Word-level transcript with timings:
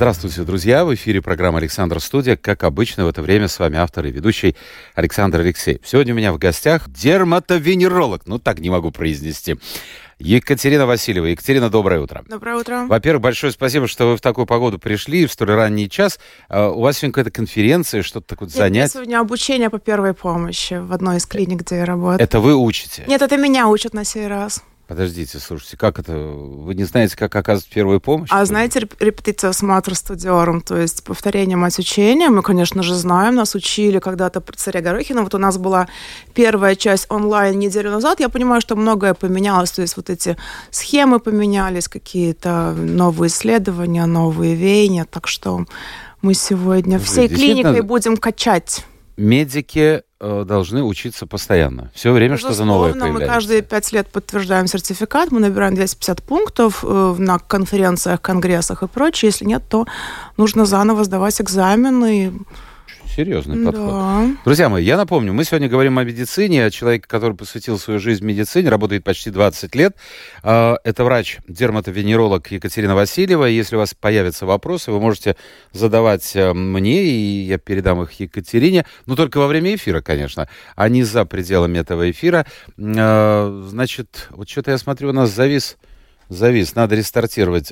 Здравствуйте, 0.00 0.44
друзья! 0.44 0.86
В 0.86 0.94
эфире 0.94 1.20
программа 1.20 1.58
«Александр 1.58 2.00
Студия». 2.00 2.34
Как 2.34 2.64
обычно, 2.64 3.04
в 3.04 3.08
это 3.08 3.20
время 3.20 3.48
с 3.48 3.58
вами 3.58 3.76
автор 3.76 4.06
и 4.06 4.10
ведущий 4.10 4.56
Александр 4.94 5.40
Алексеев. 5.40 5.80
Сегодня 5.84 6.14
у 6.14 6.16
меня 6.16 6.32
в 6.32 6.38
гостях 6.38 6.88
дерматовенеролог. 6.88 8.22
Ну, 8.24 8.38
так 8.38 8.60
не 8.60 8.70
могу 8.70 8.92
произнести. 8.92 9.56
Екатерина 10.18 10.86
Васильева. 10.86 11.26
Екатерина, 11.26 11.68
доброе 11.68 12.00
утро. 12.00 12.24
Доброе 12.26 12.56
утро. 12.56 12.86
Во-первых, 12.88 13.22
большое 13.22 13.52
спасибо, 13.52 13.88
что 13.88 14.12
вы 14.12 14.16
в 14.16 14.22
такую 14.22 14.46
погоду 14.46 14.78
пришли 14.78 15.26
в 15.26 15.32
столь 15.32 15.50
ранний 15.50 15.90
час. 15.90 16.18
А, 16.48 16.70
у 16.70 16.80
вас 16.80 16.96
сегодня 16.96 17.12
какая-то 17.12 17.30
конференция, 17.30 18.02
что-то 18.02 18.26
такое 18.26 18.48
Нет, 18.48 18.56
занятие? 18.56 18.92
сегодня 18.94 19.20
обучение 19.20 19.68
по 19.68 19.78
первой 19.78 20.14
помощи 20.14 20.80
в 20.80 20.94
одной 20.94 21.18
из 21.18 21.26
клиник, 21.26 21.60
где 21.60 21.76
я 21.76 21.84
работаю. 21.84 22.26
Это 22.26 22.40
вы 22.40 22.56
учите? 22.56 23.04
Нет, 23.06 23.20
это 23.20 23.36
меня 23.36 23.68
учат 23.68 23.92
на 23.92 24.04
сей 24.04 24.28
раз. 24.28 24.64
Подождите, 24.90 25.38
слушайте, 25.38 25.76
как 25.76 26.00
это? 26.00 26.16
Вы 26.18 26.74
не 26.74 26.82
знаете, 26.82 27.16
как 27.16 27.36
оказывать 27.36 27.70
первую 27.70 28.00
помощь? 28.00 28.28
А 28.32 28.44
знаете 28.44 28.80
реп- 28.80 28.96
репетиция 28.98 29.52
с 29.52 29.62
матер 29.62 29.94
студиором, 29.94 30.62
то 30.62 30.76
есть 30.76 31.04
повторение 31.04 31.56
мать 31.56 31.78
учения, 31.78 32.28
мы, 32.28 32.42
конечно 32.42 32.82
же, 32.82 32.96
знаем, 32.96 33.36
нас 33.36 33.54
учили 33.54 34.00
когда-то 34.00 34.40
при 34.40 34.56
царе 34.56 34.80
Горохина. 34.80 35.22
Вот 35.22 35.32
у 35.32 35.38
нас 35.38 35.58
была 35.58 35.86
первая 36.34 36.74
часть 36.74 37.06
онлайн 37.08 37.56
неделю 37.56 37.92
назад. 37.92 38.18
Я 38.18 38.28
понимаю, 38.28 38.60
что 38.60 38.74
многое 38.74 39.14
поменялось, 39.14 39.70
то 39.70 39.80
есть 39.80 39.96
вот 39.96 40.10
эти 40.10 40.36
схемы 40.72 41.20
поменялись, 41.20 41.86
какие-то 41.86 42.72
новые 42.72 43.28
исследования, 43.28 44.06
новые 44.06 44.56
веяния, 44.56 45.04
так 45.08 45.28
что 45.28 45.66
мы 46.20 46.34
сегодня 46.34 46.98
всей 46.98 47.28
клиникой 47.28 47.82
будем 47.82 48.16
качать. 48.16 48.84
Медики 49.16 50.02
должны 50.20 50.82
учиться 50.82 51.26
постоянно. 51.26 51.90
Все 51.94 52.12
время 52.12 52.36
что-то 52.36 52.64
новое 52.64 52.88
Безусловно, 52.88 53.12
мы 53.12 53.18
появляется. 53.20 53.34
каждые 53.34 53.62
пять 53.62 53.92
лет 53.92 54.06
подтверждаем 54.08 54.66
сертификат, 54.66 55.30
мы 55.30 55.40
набираем 55.40 55.74
250 55.74 56.22
пунктов 56.22 56.84
э, 56.86 57.14
на 57.18 57.38
конференциях, 57.38 58.20
конгрессах 58.20 58.82
и 58.82 58.86
прочее. 58.86 59.28
Если 59.28 59.46
нет, 59.46 59.62
то 59.68 59.86
нужно 60.36 60.66
заново 60.66 61.04
сдавать 61.04 61.40
экзамены. 61.40 62.32
Серьезный 63.20 63.62
подход. 63.66 63.90
Да. 63.90 64.30
Друзья 64.46 64.70
мои, 64.70 64.82
я 64.82 64.96
напомню, 64.96 65.34
мы 65.34 65.44
сегодня 65.44 65.68
говорим 65.68 65.98
о 65.98 66.04
медицине, 66.04 66.64
о 66.64 66.70
человеке, 66.70 67.04
который 67.06 67.36
посвятил 67.36 67.78
свою 67.78 68.00
жизнь 68.00 68.24
медицине, 68.24 68.70
работает 68.70 69.04
почти 69.04 69.28
20 69.30 69.74
лет. 69.74 69.94
А, 70.42 70.78
Это 70.84 71.04
врач-дерматовенеролог 71.04 72.50
Екатерина 72.50 72.94
Васильева. 72.94 73.44
Если 73.44 73.76
у 73.76 73.78
вас 73.78 73.92
появятся 73.92 74.46
вопросы, 74.46 74.90
вы 74.90 75.00
можете 75.00 75.36
задавать 75.72 76.34
э, 76.34 76.54
мне, 76.54 77.04
и 77.04 77.42
я 77.44 77.58
передам 77.58 78.00
их 78.02 78.12
Екатерине. 78.12 78.86
Но 79.04 79.16
только 79.16 79.36
во 79.36 79.48
время 79.48 79.74
эфира, 79.74 80.00
конечно, 80.00 80.48
а 80.74 80.88
не 80.88 81.02
за 81.02 81.26
пределами 81.26 81.76
этого 81.76 82.10
эфира. 82.10 82.46
А, 82.78 83.66
Значит, 83.68 84.28
вот 84.30 84.48
что-то 84.48 84.70
я 84.70 84.78
смотрю, 84.78 85.10
у 85.10 85.12
нас 85.12 85.28
завис, 85.28 85.76
завис, 86.30 86.74
надо 86.74 86.94
рестартировать. 86.94 87.70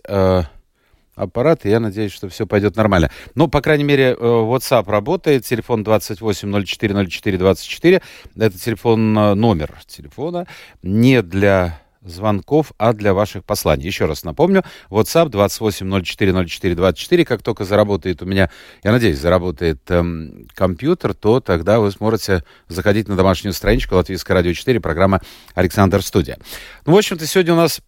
Аппарат, 1.19 1.67
и 1.67 1.71
я 1.71 1.81
надеюсь, 1.81 2.13
что 2.13 2.29
все 2.29 2.47
пойдет 2.47 2.77
нормально. 2.77 3.11
Но, 3.35 3.49
по 3.49 3.61
крайней 3.61 3.83
мере, 3.85 4.11
э, 4.11 4.17
WhatsApp 4.17 4.89
работает, 4.89 5.45
телефон 5.45 5.83
28040424, 5.83 8.01
это 8.37 8.59
телефон, 8.59 9.19
э, 9.19 9.35
номер 9.35 9.75
телефона, 9.87 10.47
не 10.83 11.23
для 11.23 11.81
звонков, 12.03 12.73
а 12.79 12.93
для 12.93 13.15
ваших 13.15 13.45
посланий. 13.45 13.87
Еще 13.87 14.07
раз 14.07 14.25
напомню, 14.25 14.65
WhatsApp 14.91 15.31
28040424, 15.31 17.25
как 17.25 17.43
только 17.43 17.65
заработает 17.65 18.23
у 18.23 18.27
меня, 18.27 18.51
я 18.83 18.93
надеюсь, 18.93 19.19
заработает 19.19 19.79
эм, 19.91 20.47
компьютер, 20.55 21.15
то 21.15 21.41
тогда 21.41 21.81
вы 21.81 21.91
сможете 21.91 22.45
заходить 22.69 23.09
на 23.09 23.17
домашнюю 23.17 23.53
страничку 23.53 23.97
Латвийское 23.97 24.37
радио 24.37 24.53
4, 24.53 24.79
программа 24.81 25.21
«Александр 25.55 26.03
Студия». 26.03 26.39
Ну, 26.87 26.95
в 26.95 26.97
общем-то, 26.97 27.27
сегодня 27.27 27.55
у 27.55 27.57
нас 27.57 27.81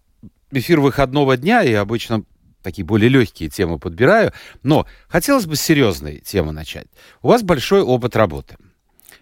эфир 0.50 0.80
выходного 0.80 1.36
дня, 1.36 1.62
и 1.62 1.72
обычно 1.72 2.24
такие 2.62 2.84
более 2.84 3.08
легкие 3.08 3.48
темы 3.48 3.78
подбираю. 3.78 4.32
Но 4.62 4.86
хотелось 5.08 5.46
бы 5.46 5.56
с 5.56 5.60
серьезной 5.60 6.18
темы 6.18 6.52
начать. 6.52 6.86
У 7.22 7.28
вас 7.28 7.42
большой 7.42 7.82
опыт 7.82 8.16
работы 8.16 8.56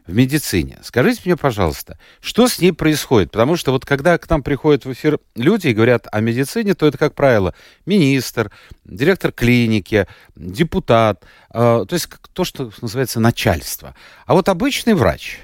в 0.09 0.15
медицине. 0.15 0.79
Скажите 0.83 1.21
мне, 1.27 1.37
пожалуйста, 1.37 1.99
что 2.21 2.49
с 2.49 2.59
ней 2.59 2.73
происходит? 2.73 3.31
Потому 3.31 3.57
что 3.57 3.73
вот 3.73 3.85
когда 3.85 4.17
к 4.17 4.29
нам 4.31 4.43
приходят 4.43 4.87
в 4.87 4.93
эфир 4.93 5.19
люди 5.37 5.69
и 5.69 5.75
говорят 5.75 6.07
о 6.11 6.21
медицине, 6.21 6.75
то 6.75 6.87
это, 6.87 6.97
как 6.97 7.15
правило, 7.15 7.55
министр, 7.85 8.51
директор 8.85 9.33
клиники, 9.33 10.09
депутат, 10.35 11.25
э, 11.53 11.85
то 11.87 11.93
есть 11.93 12.09
то, 12.33 12.45
что 12.45 12.73
называется 12.81 13.21
начальство. 13.21 13.95
А 14.25 14.33
вот 14.33 14.49
обычный 14.49 14.95
врач, 14.95 15.41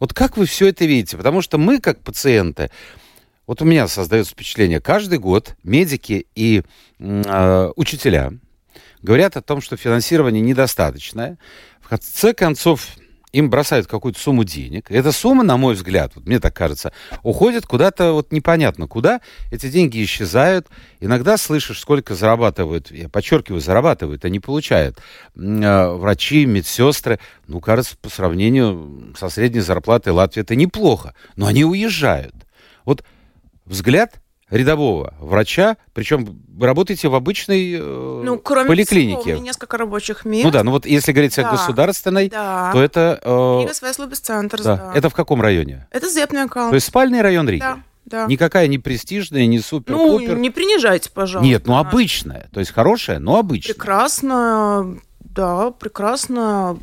вот 0.00 0.12
как 0.12 0.36
вы 0.36 0.46
все 0.46 0.66
это 0.66 0.84
видите? 0.84 1.16
Потому 1.16 1.40
что 1.40 1.58
мы, 1.58 1.78
как 1.78 2.00
пациенты, 2.00 2.72
вот 3.46 3.62
у 3.62 3.64
меня 3.64 3.88
создается 3.88 4.32
впечатление, 4.32 4.80
каждый 4.80 5.18
год 5.18 5.56
медики 5.62 6.26
и 6.34 6.62
э, 6.98 7.72
учителя 7.76 8.32
говорят 9.02 9.36
о 9.36 9.42
том, 9.42 9.60
что 9.60 9.76
финансирование 9.76 10.42
недостаточное. 10.42 11.38
В 11.80 11.88
конце 11.88 12.32
концов, 12.32 12.86
им 13.32 13.48
бросают 13.48 13.86
какую-то 13.86 14.20
сумму 14.20 14.44
денег. 14.44 14.90
Эта 14.90 15.10
сумма, 15.10 15.42
на 15.42 15.56
мой 15.56 15.74
взгляд, 15.74 16.12
вот 16.14 16.26
мне 16.26 16.38
так 16.38 16.54
кажется, 16.54 16.92
уходит 17.22 17.66
куда-то 17.66 18.12
вот 18.12 18.30
непонятно 18.30 18.86
куда. 18.86 19.20
Эти 19.50 19.68
деньги 19.70 20.04
исчезают. 20.04 20.68
Иногда 21.00 21.36
слышишь, 21.38 21.80
сколько 21.80 22.14
зарабатывают, 22.14 22.90
я 22.90 23.08
подчеркиваю, 23.08 23.60
зарабатывают, 23.60 24.24
а 24.24 24.28
не 24.28 24.38
получают 24.38 24.98
врачи, 25.34 26.44
медсестры. 26.44 27.18
Ну, 27.46 27.60
кажется, 27.60 27.96
по 28.00 28.10
сравнению 28.10 29.14
со 29.18 29.28
средней 29.30 29.60
зарплатой 29.60 30.12
Латвии 30.12 30.42
это 30.42 30.54
неплохо. 30.54 31.14
Но 31.36 31.46
они 31.46 31.64
уезжают. 31.64 32.34
Вот 32.84 33.02
взгляд 33.64 34.20
рядового 34.50 35.14
врача, 35.18 35.76
причем 35.94 36.42
вы 36.48 36.66
работаете 36.66 37.08
в 37.08 37.14
обычной 37.14 37.72
э, 37.74 38.22
Ну, 38.24 38.38
кроме 38.38 38.68
поликлинике. 38.68 39.20
всего, 39.20 39.30
у 39.32 39.34
меня 39.36 39.44
несколько 39.46 39.78
рабочих 39.78 40.24
мест. 40.26 40.44
Ну 40.44 40.50
да, 40.50 40.62
ну 40.62 40.72
вот 40.72 40.84
если 40.84 41.12
говорить 41.12 41.38
о 41.38 41.42
Да. 41.44 41.50
государственной, 41.52 42.28
Да. 42.28 42.70
то 42.72 42.82
это... 42.82 43.18
э, 43.22 43.60
Рига 43.62 43.72
Свеслубис 43.74 44.20
центр, 44.20 44.62
да. 44.62 44.76
да. 44.76 44.92
Это 44.94 45.08
в 45.08 45.14
каком 45.14 45.40
районе? 45.40 45.86
Это 45.90 46.08
Зепнякал. 46.10 46.68
То 46.68 46.74
есть 46.74 46.86
спальный 46.86 47.22
район 47.22 47.48
Риги? 47.48 47.60
Да, 47.60 47.78
да. 48.04 48.26
Никакая 48.26 48.66
не 48.66 48.78
престижная, 48.78 49.46
не 49.46 49.56
Ну, 49.56 49.62
супер-пупер? 49.62 50.36
не 50.36 50.50
принижайте, 50.50 51.08
пожалуйста. 51.10 51.48
Нет, 51.48 51.66
ну 51.66 51.78
обычная. 51.78 52.50
То 52.52 52.60
есть 52.60 52.72
хорошая, 52.72 53.20
но 53.20 53.38
обычная. 53.38 53.72
Прекрасно, 53.74 54.98
да, 55.20 55.70
прекрасная 55.70 56.76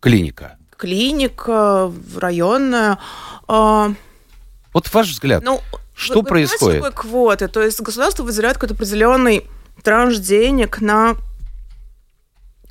Клиника. 0.00 0.58
клиника, 0.76 1.90
районная. 2.16 2.98
А, 3.48 3.92
Вот 4.74 4.92
ваш 4.92 5.08
взгляд. 5.10 5.42
Ну, 5.42 5.60
Что 6.00 6.14
вы- 6.14 6.20
вы 6.22 6.28
происходит? 6.28 6.82
такое 6.82 6.90
квоты? 6.92 7.48
То 7.48 7.62
есть 7.62 7.80
государство 7.80 8.22
выделяет 8.22 8.54
какой-то 8.54 8.74
определенный 8.74 9.46
транш 9.82 10.16
денег 10.18 10.80
на 10.80 11.16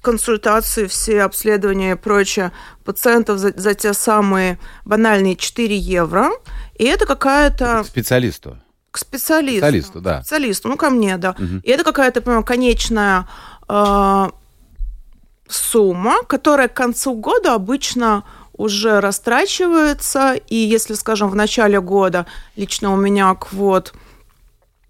консультации, 0.02 0.88
все 0.88 1.24
обследования 1.24 1.92
и 1.92 1.96
прочее 1.96 2.52
пациентов 2.86 3.38
за, 3.40 3.52
за 3.56 3.74
те 3.76 3.94
самые 3.94 4.58
банальные 4.86 5.36
4 5.36 5.76
евро. 5.78 6.30
И 6.76 6.86
это 6.86 7.06
какая-то 7.06 7.84
К 7.84 7.88
специалисту. 7.88 8.58
к 8.92 8.98
специалисту. 8.98 9.58
Специалисту, 9.60 10.02
да. 10.02 10.22
Специалисту, 10.22 10.68
ну, 10.70 10.78
ко 10.78 10.90
мне, 10.90 11.18
да. 11.18 11.36
Мгм. 11.38 11.60
И 11.60 11.70
это 11.70 11.84
какая-то, 11.84 12.22
понимаю, 12.22 12.44
конечная 12.46 13.28
э, 13.68 14.30
сумма, 15.48 16.24
которая 16.24 16.70
к 16.70 16.74
концу 16.74 17.14
года 17.16 17.54
обычно 17.54 18.24
уже 18.60 19.00
растрачивается. 19.00 20.34
И 20.34 20.56
если, 20.56 20.94
скажем, 20.94 21.30
в 21.30 21.36
начале 21.36 21.80
года 21.80 22.26
лично 22.58 22.94
у 22.94 22.98
меня 22.98 23.34
квот 23.34 23.94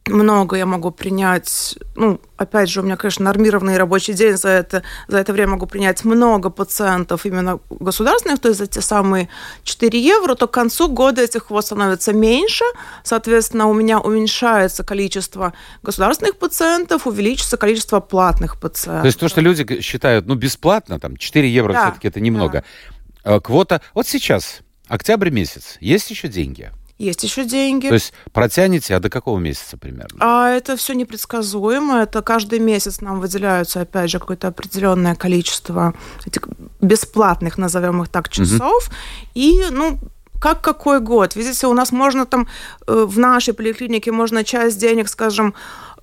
много 0.07 0.55
я 0.55 0.65
могу 0.65 0.89
принять, 0.89 1.77
ну, 1.95 2.19
опять 2.35 2.67
же, 2.67 2.79
у 2.81 2.83
меня, 2.83 2.97
конечно, 2.97 3.25
нормированный 3.25 3.77
рабочий 3.77 4.13
день, 4.13 4.37
за 4.37 4.49
это, 4.49 4.81
за 5.07 5.19
это 5.19 5.33
время 5.33 5.51
могу 5.51 5.67
принять 5.67 6.03
много 6.03 6.49
пациентов 6.49 7.27
именно 7.27 7.59
государственных, 7.69 8.39
то 8.39 8.47
есть 8.47 8.57
за 8.57 8.65
те 8.65 8.81
самые 8.81 9.29
4 9.63 10.01
евро, 10.01 10.33
то 10.33 10.47
к 10.47 10.51
концу 10.51 10.89
года 10.89 11.21
этих 11.21 11.47
квот 11.47 11.65
становится 11.65 12.11
меньше, 12.11 12.65
соответственно, 13.03 13.67
у 13.67 13.73
меня 13.73 13.99
уменьшается 13.99 14.83
количество 14.83 15.53
государственных 15.83 16.37
пациентов, 16.37 17.05
увеличится 17.05 17.57
количество 17.57 17.99
платных 17.99 18.59
пациентов. 18.59 19.03
То 19.03 19.07
есть 19.07 19.19
то, 19.19 19.27
что 19.27 19.41
люди 19.41 19.79
считают, 19.81 20.25
ну, 20.25 20.33
бесплатно, 20.33 20.99
там, 20.99 21.17
4 21.17 21.47
евро 21.47 21.73
Да, 21.73 21.83
все-таки 21.83 22.07
это 22.07 22.19
немного. 22.19 22.59
Э, 22.59 22.98
Квота... 23.23 23.81
Вот 23.93 24.07
сейчас, 24.07 24.59
октябрь 24.87 25.29
месяц, 25.29 25.77
есть 25.79 26.09
еще 26.09 26.27
деньги? 26.27 26.71
Есть 26.99 27.23
еще 27.23 27.45
деньги. 27.45 27.87
То 27.87 27.93
есть 27.93 28.13
протянете, 28.33 28.93
а 28.93 28.99
до 28.99 29.09
какого 29.09 29.39
месяца 29.39 29.77
примерно? 29.77 30.17
А 30.19 30.49
это 30.49 30.75
все 30.75 30.93
непредсказуемо. 30.93 32.01
Это 32.01 32.21
каждый 32.21 32.59
месяц 32.59 32.99
нам 32.99 33.21
выделяются, 33.21 33.79
опять 33.79 34.09
же, 34.09 34.19
какое-то 34.19 34.49
определенное 34.49 35.15
количество 35.15 35.93
этих 36.25 36.41
бесплатных, 36.81 37.57
назовем 37.57 38.01
их 38.01 38.09
так, 38.09 38.27
часов. 38.27 38.89
И, 39.33 39.63
ну, 39.71 39.97
как 40.41 40.61
какой 40.61 40.99
год. 40.99 41.37
Видите, 41.37 41.67
у 41.67 41.73
нас 41.73 41.93
можно 41.93 42.25
там 42.25 42.47
э, 42.87 43.05
в 43.07 43.17
нашей 43.17 43.53
поликлинике 43.53 44.11
можно 44.11 44.43
часть 44.43 44.77
денег, 44.77 45.07
скажем, 45.07 45.53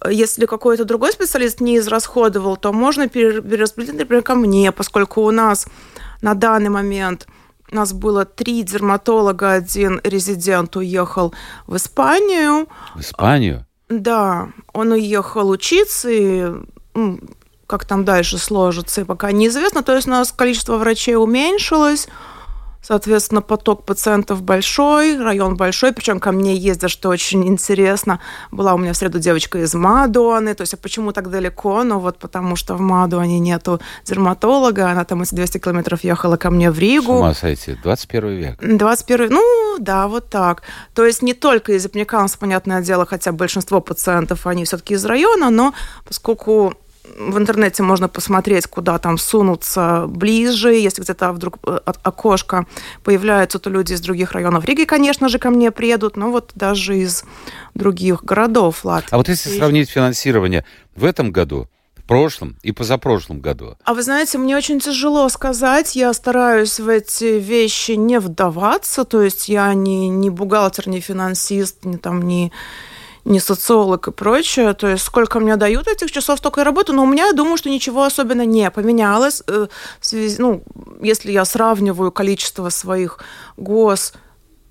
э, 0.01 0.13
если 0.13 0.47
какой-то 0.47 0.87
другой 0.87 1.13
специалист 1.13 1.61
не 1.61 1.77
израсходовал, 1.77 2.57
то 2.57 2.73
можно 2.73 3.07
перераспределить, 3.09 3.99
например, 3.99 4.23
ко 4.23 4.35
мне, 4.35 4.73
поскольку 4.73 5.23
у 5.23 5.31
нас 5.31 5.67
на 6.23 6.35
данный 6.35 6.71
момент 6.71 7.27
у 7.71 7.77
нас 7.77 7.93
было 7.93 8.25
три 8.25 8.63
дерматолога, 8.63 9.53
один 9.53 10.01
резидент 10.05 10.77
уехал 10.77 11.35
в 11.67 11.77
Испанию. 11.77 12.69
В 12.95 13.01
Испанию? 13.01 13.67
Да, 13.89 14.49
он 14.73 14.93
уехал 14.93 15.49
учиться, 15.49 16.09
и 16.11 16.53
ну, 16.95 17.21
как 17.67 17.85
там 17.85 18.05
дальше 18.05 18.39
сложится, 18.39 19.05
пока 19.05 19.33
неизвестно. 19.33 19.83
То 19.83 19.95
есть 19.95 20.07
у 20.07 20.11
нас 20.11 20.33
количество 20.33 20.77
врачей 20.77 21.17
уменьшилось, 21.17 22.09
Соответственно, 22.87 23.43
поток 23.43 23.85
пациентов 23.85 24.43
большой, 24.43 25.21
район 25.21 25.57
большой, 25.57 25.93
причем 25.93 26.21
ко 26.21 26.31
мне 26.31 26.55
ездят, 26.55 26.89
что 26.89 27.09
очень 27.09 27.45
интересно. 27.49 28.21
Была 28.53 28.75
у 28.75 28.79
меня 28.79 28.93
в 28.93 28.97
среду 28.97 29.19
девочка 29.19 29.59
из 29.59 29.75
Мадуаны, 29.75 30.55
то 30.55 30.61
есть 30.61 30.75
а 30.75 30.77
почему 30.77 31.11
так 31.11 31.29
далеко? 31.29 31.83
Ну 31.83 31.99
вот 31.99 32.19
потому 32.19 32.55
что 32.55 32.77
в 32.77 32.81
Мадуане 32.81 33.41
нету 33.41 33.81
дерматолога, 34.05 34.89
она 34.89 35.05
там 35.05 35.25
из 35.25 35.31
200 35.31 35.59
километров 35.59 36.05
ехала 36.05 36.37
ко 36.37 36.49
мне 36.51 36.71
в 36.71 36.79
Ригу. 36.79 37.07
С 37.07 37.17
ума 37.17 37.35
сойти, 37.35 37.77
21 37.83 38.29
век. 38.29 38.59
21, 38.61 39.31
ну 39.31 39.77
да, 39.81 40.07
вот 40.07 40.31
так. 40.31 40.63
То 40.95 41.05
есть 41.05 41.23
не 41.23 41.35
только 41.35 41.73
из 41.73 41.85
Апниканс, 41.85 42.37
понятное 42.37 42.83
дело, 42.83 43.05
хотя 43.05 43.33
большинство 43.33 43.81
пациентов, 43.81 44.47
они 44.47 44.65
все-таки 44.65 44.95
из 44.95 45.05
района, 45.05 45.51
но 45.51 45.75
поскольку 46.05 46.75
в 47.19 47.39
интернете 47.39 47.83
можно 47.83 48.09
посмотреть, 48.09 48.67
куда 48.67 48.99
там 48.99 49.19
сунуться 49.19 50.07
ближе. 50.09 50.75
Если 50.75 51.03
где-то 51.03 51.33
вдруг 51.33 51.59
э, 51.67 51.79
окошко 51.85 52.67
появляется, 53.03 53.59
то 53.59 53.71
люди 53.71 53.93
из 53.93 54.01
других 54.01 54.33
районов 54.33 54.65
Риги, 54.65 54.85
конечно 54.85 55.29
же, 55.29 55.39
ко 55.39 55.51
мне 55.51 55.71
приедут, 55.71 56.17
но 56.17 56.31
вот 56.31 56.53
даже 56.55 56.99
из 56.99 57.25
других 57.75 58.25
городов 58.25 58.85
Латвии. 58.85 59.09
А 59.13 59.17
вот 59.17 59.29
если 59.29 59.57
сравнить 59.57 59.91
финансирование 59.91 60.65
в 60.95 61.05
этом 61.05 61.33
году, 61.33 61.69
в 61.97 62.03
прошлом 62.09 62.57
и 62.63 62.71
позапрошлом 62.73 63.41
году? 63.41 63.77
А 63.85 63.93
вы 63.93 64.03
знаете, 64.03 64.39
мне 64.39 64.57
очень 64.57 64.79
тяжело 64.79 65.29
сказать. 65.29 65.97
Я 65.97 66.13
стараюсь 66.13 66.79
в 66.79 66.89
эти 66.89 67.39
вещи 67.39 67.93
не 67.93 68.21
вдаваться. 68.21 69.05
То 69.05 69.23
есть 69.23 69.49
я 69.49 69.75
не, 69.75 70.09
не 70.09 70.31
бухгалтер, 70.31 70.89
не 70.89 71.01
финансист, 71.01 71.85
не 71.85 71.97
там 71.97 72.23
не 72.23 72.53
не 73.27 73.41
социолог 73.41 74.09
и 74.09 74.13
прочее. 74.13 74.73
То 74.73 74.89
есть 74.89 75.05
сколько 75.05 75.41
мне 75.41 75.57
дают 75.57 75.89
этих 75.89 76.11
часов, 76.11 76.39
столько 76.39 76.61
и 76.61 76.65
работаю. 76.65 76.97
Но 76.97 77.03
у 77.03 77.07
меня, 77.07 77.27
я 77.27 77.33
думаю, 77.33 77.57
что 77.57 77.69
ничего 77.69 78.05
особенно 78.05 78.47
не 78.47 78.71
поменялось. 78.71 79.43
Э, 79.49 79.67
связи, 80.01 80.37
ну, 80.41 80.63
если 81.03 81.33
я 81.33 81.45
сравниваю 81.45 82.13
количество 82.13 82.71
своих 82.71 83.19
гос 83.57 84.13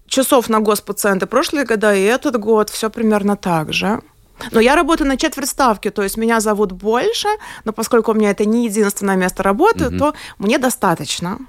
часов 0.07 0.49
на 0.49 0.59
госпациенты 0.59 1.25
прошлые 1.25 1.65
года 1.65 1.93
и 1.93 2.01
этот 2.03 2.37
год, 2.39 2.69
все 2.69 2.89
примерно 2.89 3.35
так 3.35 3.73
же. 3.73 4.01
Но 4.51 4.59
я 4.59 4.75
работаю 4.75 5.07
на 5.07 5.17
четверть 5.17 5.49
ставки, 5.49 5.89
то 5.89 6.03
есть 6.03 6.17
меня 6.17 6.39
зовут 6.39 6.71
больше, 6.71 7.27
но 7.63 7.71
поскольку 7.71 8.11
у 8.11 8.13
меня 8.13 8.31
это 8.31 8.45
не 8.45 8.65
единственное 8.65 9.15
место 9.15 9.43
работы, 9.43 9.87
угу. 9.87 9.97
то 9.97 10.13
мне 10.37 10.57
достаточно. 10.57 11.39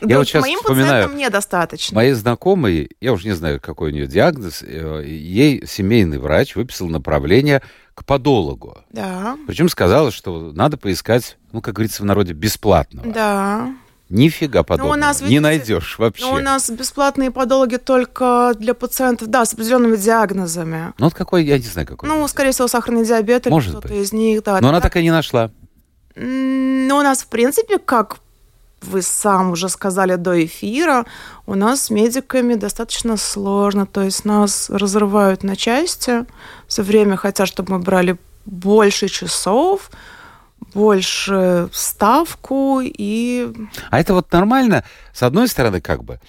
Я 0.00 0.08
да, 0.08 0.18
вот 0.18 0.28
сейчас 0.28 0.42
моим 0.42 0.58
вспоминаю, 0.58 1.08
мне 1.08 1.30
достаточно. 1.30 1.94
Моей 1.94 2.12
знакомой, 2.12 2.90
я 3.00 3.12
уже 3.12 3.26
не 3.28 3.34
знаю, 3.34 3.60
какой 3.60 3.90
у 3.90 3.94
нее 3.94 4.06
диагноз, 4.06 4.62
э, 4.62 5.02
ей 5.06 5.66
семейный 5.66 6.18
врач 6.18 6.56
выписал 6.56 6.88
направление 6.88 7.62
к 7.94 8.04
подологу. 8.04 8.78
Да. 8.90 9.36
Причем 9.46 9.68
сказала, 9.68 10.10
что 10.10 10.52
надо 10.52 10.76
поискать, 10.76 11.38
ну, 11.52 11.60
как 11.60 11.74
говорится 11.74 12.02
в 12.02 12.06
народе, 12.06 12.32
бесплатного. 12.32 13.10
Да. 13.10 13.70
Нифига 14.08 14.62
подобного. 14.62 14.94
Ну, 14.94 15.00
у 15.00 15.04
нас, 15.04 15.20
видите, 15.20 15.34
не 15.34 15.40
найдешь 15.40 15.98
вообще. 15.98 16.24
Ну, 16.24 16.32
у 16.34 16.38
нас 16.38 16.70
бесплатные 16.70 17.32
подологи 17.32 17.76
только 17.76 18.52
для 18.56 18.72
пациентов, 18.74 19.28
да, 19.28 19.44
с 19.44 19.52
определенными 19.52 19.96
диагнозами. 19.96 20.92
Ну, 20.98 21.06
вот 21.06 21.14
какой, 21.14 21.44
я 21.44 21.58
не 21.58 21.64
знаю, 21.64 21.88
какой. 21.88 22.08
Ну, 22.08 22.26
скорее 22.28 22.52
всего, 22.52 22.68
сахарный 22.68 23.04
диабет 23.04 23.46
Может 23.46 23.72
или 23.72 23.78
кто-то 23.80 23.94
из 23.94 24.12
них, 24.12 24.44
да. 24.44 24.60
Но 24.60 24.68
она 24.68 24.80
так 24.80 24.96
и 24.96 25.02
не 25.02 25.10
нашла. 25.10 25.50
Ну, 26.14 26.96
у 26.96 27.02
нас, 27.02 27.22
в 27.22 27.26
принципе, 27.26 27.78
как 27.78 28.18
вы 28.86 29.02
сам 29.02 29.50
уже 29.50 29.68
сказали 29.68 30.16
до 30.16 30.44
эфира, 30.44 31.04
у 31.46 31.54
нас 31.54 31.84
с 31.84 31.90
медиками 31.90 32.54
достаточно 32.54 33.16
сложно. 33.16 33.86
То 33.86 34.02
есть 34.02 34.24
нас 34.24 34.70
разрывают 34.70 35.42
на 35.42 35.56
части. 35.56 36.24
Все 36.66 36.82
время 36.82 37.16
хотят, 37.16 37.48
чтобы 37.48 37.74
мы 37.74 37.78
брали 37.80 38.16
больше 38.44 39.08
часов, 39.08 39.90
больше 40.74 41.68
ставку 41.72 42.80
и... 42.82 43.52
А 43.90 44.00
это 44.00 44.14
вот 44.14 44.32
нормально? 44.32 44.84
С 45.12 45.22
одной 45.22 45.48
стороны, 45.48 45.80
как 45.80 46.04
бы, 46.04 46.20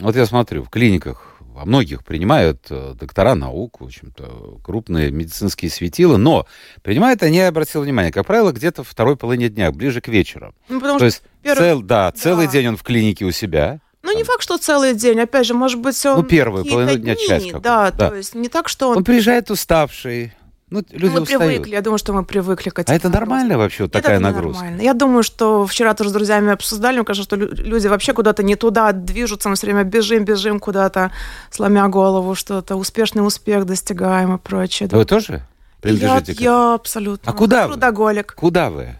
вот 0.00 0.16
я 0.16 0.26
смотрю, 0.26 0.64
в 0.64 0.70
клиниках 0.70 1.26
во 1.52 1.64
многих 1.64 2.04
принимают 2.04 2.66
э, 2.70 2.94
доктора 2.94 3.34
наук, 3.34 3.80
в 3.80 3.84
общем-то, 3.84 4.60
крупные 4.62 5.10
медицинские 5.10 5.70
светила, 5.70 6.16
но 6.16 6.46
принимают 6.82 7.22
они, 7.22 7.38
я 7.38 7.48
обратил 7.48 7.82
внимание, 7.82 8.12
как 8.12 8.26
правило, 8.26 8.52
где-то 8.52 8.84
второй 8.84 9.16
половине 9.16 9.48
дня, 9.48 9.70
ближе 9.72 10.00
к 10.00 10.08
вечеру. 10.08 10.54
Ну, 10.68 10.80
То 10.80 11.04
есть, 11.04 11.22
первый... 11.42 11.58
цел, 11.58 11.82
да, 11.82 12.12
целый 12.12 12.46
да. 12.46 12.52
день 12.52 12.68
он 12.68 12.76
в 12.76 12.82
клинике 12.82 13.24
у 13.24 13.30
себя, 13.30 13.80
ну, 14.02 14.16
не 14.16 14.24
факт, 14.24 14.42
что 14.42 14.56
целый 14.56 14.94
день. 14.94 15.20
Опять 15.20 15.46
же, 15.46 15.52
может 15.52 15.78
быть, 15.78 16.06
он... 16.06 16.16
Ну, 16.16 16.22
первую 16.22 16.64
половину 16.64 16.98
дня, 16.98 17.14
часть 17.16 17.52
да, 17.52 17.90
да, 17.90 18.08
то 18.08 18.14
есть 18.14 18.34
не 18.34 18.48
так, 18.48 18.68
что 18.68 18.88
он... 18.88 18.98
Он 18.98 19.04
приезжает 19.04 19.50
уставший, 19.50 20.32
ну, 20.70 20.84
люди 20.90 21.12
мы 21.12 21.22
устают. 21.22 21.42
привыкли, 21.42 21.72
я 21.72 21.80
думаю, 21.80 21.98
что 21.98 22.12
мы 22.12 22.24
привыкли 22.24 22.70
к 22.70 22.78
этим. 22.78 22.92
А 22.92 22.96
это 22.96 23.08
нормально 23.08 23.58
вообще, 23.58 23.84
вот 23.84 23.92
такая 23.92 24.16
это 24.16 24.22
нагрузка? 24.22 24.62
Нормально. 24.62 24.82
Я 24.82 24.94
думаю, 24.94 25.24
что 25.24 25.66
вчера 25.66 25.94
тоже 25.94 26.10
с 26.10 26.12
друзьями 26.12 26.52
обсуждали, 26.52 26.96
мне 26.96 27.04
кажется, 27.04 27.24
что 27.24 27.36
люди 27.36 27.88
вообще 27.88 28.12
куда-то 28.12 28.44
не 28.44 28.54
туда 28.54 28.92
движутся, 28.92 29.48
мы 29.48 29.56
все 29.56 29.66
время 29.66 29.82
бежим, 29.82 30.24
бежим 30.24 30.60
куда-то, 30.60 31.10
сломя 31.50 31.88
голову, 31.88 32.36
что-то, 32.36 32.76
успешный 32.76 33.26
успех 33.26 33.66
достигаем 33.66 34.36
и 34.36 34.38
прочее. 34.38 34.88
Вы 34.92 35.04
тоже 35.04 35.42
принадлежите 35.80 36.32
я, 36.32 36.38
к... 36.38 36.40
я 36.40 36.74
абсолютно. 36.74 37.32
А 37.32 37.34
куда 37.34 37.66
Трудоголик. 37.66 38.34
Вы? 38.36 38.40
Куда 38.40 38.70
вы? 38.70 38.99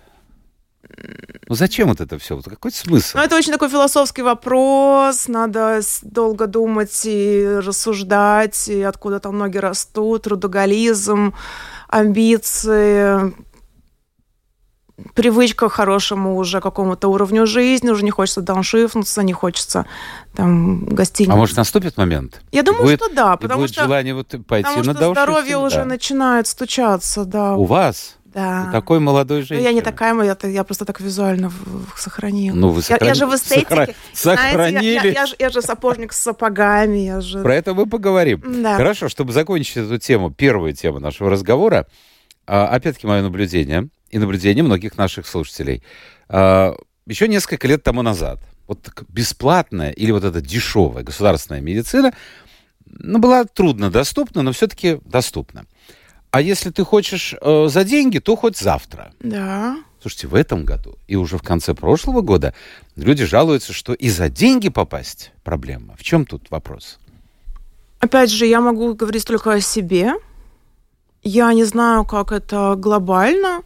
Ну 1.48 1.54
зачем 1.54 1.88
вот 1.88 2.00
это 2.00 2.18
все? 2.18 2.40
Какой 2.40 2.72
смысл? 2.72 3.16
Ну, 3.16 3.24
это 3.24 3.36
очень 3.36 3.52
такой 3.52 3.68
философский 3.68 4.22
вопрос. 4.22 5.28
Надо 5.28 5.80
долго 6.02 6.46
думать 6.46 7.00
и 7.04 7.58
рассуждать, 7.60 8.68
и 8.68 8.82
откуда 8.82 9.20
там 9.20 9.38
ноги 9.38 9.58
растут, 9.58 10.22
трудоголизм, 10.22 11.34
амбиции, 11.88 13.34
привычка 15.14 15.68
к 15.68 15.72
хорошему 15.72 16.36
уже 16.36 16.60
какому-то 16.60 17.08
уровню 17.08 17.46
жизни, 17.46 17.90
уже 17.90 18.04
не 18.04 18.10
хочется 18.10 18.42
дауншифнуться, 18.42 19.22
не 19.22 19.32
хочется 19.32 19.86
там 20.34 20.84
гостиниц. 20.84 21.30
А 21.30 21.36
может 21.36 21.56
наступит 21.56 21.96
момент? 21.96 22.42
Я 22.52 22.62
думаю, 22.62 22.84
будет, 22.84 23.00
что 23.02 23.14
да, 23.14 23.36
потому 23.36 23.62
будет 23.62 23.72
что 23.72 23.84
желание 23.84 24.14
вот 24.14 24.28
пойти 24.46 24.68
потому 24.68 24.84
на 24.84 24.94
что 24.94 25.12
здоровье 25.12 25.52
да. 25.52 25.60
уже 25.60 25.84
начинает 25.84 26.46
стучаться, 26.46 27.24
да. 27.24 27.56
У 27.56 27.64
вас? 27.64 28.16
Да. 28.34 28.64
Вы 28.66 28.72
такой 28.72 29.00
молодой 29.00 29.42
женщина. 29.42 29.58
Ну, 29.58 29.64
я 29.64 29.72
не 29.72 29.82
такая, 29.82 30.14
я, 30.22 30.36
я 30.48 30.64
просто 30.64 30.84
так 30.84 31.00
визуально 31.00 31.52
сохранила. 31.96 32.54
Ну, 32.54 32.68
вы 32.70 32.82
сохрани... 32.82 33.04
я, 33.04 33.08
я 33.08 33.14
же 33.14 33.26
в 33.26 33.34
эстетике. 33.34 33.94
Сохранили. 34.12 35.00
Знаете, 35.00 35.08
я, 35.08 35.22
я, 35.22 35.26
я, 35.26 35.34
я 35.38 35.50
же 35.50 35.62
сапожник 35.62 36.12
с 36.12 36.20
сапогами. 36.20 36.98
Я 36.98 37.20
же... 37.20 37.42
Про 37.42 37.54
это 37.56 37.74
мы 37.74 37.86
поговорим. 37.86 38.62
Да. 38.62 38.76
Хорошо, 38.76 39.08
чтобы 39.08 39.32
закончить 39.32 39.78
эту 39.78 39.98
тему, 39.98 40.30
первую 40.30 40.72
тему 40.74 41.00
нашего 41.00 41.30
разговора, 41.30 41.86
а, 42.46 42.68
опять-таки 42.68 43.06
мое 43.06 43.22
наблюдение 43.22 43.88
и 44.10 44.18
наблюдение 44.18 44.62
многих 44.62 44.96
наших 44.96 45.26
слушателей. 45.26 45.82
А, 46.28 46.76
еще 47.06 47.26
несколько 47.26 47.66
лет 47.66 47.82
тому 47.82 48.02
назад 48.02 48.40
вот 48.70 48.88
бесплатная 49.08 49.90
или 49.90 50.12
вот 50.12 50.22
эта 50.22 50.40
дешевая 50.40 51.02
государственная 51.02 51.60
медицина 51.60 52.12
ну, 52.86 53.18
была 53.18 53.44
трудно 53.44 53.90
доступна, 53.90 54.42
но 54.42 54.52
все-таки 54.52 55.00
доступна. 55.04 55.66
А 56.30 56.40
если 56.40 56.70
ты 56.70 56.84
хочешь 56.84 57.34
э, 57.40 57.66
за 57.68 57.84
деньги, 57.84 58.18
то 58.18 58.36
хоть 58.36 58.56
завтра. 58.56 59.12
Да. 59.20 59.78
Слушайте, 60.00 60.28
в 60.28 60.34
этом 60.34 60.64
году 60.64 60.96
и 61.08 61.16
уже 61.16 61.36
в 61.36 61.42
конце 61.42 61.74
прошлого 61.74 62.20
года 62.20 62.54
люди 62.96 63.24
жалуются, 63.24 63.72
что 63.72 63.92
и 63.92 64.08
за 64.08 64.28
деньги 64.28 64.68
попасть 64.68 65.32
проблема. 65.42 65.94
В 65.98 66.04
чем 66.04 66.24
тут 66.24 66.50
вопрос? 66.50 66.98
Опять 67.98 68.30
же, 68.30 68.46
я 68.46 68.60
могу 68.60 68.94
говорить 68.94 69.26
только 69.26 69.52
о 69.52 69.60
себе. 69.60 70.14
Я 71.22 71.52
не 71.52 71.64
знаю, 71.64 72.04
как 72.04 72.32
это 72.32 72.74
глобально. 72.76 73.62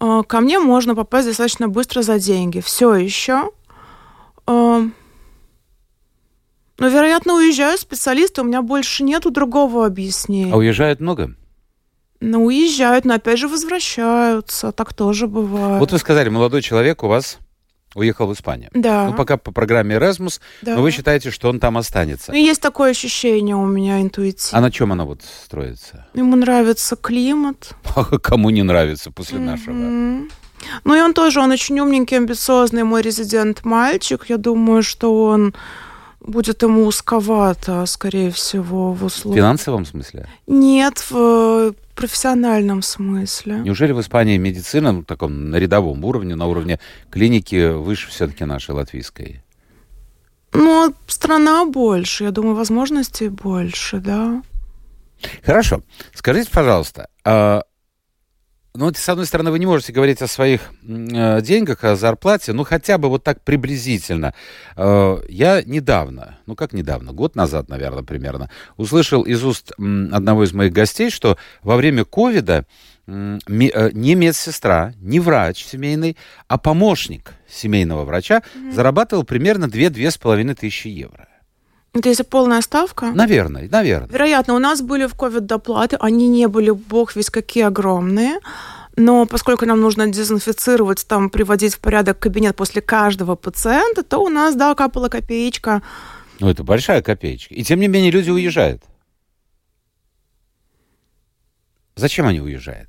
Э, 0.00 0.22
ко 0.26 0.40
мне 0.40 0.60
можно 0.60 0.94
попасть 0.94 1.26
достаточно 1.26 1.68
быстро 1.68 2.02
за 2.02 2.20
деньги. 2.20 2.60
Все 2.60 2.94
еще. 2.94 3.50
Э, 4.46 4.88
но, 6.78 6.88
вероятно, 6.88 7.34
уезжают 7.34 7.80
специалисты, 7.80 8.40
у 8.40 8.44
меня 8.44 8.62
больше 8.62 9.02
нету 9.04 9.30
другого 9.30 9.86
объяснения. 9.86 10.52
А 10.52 10.56
уезжают 10.56 11.00
много? 11.00 11.34
Ну, 12.24 12.44
уезжают, 12.44 13.04
но 13.04 13.14
опять 13.14 13.38
же 13.38 13.48
возвращаются. 13.48 14.72
Так 14.72 14.94
тоже 14.94 15.26
бывает. 15.26 15.80
Вот 15.80 15.92
вы 15.92 15.98
сказали, 15.98 16.28
молодой 16.28 16.62
человек 16.62 17.02
у 17.02 17.08
вас 17.08 17.38
уехал 17.94 18.26
в 18.26 18.32
Испанию. 18.32 18.70
Да. 18.74 19.06
Ну, 19.06 19.14
пока 19.14 19.36
по 19.36 19.52
программе 19.52 19.96
Erasmus, 19.96 20.40
да. 20.62 20.76
но 20.76 20.82
вы 20.82 20.90
считаете, 20.90 21.30
что 21.30 21.48
он 21.48 21.60
там 21.60 21.78
останется. 21.78 22.32
Ну, 22.32 22.38
есть 22.38 22.60
такое 22.60 22.90
ощущение 22.90 23.56
у 23.56 23.66
меня 23.66 24.00
интуитивно. 24.00 24.58
А 24.58 24.60
на 24.60 24.70
чем 24.70 24.92
оно 24.92 25.06
вот 25.06 25.20
строится? 25.22 26.06
Ему 26.14 26.36
нравится 26.36 26.96
климат. 26.96 27.70
Кому 28.22 28.50
не 28.50 28.62
нравится 28.62 29.10
после 29.10 29.38
mm-hmm. 29.38 29.44
нашего? 29.44 30.28
Ну, 30.84 30.94
и 30.94 31.00
он 31.00 31.12
тоже, 31.12 31.40
он 31.40 31.50
очень 31.50 31.78
умненький, 31.78 32.16
амбициозный, 32.16 32.84
мой 32.84 33.02
резидент 33.02 33.64
мальчик. 33.64 34.26
Я 34.28 34.38
думаю, 34.38 34.82
что 34.82 35.24
он 35.24 35.54
будет 36.20 36.62
ему 36.62 36.86
узковато, 36.86 37.84
скорее 37.86 38.30
всего, 38.30 38.92
в 38.92 39.00
В 39.00 39.04
условиях. 39.04 39.44
финансовом 39.44 39.84
смысле? 39.84 40.26
Нет, 40.46 41.04
в 41.10 41.74
профессиональном 41.94 42.82
смысле. 42.82 43.56
Неужели 43.64 43.92
в 43.92 44.00
Испании 44.00 44.36
медицина 44.36 44.92
ну, 44.92 45.04
таком 45.04 45.50
на 45.50 45.56
рядовом 45.56 46.04
уровне, 46.04 46.34
на 46.34 46.46
уровне 46.46 46.78
клиники 47.10 47.72
выше 47.72 48.08
все-таки 48.08 48.44
нашей 48.44 48.72
латвийской? 48.72 49.42
Ну, 50.52 50.94
страна 51.06 51.64
больше, 51.66 52.24
я 52.24 52.30
думаю, 52.30 52.54
возможностей 52.54 53.28
больше, 53.28 53.98
да. 53.98 54.42
Хорошо. 55.42 55.82
Скажите, 56.14 56.50
пожалуйста, 56.50 57.08
а, 57.24 57.62
ну, 58.76 58.92
с 58.92 59.08
одной 59.08 59.24
стороны, 59.26 59.52
вы 59.52 59.60
не 59.60 59.66
можете 59.66 59.92
говорить 59.92 60.20
о 60.20 60.26
своих 60.26 60.72
э, 60.82 61.40
деньгах, 61.42 61.84
о 61.84 61.94
зарплате, 61.94 62.52
ну, 62.52 62.64
хотя 62.64 62.98
бы 62.98 63.08
вот 63.08 63.22
так 63.22 63.40
приблизительно. 63.40 64.34
Э, 64.76 65.18
Я 65.28 65.62
недавно, 65.62 66.38
ну, 66.46 66.56
как 66.56 66.72
недавно, 66.72 67.12
год 67.12 67.36
назад, 67.36 67.68
наверное, 67.68 68.02
примерно, 68.02 68.50
услышал 68.76 69.22
из 69.22 69.44
уст 69.44 69.70
одного 69.78 70.42
из 70.42 70.52
моих 70.52 70.72
гостей, 70.72 71.10
что 71.10 71.38
во 71.62 71.76
время 71.76 72.04
ковида 72.04 72.66
э, 73.06 73.38
не 73.92 74.14
медсестра, 74.16 74.92
не 74.98 75.20
врач 75.20 75.64
семейный, 75.64 76.16
а 76.48 76.58
помощник 76.58 77.34
семейного 77.48 78.04
врача 78.04 78.42
зарабатывал 78.72 79.22
примерно 79.22 79.66
2-2,5 79.66 80.54
тысячи 80.56 80.88
евро. 80.88 81.28
Это 81.94 82.08
если 82.08 82.24
полная 82.24 82.60
ставка? 82.60 83.12
Наверное, 83.12 83.68
наверное. 83.70 84.08
Вероятно, 84.08 84.54
у 84.54 84.58
нас 84.58 84.82
были 84.82 85.06
в 85.06 85.14
ковид 85.14 85.46
доплаты, 85.46 85.96
они 86.00 86.28
не 86.28 86.48
были, 86.48 86.70
бог 86.70 87.14
весь 87.14 87.30
какие 87.30 87.64
огромные, 87.64 88.40
но 88.96 89.26
поскольку 89.26 89.64
нам 89.64 89.80
нужно 89.80 90.08
дезинфицировать, 90.08 91.06
там, 91.06 91.30
приводить 91.30 91.74
в 91.76 91.78
порядок 91.78 92.18
кабинет 92.18 92.56
после 92.56 92.82
каждого 92.82 93.36
пациента, 93.36 94.02
то 94.02 94.18
у 94.18 94.28
нас, 94.28 94.56
да, 94.56 94.74
капала 94.74 95.08
копеечка. 95.08 95.82
Ну, 96.40 96.50
это 96.50 96.64
большая 96.64 97.00
копеечка. 97.00 97.54
И 97.54 97.62
тем 97.62 97.78
не 97.78 97.86
менее 97.86 98.10
люди 98.10 98.30
уезжают. 98.30 98.82
Зачем 101.94 102.26
они 102.26 102.40
уезжают? 102.40 102.88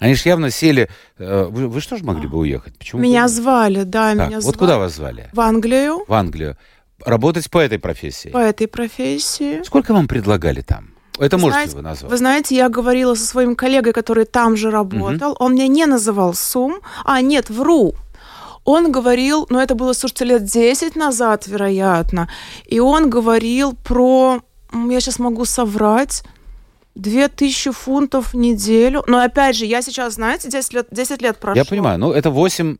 Они 0.00 0.14
же 0.14 0.22
явно 0.28 0.50
сели... 0.50 0.88
э, 1.18 1.44
Вы, 1.48 1.68
вы 1.68 1.80
что 1.80 1.96
же 1.96 2.04
могли 2.04 2.26
бы 2.26 2.38
уехать? 2.38 2.76
Почему? 2.78 3.00
Меня 3.02 3.22
бы- 3.24 3.28
звали, 3.28 3.82
да, 3.84 4.14
Так, 4.16 4.26
меня 4.28 4.36
вот 4.40 4.42
звали 4.42 4.56
куда 4.58 4.78
вас 4.78 4.94
звали? 4.96 5.30
в 5.32 5.40
Англию 5.40 6.04
В 6.08 6.12
Англию. 6.12 6.56
Работать 7.06 7.48
по 7.50 7.58
этой 7.58 7.78
профессии. 7.78 8.30
по 8.30 8.38
этой 8.38 8.66
профессии. 8.66 9.62
Сколько 9.62 9.92
вам 9.94 10.08
предлагали 10.08 10.62
там? 10.62 10.90
Это 11.18 11.36
Вы 11.36 11.42
можете 11.42 11.58
знаете- 11.70 11.76
вы 11.76 11.82
назвать? 11.82 12.10
Вы 12.10 12.16
знаете, 12.16 12.56
я 12.56 12.68
говорила 12.68 13.14
со 13.14 13.26
своим 13.26 13.54
коллегой, 13.54 13.92
который 13.92 14.24
там 14.24 14.56
же 14.56 14.70
работал. 14.70 15.36
Он 15.38 15.52
мне 15.52 15.68
не 15.68 15.86
называл 15.86 16.34
сумм. 16.34 16.80
А, 17.04 17.20
нет, 17.20 17.50
вру. 17.50 17.94
Он 18.64 18.92
говорил, 18.92 19.46
ну 19.50 19.58
это 19.58 19.74
было, 19.74 19.92
слушайте, 19.94 20.24
лет 20.26 20.44
10 20.44 20.96
назад, 20.96 21.46
вероятно, 21.46 22.28
и 22.66 22.78
он 22.80 23.08
говорил 23.10 23.72
про, 23.74 24.40
я 24.72 25.00
сейчас 25.00 25.18
могу 25.18 25.46
соврать, 25.46 26.22
2000 26.94 27.72
фунтов 27.72 28.32
в 28.32 28.36
неделю. 28.36 29.04
Но 29.06 29.20
опять 29.20 29.56
же, 29.56 29.64
я 29.64 29.82
сейчас, 29.82 30.14
знаете, 30.14 30.48
10 30.50 30.72
лет, 30.74 30.88
10 30.90 31.22
лет 31.22 31.38
прошло. 31.38 31.56
Я 31.56 31.64
понимаю, 31.64 31.98
ну 31.98 32.12
это 32.12 32.30
8 32.30 32.76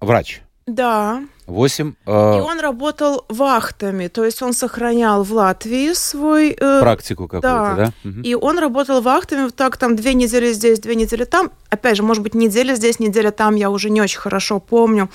врач. 0.00 0.42
Да. 0.68 1.22
8 1.46 1.94
И 2.06 2.10
он 2.10 2.60
работал 2.60 3.24
вахтами, 3.30 4.08
то 4.08 4.22
есть 4.24 4.42
он 4.42 4.52
сохранял 4.52 5.24
в 5.24 5.32
Латвии 5.32 5.94
свой... 5.94 6.50
э, 6.50 6.80
практику 6.80 7.26
какую-то, 7.26 7.48
да. 7.48 7.74
да? 7.74 7.92
Мгм. 8.04 8.20
И 8.20 8.34
он 8.34 8.58
работал 8.58 9.00
вахтами, 9.00 9.44
вот 9.44 9.56
так 9.56 9.78
там 9.78 9.96
две 9.96 10.12
недели 10.12 10.52
здесь, 10.52 10.78
две 10.78 10.94
недели 10.94 11.24
там. 11.24 11.50
Опять 11.70 11.96
же, 11.96 12.02
может 12.02 12.22
быть, 12.22 12.34
неделя 12.34 12.74
здесь, 12.74 13.00
неделя 13.00 13.30
там, 13.30 13.56
я 13.56 13.70
уже 13.70 13.88
не 13.88 14.02
очень 14.02 14.18
хорошо 14.18 14.60
помню 14.60 15.08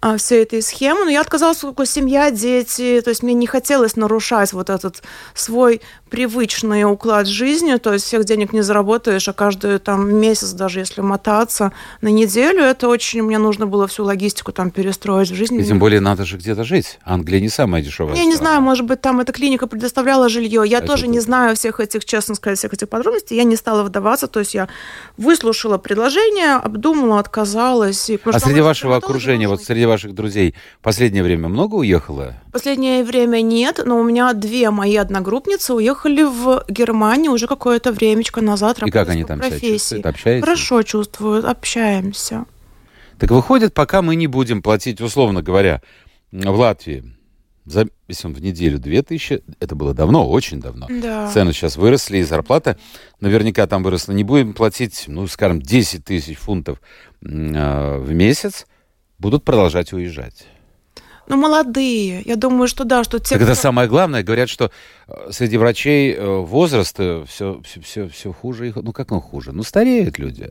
а, 0.00 0.16
всю 0.16 0.36
эту 0.36 0.60
схему. 0.60 1.04
Но 1.04 1.10
я 1.10 1.20
отказалась, 1.20 1.58
поскольку 1.58 1.84
семья, 1.84 2.32
дети, 2.32 3.00
то 3.04 3.10
есть 3.10 3.22
мне 3.22 3.34
не 3.34 3.46
хотелось 3.46 3.94
нарушать 3.94 4.52
вот 4.52 4.70
этот 4.70 5.02
свой 5.34 5.82
привычный 6.10 6.84
уклад 6.84 7.26
жизни, 7.26 7.76
то 7.76 7.92
есть 7.92 8.04
всех 8.04 8.24
денег 8.24 8.52
не 8.52 8.62
заработаешь, 8.62 9.28
а 9.28 9.32
каждый 9.32 9.78
там 9.78 10.12
месяц, 10.14 10.50
даже 10.52 10.80
если 10.80 11.00
мотаться 11.00 11.72
на 12.02 12.08
неделю, 12.08 12.62
это 12.62 12.88
очень, 12.88 13.22
мне 13.22 13.38
нужно 13.38 13.66
было 13.66 13.86
всю 13.86 14.04
логистику 14.04 14.52
там 14.52 14.70
перестроить 14.70 15.30
в 15.30 15.34
жизни. 15.34 15.60
И 15.60 15.64
тем 15.64 15.78
более 15.78 16.00
надо 16.00 16.24
же 16.24 16.36
где-то 16.36 16.64
жить. 16.64 16.98
Англия 17.04 17.40
не 17.40 17.48
самая 17.48 17.80
дешевая. 17.82 18.16
Я 18.16 18.24
не 18.24 18.34
страна. 18.34 18.50
знаю, 18.50 18.62
может 18.62 18.84
быть, 18.86 19.00
там 19.00 19.20
эта 19.20 19.32
клиника 19.32 19.66
предоставляла 19.68 20.28
жилье. 20.28 20.64
Я 20.66 20.78
Это 20.78 20.88
тоже 20.88 21.06
не 21.06 21.18
тут. 21.18 21.24
знаю 21.26 21.54
всех 21.56 21.78
этих, 21.80 22.04
честно 22.04 22.34
сказать, 22.34 22.58
всех 22.58 22.72
этих 22.74 22.88
подробностей. 22.88 23.36
Я 23.36 23.44
не 23.44 23.56
стала 23.56 23.84
вдаваться, 23.84 24.26
то 24.26 24.40
есть 24.40 24.54
я 24.54 24.68
выслушала 25.16 25.78
предложение, 25.78 26.54
обдумала, 26.56 27.20
отказалась. 27.20 28.10
И, 28.10 28.18
А 28.24 28.40
среди 28.40 28.60
вашего 28.60 28.96
окружения, 28.96 29.46
вот 29.48 29.62
среди 29.62 29.86
ваших 29.86 30.14
друзей, 30.14 30.54
последнее 30.82 31.22
время 31.22 31.48
много 31.48 31.76
уехало? 31.76 32.34
Последнее 32.52 33.04
время 33.04 33.40
нет, 33.42 33.80
но 33.84 33.98
у 34.00 34.02
меня 34.02 34.32
две 34.32 34.70
мои 34.70 34.96
одногруппницы 34.96 35.72
уехали 35.74 35.99
в 36.04 36.64
Германию 36.68 37.32
уже 37.32 37.46
какое-то 37.46 37.92
времечко 37.92 38.40
назад. 38.40 38.82
И 38.82 38.90
как 38.90 39.08
они 39.08 39.24
там 39.24 39.38
себя 39.38 39.50
профессии. 39.50 39.72
чувствуют? 39.72 40.06
Общаетесь? 40.06 40.44
Хорошо 40.44 40.82
чувствуют, 40.82 41.44
общаемся. 41.44 42.44
Так 43.18 43.30
выходит, 43.30 43.74
пока 43.74 44.00
мы 44.00 44.16
не 44.16 44.26
будем 44.26 44.62
платить, 44.62 45.00
условно 45.00 45.42
говоря, 45.42 45.82
в 46.32 46.56
Латвии, 46.58 47.14
за, 47.66 47.86
в 48.08 48.40
неделю 48.40 48.78
2000, 48.78 49.42
это 49.60 49.74
было 49.74 49.94
давно, 49.94 50.28
очень 50.28 50.60
давно. 50.60 50.86
Да. 50.88 51.30
Цены 51.30 51.52
сейчас 51.52 51.76
выросли, 51.76 52.18
и 52.18 52.22
зарплата 52.22 52.78
наверняка 53.20 53.66
там 53.66 53.82
выросла. 53.82 54.12
Не 54.12 54.24
будем 54.24 54.54
платить, 54.54 55.04
ну, 55.06 55.26
скажем, 55.26 55.60
10 55.60 56.04
тысяч 56.04 56.38
фунтов 56.38 56.80
а, 57.22 57.98
в 57.98 58.12
месяц, 58.12 58.66
будут 59.18 59.44
продолжать 59.44 59.92
уезжать. 59.92 60.46
Ну, 61.30 61.36
молодые. 61.36 62.22
Я 62.24 62.36
думаю, 62.36 62.66
что 62.68 62.84
да, 62.84 63.04
что 63.04 63.18
те, 63.20 63.34
так 63.36 63.42
это 63.42 63.52
кто- 63.52 63.62
самое 63.62 63.88
главное. 63.88 64.22
Говорят, 64.24 64.48
что 64.48 64.70
э, 65.06 65.30
среди 65.30 65.56
врачей 65.58 66.12
э, 66.12 66.26
возраст 66.26 66.94
все, 66.94 67.24
все, 67.64 67.80
все, 67.82 68.08
все 68.08 68.32
хуже. 68.32 68.72
Ну, 68.74 68.92
как 68.92 69.12
он 69.12 69.20
хуже? 69.20 69.52
Ну, 69.52 69.62
стареют 69.62 70.18
люди. 70.18 70.50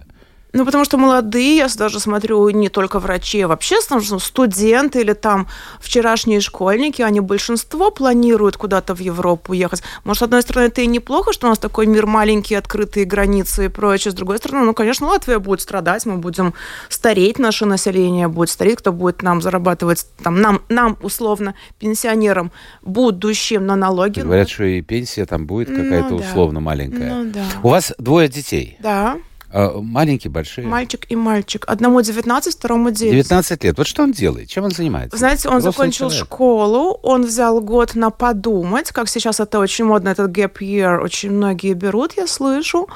Ну, 0.52 0.66
потому 0.66 0.84
что 0.84 0.98
молодые, 0.98 1.58
я 1.58 1.68
даже 1.78 2.00
смотрю, 2.00 2.50
не 2.50 2.70
только 2.70 3.00
врачи, 3.00 3.42
а 3.42 3.48
вообще 3.48 3.76
ну, 3.92 4.20
студенты 4.20 5.02
или 5.02 5.14
там 5.14 5.48
вчерашние 5.80 6.42
школьники, 6.42 7.04
они 7.04 7.20
большинство 7.20 7.92
планируют 7.92 8.58
куда-то 8.58 8.96
в 8.96 9.00
Европу 9.00 9.54
ехать. 9.54 9.84
Может, 10.04 10.20
с 10.20 10.24
одной 10.24 10.42
стороны, 10.42 10.66
это 10.68 10.82
и 10.82 10.88
неплохо, 10.88 11.34
что 11.34 11.48
у 11.48 11.50
нас 11.52 11.60
такой 11.60 11.86
мир 11.86 12.08
маленький, 12.08 12.56
открытые 12.56 13.06
границы 13.06 13.66
и 13.66 13.68
прочее. 13.68 14.12
С 14.12 14.16
другой 14.16 14.40
стороны, 14.40 14.66
ну, 14.66 14.74
конечно, 14.74 15.08
Латвия 15.08 15.38
будет 15.38 15.62
страдать, 15.62 16.06
мы 16.08 16.18
будем 16.18 16.56
стареть, 16.90 17.38
наше 17.38 17.66
население 17.66 18.28
будет 18.28 18.50
стареть, 18.50 18.78
кто 18.80 18.92
будет 18.92 19.22
нам 19.22 19.44
зарабатывать, 19.44 20.08
там, 20.24 20.42
нам, 20.42 20.62
нам 20.68 20.98
условно, 21.04 21.54
пенсионерам, 21.78 22.52
будущим 22.82 23.68
на 23.68 23.76
налоги. 23.76 24.22
Говорят, 24.22 24.50
что 24.50 24.64
и 24.64 24.82
пенсия 24.82 25.26
там 25.28 25.46
будет 25.46 25.70
Ну, 25.70 25.84
какая-то 25.84 26.10
да. 26.10 26.16
условно 26.16 26.60
маленькая. 26.60 27.14
Ну, 27.14 27.32
да. 27.32 27.46
У 27.62 27.70
вас 27.70 27.94
двое 28.00 28.28
детей. 28.28 28.78
Да, 28.80 29.18
маленькие, 29.54 30.32
большие. 30.32 30.68
мальчик 30.68 31.06
и 31.10 31.16
мальчик. 31.16 31.66
Одному 31.68 32.02
19, 32.02 32.54
второму 32.54 32.92
9. 32.92 33.12
19 33.14 33.64
лет. 33.64 33.78
Вот 33.78 33.88
что 33.88 34.04
он 34.04 34.12
делает? 34.12 34.50
Чем 34.50 34.66
он 34.66 34.72
занимается? 34.72 35.18
Знаете, 35.18 35.50
он 35.50 35.58
Взрослый 35.58 35.88
закончил 35.88 36.10
человек. 36.10 36.26
школу, 36.26 37.00
он 37.04 37.24
взял 37.26 37.60
год 37.62 37.96
на 37.96 38.10
подумать, 38.12 38.92
как 38.92 39.10
сейчас 39.10 39.40
это 39.40 39.60
очень 39.60 39.86
модно, 39.86 40.10
этот 40.10 40.32
gap 40.32 40.60
year, 40.60 41.00
очень 41.00 41.32
многие 41.32 41.74
берут, 41.74 42.14
я 42.18 42.28
слышу. 42.28 42.88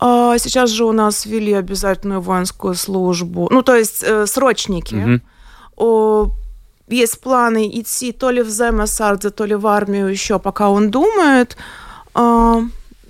А, 0.00 0.36
Сейчас 0.38 0.70
же 0.70 0.84
у 0.84 0.92
нас 0.92 1.26
ввели 1.26 1.52
обязательную 1.52 2.20
воинскую 2.20 2.74
службу, 2.74 3.48
ну, 3.50 3.62
то 3.62 3.76
есть 3.76 4.02
э, 4.02 4.26
срочники. 4.26 5.20
О, 5.76 6.30
есть 6.88 7.20
планы 7.20 7.68
идти 7.68 8.12
то 8.12 8.30
ли 8.30 8.42
в 8.42 8.50
Земесарде, 8.50 9.30
то 9.30 9.44
ли 9.44 9.54
в 9.54 9.66
армию 9.66 10.08
еще, 10.08 10.38
пока 10.38 10.70
он 10.70 10.90
думает. 10.90 11.56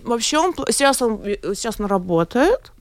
Вообще 0.05 0.39
он 0.39 0.55
сейчас 0.71 1.03
он 1.03 1.21
э, 1.25 1.55
сейчас 1.55 1.81
он 1.81 1.87
работает, 1.87 2.73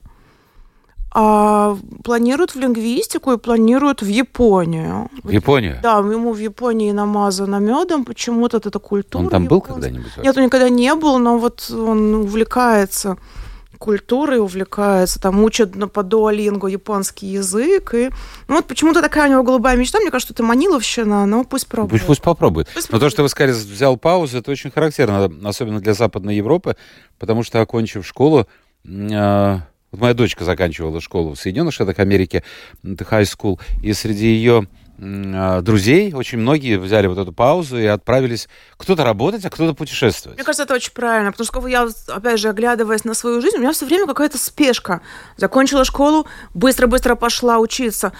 а 1.14 1.76
планирует 2.04 2.54
в 2.54 2.58
лингвистику 2.58 3.32
и 3.32 3.36
планирует 3.36 4.02
в 4.02 4.06
Японию. 4.06 5.10
В 5.22 5.30
Японию? 5.30 5.78
Да, 5.82 5.98
ему 5.98 6.32
в 6.32 6.38
Японии 6.38 6.90
намазано 6.92 7.60
медом, 7.60 8.04
почему-то 8.04 8.56
это 8.56 8.78
культура. 8.78 9.22
Он 9.22 9.28
там 9.28 9.46
был 9.46 9.58
японская. 9.58 9.74
когда-нибудь? 9.74 10.24
Нет, 10.24 10.36
он 10.36 10.44
никогда 10.44 10.68
не 10.70 10.94
был, 10.94 11.18
но 11.18 11.38
вот 11.38 11.70
он 11.70 12.14
увлекается 12.14 13.18
культурой, 13.82 14.38
увлекается, 14.38 15.20
там 15.20 15.42
учат 15.42 15.74
на 15.74 15.88
по 15.88 16.04
дуолингу 16.04 16.68
японский 16.68 17.26
язык. 17.26 17.94
И, 17.94 18.10
ну 18.46 18.54
вот 18.54 18.66
почему-то 18.66 19.02
такая 19.02 19.28
у 19.28 19.32
него 19.32 19.42
голубая 19.42 19.76
мечта. 19.76 19.98
Мне 19.98 20.12
кажется, 20.12 20.32
это 20.32 20.44
маниловщина, 20.44 21.26
но 21.26 21.42
пусть 21.42 21.66
пробует. 21.66 21.90
Пусть, 21.90 22.06
пусть 22.06 22.22
попробует. 22.22 22.68
Пусть 22.72 22.92
Но 22.92 23.00
то, 23.00 23.10
что 23.10 23.22
вы 23.22 23.28
сказали, 23.28 23.52
взял 23.52 23.96
паузу, 23.96 24.38
это 24.38 24.52
очень 24.52 24.70
характерно, 24.70 25.28
особенно 25.44 25.80
для 25.80 25.94
Западной 25.94 26.36
Европы, 26.36 26.76
потому 27.18 27.42
что, 27.42 27.60
окончив 27.60 28.06
школу, 28.06 28.46
а, 28.86 29.62
вот 29.90 30.00
моя 30.00 30.14
дочка 30.14 30.44
заканчивала 30.44 31.00
школу 31.00 31.34
в 31.34 31.38
Соединенных 31.40 31.74
Штатах 31.74 31.98
Америки, 31.98 32.44
high 32.84 33.24
school, 33.24 33.60
и 33.82 33.92
среди 33.92 34.28
ее 34.28 34.68
друзей 35.02 36.12
очень 36.14 36.38
многие 36.38 36.78
взяли 36.78 37.08
вот 37.08 37.18
эту 37.18 37.32
паузу 37.32 37.76
и 37.76 37.86
отправились 37.86 38.48
кто-то 38.76 39.02
работать, 39.02 39.44
а 39.44 39.50
кто-то 39.50 39.74
путешествовать. 39.74 40.38
Мне 40.38 40.44
кажется, 40.44 40.62
это 40.62 40.74
очень 40.74 40.92
правильно, 40.92 41.32
потому 41.32 41.44
что 41.44 41.66
я, 41.66 41.88
опять 42.08 42.38
же, 42.38 42.48
оглядываясь 42.48 43.04
на 43.04 43.14
свою 43.14 43.40
жизнь, 43.40 43.56
у 43.56 43.60
меня 43.60 43.72
все 43.72 43.84
время 43.84 44.06
какая-то 44.06 44.38
спешка. 44.38 45.00
Закончила 45.36 45.84
школу, 45.84 46.26
быстро-быстро 46.54 47.16
пошла 47.16 47.58
учиться. 47.58 48.12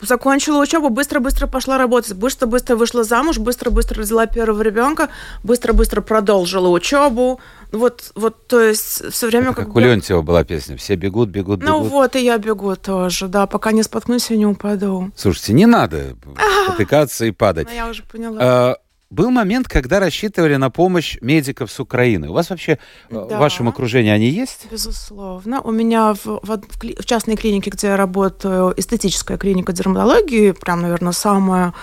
Закончила 0.00 0.60
учебу, 0.62 0.88
быстро-быстро 0.88 1.46
пошла 1.46 1.78
работать, 1.78 2.14
быстро-быстро 2.14 2.76
вышла 2.76 3.04
замуж, 3.04 3.38
быстро-быстро 3.38 4.00
родила 4.00 4.26
первого 4.26 4.62
ребенка, 4.62 5.08
быстро-быстро 5.42 6.00
продолжила 6.00 6.68
учебу. 6.68 7.40
Вот, 7.72 8.10
вот, 8.14 8.46
то 8.48 8.60
есть 8.60 9.12
все 9.12 9.26
время 9.28 9.48
Это 9.48 9.54
как, 9.56 9.66
как 9.66 9.76
у 9.76 9.78
Леонтьева 9.78 10.22
была 10.22 10.42
песня. 10.44 10.76
Все 10.76 10.96
бегут, 10.96 11.28
бегут, 11.28 11.62
Ну 11.62 11.78
бегут. 11.78 11.92
вот, 11.92 12.16
и 12.16 12.24
я 12.24 12.38
бегу 12.38 12.74
тоже, 12.76 13.28
да, 13.28 13.46
пока 13.46 13.72
не 13.72 13.82
споткнусь 13.82 14.30
и 14.30 14.36
не 14.36 14.46
упаду. 14.46 15.10
Слушайте, 15.14 15.52
не 15.52 15.66
надо 15.66 16.16
потыкаться 16.66 17.26
и 17.26 17.30
падать. 17.30 17.68
Ну, 17.70 17.76
я 17.76 17.88
уже 17.88 18.02
поняла. 18.02 18.76
Был 19.10 19.30
момент, 19.32 19.66
когда 19.68 19.98
рассчитывали 19.98 20.54
на 20.54 20.70
помощь 20.70 21.18
медиков 21.20 21.72
с 21.72 21.80
Украины. 21.80 22.28
У 22.28 22.32
вас 22.32 22.48
вообще 22.50 22.78
э, 23.10 23.18
в 23.18 23.26
Да. 23.28 23.38
вашем 23.40 23.68
окружении 23.68 24.12
они 24.12 24.28
есть? 24.28 24.68
Безусловно. 24.70 25.60
У 25.62 25.72
меня 25.72 26.14
в, 26.14 26.24
в, 26.24 26.40
в 26.44 26.78
кли- 26.80 27.00
в 27.00 27.04
частной 27.04 27.34
клинике, 27.34 27.70
где 27.70 27.88
я 27.88 27.96
работаю, 27.96 28.72
эстетическая 28.76 29.36
клиника 29.36 29.72
дерматологии, 29.72 30.52
прям, 30.52 30.82
наверное, 30.82 31.10
самая 31.10 31.74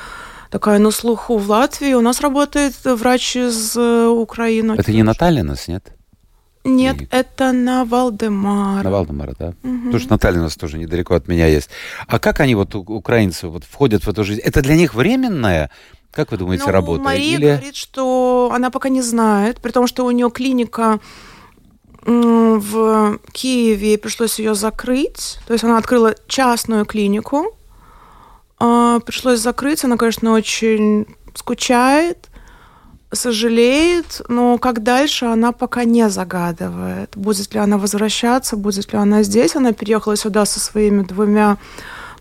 такая 0.51 0.79
на 0.79 0.89
слуху 0.91 1.35
в 1.37 1.49
Латвии. 1.49 1.93
У 1.95 2.01
нас 2.01 2.21
работает 2.21 2.75
врач 2.85 3.35
из 3.35 3.75
э, 3.75 4.07
Украины. 4.07 4.75
Это 4.77 4.93
не 4.93 5.03
Натальинас, 5.03 5.67
нет? 5.67 5.91
Нет, 6.63 6.95
Клиника. 6.95 7.15
это 7.17 7.51
на 7.51 7.83
Валдемар. 7.85 8.83
На 8.85 8.89
Валдемара, 8.91 9.33
да? 9.37 9.53
Потому 9.61 9.99
что 9.99 10.11
Наталья 10.11 10.39
у 10.39 10.43
нас 10.43 10.55
тоже 10.55 10.77
недалеко 10.77 11.13
от 11.15 11.27
меня 11.27 11.47
есть. 11.47 11.69
А 12.07 12.19
как 12.19 12.39
они, 12.39 12.55
вот, 12.55 12.73
украинцы, 12.75 13.47
вот, 13.47 13.63
входят 13.65 14.03
в 14.05 14.09
эту 14.09 14.23
жизнь? 14.25 14.41
Это 14.41 14.61
для 14.61 14.75
них 14.75 14.93
временная, 14.93 15.69
как 16.11 16.31
вы 16.31 16.37
думаете, 16.37 16.63
Ну, 16.65 16.71
работа? 16.71 17.03
Мария 17.03 17.37
Или... 17.37 17.45
говорит, 17.45 17.75
что 17.75 18.51
она 18.53 18.69
пока 18.69 18.89
не 18.89 19.01
знает, 19.01 19.59
при 19.61 19.71
том, 19.71 19.87
что 19.87 20.05
у 20.05 20.11
нее 20.11 20.29
клиника 20.31 20.99
в 22.07 23.19
Киеве, 23.33 23.97
пришлось 23.97 24.39
ее 24.39 24.55
закрыть. 24.55 25.39
То 25.45 25.53
есть 25.53 25.65
она 25.65 25.77
открыла 25.77 26.15
частную 26.27 26.85
клинику. 26.85 27.57
А, 28.59 28.99
Пришлось 29.01 29.39
закрыть. 29.41 29.83
Она, 29.83 29.97
конечно, 29.97 30.31
очень 30.31 31.05
скучает, 31.35 32.29
сожалеет, 33.11 34.21
но 34.29 34.57
как 34.57 34.83
дальше 34.83 35.25
она 35.25 35.51
пока 35.51 35.83
не 35.83 36.09
загадывает. 36.09 37.11
Будет 37.15 37.53
ли 37.53 37.59
она 37.59 37.77
возвращаться, 37.77 38.55
будет 38.55 38.91
ли 38.93 38.97
она 38.97 39.23
здесь. 39.23 39.55
Она 39.55 39.73
переехала 39.73 40.15
сюда 40.15 40.45
со 40.45 40.59
своими 40.59 41.03
двумя 41.03 41.57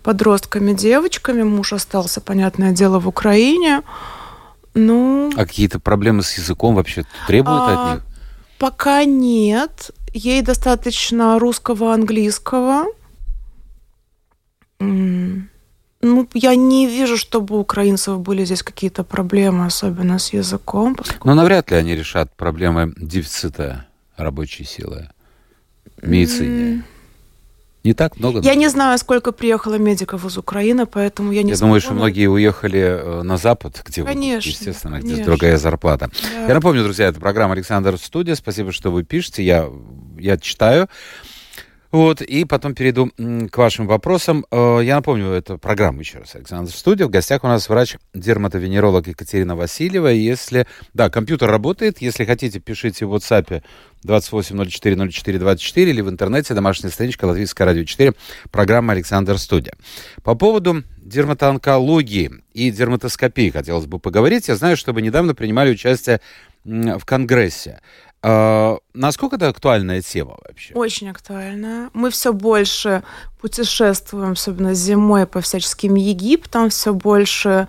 подростками, 0.06 0.72
девочками. 0.72 1.42
Муж 1.42 1.72
остался, 1.72 2.20
понятное 2.20 2.70
дело, 2.72 3.00
в 3.00 3.08
Украине. 3.08 3.82
Ну, 4.75 5.32
А 5.36 5.44
какие-то 5.44 5.80
проблемы 5.80 6.22
с 6.22 6.38
языком 6.38 6.76
вообще 6.76 7.04
требуют 7.26 7.62
А, 7.62 7.72
от 7.92 7.94
них? 7.96 8.04
пока 8.58 9.04
нет. 9.04 9.90
Ей 10.14 10.42
достаточно 10.42 11.38
русского, 11.40 11.92
английского. 11.92 12.84
Ну, 14.78 16.28
я 16.34 16.54
не 16.54 16.86
вижу, 16.86 17.16
чтобы 17.16 17.56
у 17.56 17.60
украинцев 17.60 18.20
были 18.20 18.44
здесь 18.44 18.62
какие-то 18.62 19.02
проблемы, 19.02 19.66
особенно 19.66 20.18
с 20.20 20.32
языком. 20.32 20.94
поскольку- 20.94 21.26
Но 21.26 21.34
навряд 21.34 21.70
ли 21.72 21.76
они 21.78 21.96
решат 21.96 22.32
проблемы 22.36 22.92
дефицита 22.96 23.86
рабочей 24.16 24.64
силы 24.64 25.08
в 26.00 26.08
медицине. 26.08 26.84
Не 27.87 27.95
так 27.95 28.19
много? 28.19 28.40
Я 28.40 28.57
не 28.57 28.69
знаю, 28.69 28.99
сколько 28.99 29.31
приехало 29.31 29.76
медиков 29.76 30.25
из 30.25 30.37
Украины, 30.37 30.87
поэтому 30.87 31.31
я 31.31 31.45
не 31.45 31.52
Я 31.52 31.57
думаю, 31.57 31.81
что 31.81 31.95
многие 31.95 32.26
уехали 32.26 32.81
э, 32.81 33.23
на 33.23 33.37
Запад, 33.37 33.81
где, 33.87 34.02
Конечно, 34.02 34.49
естественно, 34.49 34.97
где 34.97 35.11
конечно. 35.11 35.25
другая 35.25 35.57
зарплата. 35.57 36.11
Да. 36.21 36.49
Я 36.49 36.55
напомню, 36.55 36.83
друзья, 36.83 37.07
это 37.07 37.21
программа 37.21 37.52
«Александр 37.52 37.97
Студия». 37.97 38.35
Спасибо, 38.35 38.73
что 38.73 38.90
вы 38.90 39.05
пишете. 39.05 39.45
Я, 39.45 39.69
я 40.19 40.37
читаю. 40.37 40.88
Вот, 41.93 42.21
и 42.21 42.45
потом 42.45 42.75
перейду 42.75 43.11
к 43.50 43.57
вашим 43.57 43.87
вопросам. 43.87 44.45
Э, 44.50 44.81
Я 44.83 44.97
напомню, 44.97 45.28
это 45.28 45.57
программа 45.57 46.00
еще 46.00 46.19
раз 46.19 46.35
«Александр 46.35 46.71
Студия». 46.73 47.07
В 47.07 47.11
гостях 47.11 47.45
у 47.45 47.47
нас 47.47 47.69
врач-дерматовенеролог 47.69 49.07
Екатерина 49.07 49.57
Васильева. 49.57 50.09
Если, 50.09 50.66
да, 50.94 51.11
компьютер 51.11 51.51
работает. 51.51 52.01
Если 52.01 52.25
хотите, 52.25 52.59
пишите 52.61 53.07
в 53.07 53.14
WhatsApp 53.14 53.62
28040424 54.05 55.90
или 55.90 56.01
в 56.01 56.09
интернете 56.09 56.55
домашняя 56.55 56.90
страничка 56.90 57.25
Латвийское 57.27 57.66
радио 57.66 57.85
4, 57.85 58.14
программа 58.51 58.92
«Александр 58.92 59.38
Студия». 59.38 59.75
По 60.22 60.35
поводу 60.35 60.83
дерматоонкологии 60.99 62.31
и 62.53 62.70
дерматоскопии 62.70 63.51
хотелось 63.51 63.87
бы 63.87 63.99
поговорить. 63.99 64.49
Я 64.49 64.57
знаю, 64.57 64.77
что 64.77 64.92
вы 64.92 65.03
недавно 65.03 65.35
принимали 65.35 65.70
участие 65.70 66.20
в 66.64 67.05
Конгрессе. 67.05 67.81
А, 68.28 68.78
насколько 68.92 69.36
это 69.36 69.46
актуальная 69.46 70.02
тема 70.02 70.36
вообще? 70.44 70.74
Очень 70.74 71.10
актуально. 71.10 71.90
Мы 71.94 72.10
все 72.10 72.32
больше 72.32 73.04
путешествуем, 73.40 74.32
особенно 74.32 74.74
зимой, 74.74 75.26
по 75.26 75.40
всяческим 75.40 75.94
Египтам, 75.94 76.70
все 76.70 76.92
больше 76.92 77.68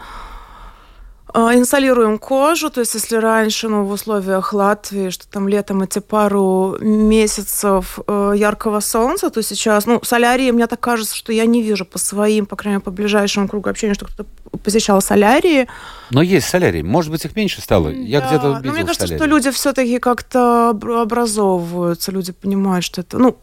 э, 1.33 1.39
инсталируем 1.55 2.17
кожу, 2.17 2.69
то 2.69 2.79
есть 2.81 2.93
если 2.93 3.15
раньше, 3.17 3.67
ну, 3.69 3.83
в 3.83 3.91
условиях 3.91 4.53
Латвии, 4.53 5.09
что 5.09 5.27
там 5.27 5.47
летом 5.47 5.81
эти 5.81 5.99
пару 5.99 6.77
месяцев 6.79 7.99
э, 8.07 8.33
яркого 8.35 8.79
солнца, 8.79 9.29
то 9.29 9.41
сейчас, 9.43 9.85
ну, 9.85 9.99
солярии, 10.03 10.51
мне 10.51 10.67
так 10.67 10.79
кажется, 10.79 11.15
что 11.15 11.31
я 11.33 11.45
не 11.45 11.61
вижу 11.61 11.85
по 11.85 11.97
своим, 11.99 12.45
по 12.45 12.55
крайней 12.55 12.75
мере, 12.77 12.83
по 12.83 12.91
ближайшему 12.91 13.47
кругу 13.47 13.69
общения, 13.69 13.93
что 13.93 14.05
кто-то 14.05 14.29
посещал 14.63 15.01
солярии. 15.01 15.67
Но 16.09 16.21
есть 16.21 16.47
солярий. 16.47 16.81
Может 16.83 17.11
быть, 17.11 17.25
их 17.25 17.35
меньше 17.35 17.61
стало. 17.61 17.89
Я 17.89 18.21
Да, 18.21 18.27
где-то 18.27 18.47
но 18.49 18.57
видел 18.59 18.71
мне 18.73 18.81
кажется, 18.83 19.07
солярий. 19.07 19.17
что 19.19 19.25
люди 19.27 19.51
все-таки 19.51 19.99
как-то 19.99 20.71
обр- 20.73 21.01
образовываются, 21.01 22.11
люди 22.11 22.31
понимают, 22.31 22.83
что 22.85 23.01
это, 23.01 23.17
ну, 23.17 23.37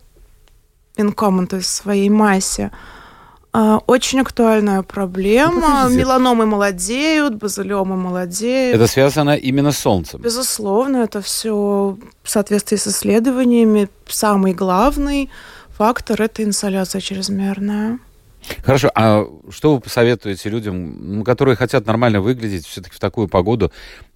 common, 0.96 1.46
то 1.46 1.56
есть 1.56 1.68
в 1.68 1.72
своей 1.72 2.08
массе. 2.08 2.70
А, 3.56 3.78
Очень 3.86 4.20
актуальная 4.20 4.82
проблема. 4.82 5.88
Ну. 5.88 5.94
Меланомы 5.94 6.44
молодеют, 6.44 7.36
базилиомы 7.36 7.96
молодеют. 7.96 8.74
Это 8.74 8.88
связано 8.88 9.36
именно 9.36 9.70
с 9.70 9.78
солнцем. 9.78 10.20
Безусловно, 10.20 10.96
это 11.04 11.20
все 11.20 11.96
в 12.24 12.30
соответствии 12.30 12.76
с 12.76 12.88
исследованиями. 12.88 13.88
Самый 14.08 14.54
главный 14.54 15.30
фактор– 15.78 16.20
это 16.22 16.42
инсоляция 16.42 17.00
чрезмерная. 17.00 18.00
Хорошо, 18.62 18.90
а 18.94 19.26
что 19.50 19.74
вы 19.74 19.80
посоветуете 19.80 20.48
людям, 20.48 21.16
ну, 21.16 21.24
которые 21.24 21.56
хотят 21.56 21.86
нормально 21.86 22.20
выглядеть 22.20 22.66
все-таки 22.66 22.96
в 22.96 23.00
такую 23.00 23.28
погоду? 23.28 23.72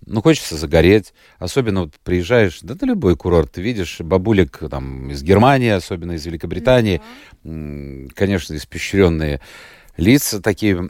Ну, 0.07 0.23
хочется 0.23 0.57
загореть, 0.57 1.13
особенно 1.39 1.83
вот 1.83 1.95
приезжаешь, 2.03 2.61
да 2.63 2.75
на 2.81 2.87
любой 2.87 3.17
курорт, 3.17 3.53
ты 3.53 3.63
видишь 3.63 4.01
бабулек 4.01 4.59
там 4.71 5.11
из 5.11 5.23
Германии, 5.23 5.71
особенно 5.71 6.13
из 6.13 6.25
Великобритании, 6.25 7.03
м, 7.45 8.09
конечно, 8.15 8.55
испещренные 8.55 9.41
лица 9.99 10.41
такие, 10.41 10.89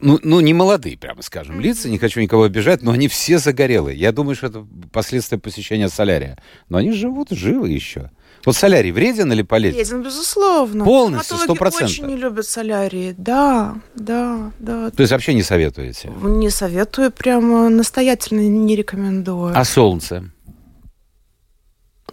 ну, 0.00 0.18
ну, 0.22 0.40
не 0.40 0.52
молодые, 0.52 0.98
прямо 0.98 1.22
скажем, 1.22 1.60
лица, 1.60 1.88
не 1.88 1.96
хочу 1.96 2.20
никого 2.20 2.42
обижать, 2.42 2.82
но 2.82 2.90
они 2.90 3.08
все 3.08 3.38
загорелые. 3.38 3.96
Я 3.96 4.12
думаю, 4.12 4.34
что 4.34 4.48
это 4.48 4.66
последствия 4.92 5.38
посещения 5.38 5.88
солярия. 5.88 6.36
Но 6.68 6.78
они 6.78 6.92
живут 6.92 7.30
живы 7.30 7.70
еще. 7.70 8.10
Вот 8.48 8.56
солярий 8.56 8.92
вреден 8.92 9.30
или 9.30 9.42
полезен? 9.42 9.74
Полезен, 9.74 10.02
безусловно. 10.02 10.82
Полностью, 10.82 11.36
Стоматологи 11.36 11.82
100%. 11.82 11.84
очень 11.84 12.06
не 12.06 12.16
любят 12.16 12.46
солярии. 12.46 13.14
Да, 13.18 13.76
да, 13.94 14.52
да. 14.58 14.88
То 14.90 15.02
есть 15.02 15.12
вообще 15.12 15.34
не 15.34 15.42
советуете? 15.42 16.10
Не 16.22 16.48
советую, 16.48 17.10
прямо 17.10 17.68
настоятельно 17.68 18.40
не 18.40 18.74
рекомендую. 18.74 19.52
А 19.54 19.64
солнце? 19.66 20.30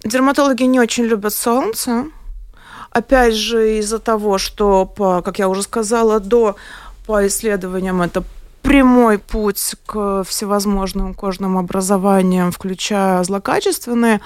Дерматологи 0.03 0.63
не 0.63 0.77
очень 0.77 1.05
любят 1.05 1.33
солнце. 1.33 2.07
Опять 2.89 3.35
же, 3.35 3.79
из-за 3.79 3.99
того, 3.99 4.37
что, 4.37 4.85
по, 4.85 5.21
как 5.21 5.39
я 5.39 5.47
уже 5.47 5.63
сказала, 5.63 6.19
до 6.19 6.57
по 7.05 7.25
исследованиям 7.27 8.01
это 8.01 8.25
прямой 8.65 9.19
путь 9.19 9.75
к 9.85 10.23
всевозможным 10.27 11.13
кожным 11.13 11.57
образованиям, 11.57 12.51
включая 12.51 13.23
злокачественные. 13.23 14.21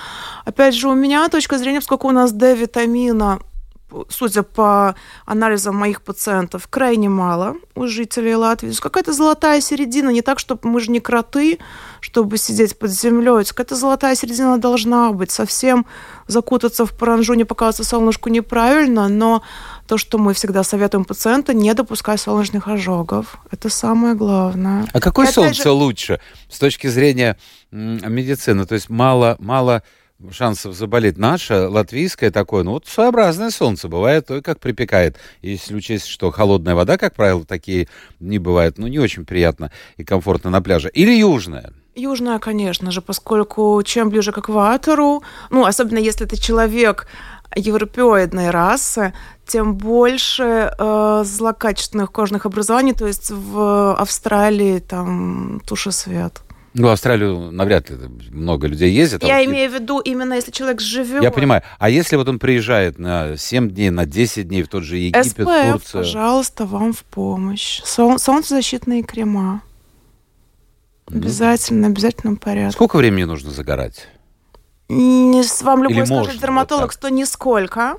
Опять 0.45 0.75
же, 0.75 0.87
у 0.87 0.95
меня 0.95 1.27
точка 1.27 1.57
зрения, 1.57 1.79
поскольку 1.79 2.07
у 2.07 2.11
нас 2.11 2.31
D-витамина, 2.31 3.39
судя 4.09 4.43
по 4.43 4.95
анализам 5.25 5.75
моих 5.75 6.01
пациентов, 6.01 6.67
крайне 6.69 7.09
мало 7.09 7.55
у 7.75 7.87
жителей 7.87 8.35
Латвии. 8.35 8.71
Какая-то 8.79 9.13
золотая 9.13 9.61
середина, 9.61 10.09
не 10.09 10.21
так, 10.21 10.39
чтобы 10.39 10.69
мы 10.69 10.79
же 10.79 10.91
не 10.91 10.99
кроты, 10.99 11.59
чтобы 12.01 12.37
сидеть 12.37 12.77
под 12.77 12.91
землей. 12.91 13.45
Какая-то 13.45 13.75
золотая 13.75 14.15
середина 14.15 14.57
должна 14.57 15.11
быть. 15.11 15.31
Совсем 15.31 15.85
закутаться 16.27 16.85
в 16.85 16.95
паранжу, 16.95 17.33
не 17.33 17.43
показываться 17.43 17.83
солнышку 17.83 18.29
неправильно, 18.29 19.07
но 19.07 19.41
то, 19.87 19.97
что 19.97 20.17
мы 20.17 20.33
всегда 20.33 20.63
советуем 20.63 21.05
пациенту, 21.05 21.51
не 21.51 21.73
допускать 21.73 22.21
солнечных 22.21 22.67
ожогов. 22.67 23.37
Это 23.51 23.69
самое 23.69 24.13
главное. 24.13 24.85
А 24.93 24.99
какое 24.99 25.25
опять 25.25 25.35
солнце 25.35 25.63
же- 25.63 25.71
лучше 25.71 26.19
с 26.49 26.59
точки 26.59 26.87
зрения 26.87 27.37
медицины? 27.71 28.65
То 28.65 28.75
есть 28.75 28.89
мало, 28.89 29.35
мало 29.39 29.83
шансов 30.31 30.75
заболеть. 30.75 31.17
Наше 31.17 31.67
латвийское 31.67 32.31
такое, 32.31 32.63
ну 32.63 32.71
вот 32.71 32.87
своеобразное 32.87 33.51
солнце 33.51 33.87
бывает, 33.87 34.27
то 34.27 34.37
и 34.37 34.41
как 34.41 34.59
припекает. 34.59 35.17
Если 35.41 35.73
учесть, 35.73 36.07
что 36.07 36.31
холодная 36.31 36.75
вода, 36.75 36.97
как 36.97 37.15
правило, 37.15 37.45
такие 37.45 37.87
не 38.19 38.39
бывает, 38.39 38.77
ну 38.77 38.87
не 38.87 38.99
очень 38.99 39.25
приятно 39.25 39.71
и 39.97 40.03
комфортно 40.03 40.49
на 40.49 40.61
пляже. 40.61 40.89
Или 40.89 41.13
южная. 41.13 41.73
Южная, 41.95 42.39
конечно 42.39 42.91
же, 42.91 43.01
поскольку 43.01 43.81
чем 43.83 44.09
ближе 44.09 44.31
к 44.31 44.37
экватору, 44.37 45.23
ну, 45.49 45.65
особенно 45.65 45.97
если 45.97 46.25
это 46.25 46.39
человек 46.39 47.07
европеоидной 47.55 48.51
расы, 48.51 49.13
тем 49.45 49.75
больше 49.75 50.71
э, 50.77 51.23
злокачественных 51.25 52.11
кожных 52.11 52.45
образований, 52.45 52.93
то 52.93 53.07
есть 53.07 53.31
в 53.31 53.95
Австралии 53.95 54.79
там 54.79 55.61
тушесвет. 55.65 56.41
Ну, 56.79 56.87
в 56.87 56.91
Австралию 56.91 57.51
навряд 57.51 57.89
ли 57.89 57.97
много 58.31 58.67
людей 58.67 58.89
ездят. 58.89 59.25
А 59.25 59.27
Я 59.27 59.35
а 59.35 59.39
вот... 59.39 59.47
имею 59.47 59.69
в 59.69 59.73
виду 59.73 59.99
именно 59.99 60.35
если 60.35 60.51
человек 60.51 60.79
живет. 60.79 61.21
Я 61.21 61.29
понимаю. 61.29 61.61
А 61.77 61.89
если 61.89 62.15
вот 62.15 62.29
он 62.29 62.39
приезжает 62.39 62.97
на 62.97 63.35
7 63.35 63.69
дней, 63.69 63.89
на 63.89 64.05
10 64.05 64.47
дней 64.47 64.63
в 64.63 64.69
тот 64.69 64.83
же 64.83 64.95
Египет, 64.95 65.25
СПФ, 65.25 65.43
Турция? 65.43 65.99
пожалуйста, 65.99 66.65
вам 66.65 66.93
в 66.93 67.03
помощь. 67.03 67.81
Сол... 67.83 68.17
Солнцезащитные 68.17 69.03
крема. 69.03 69.61
Обязательно, 71.07 71.87
обязательном 71.87 72.37
порядке. 72.37 72.75
Сколько 72.75 72.95
времени 72.95 73.25
нужно 73.25 73.51
загорать? 73.51 74.07
Не, 74.87 75.43
вам 75.63 75.83
любой 75.83 75.97
Или 75.97 76.05
скажет 76.05 76.27
можно 76.27 76.41
дерматолог, 76.41 76.83
вот 76.83 76.93
что 76.93 77.09
нисколько. 77.09 77.97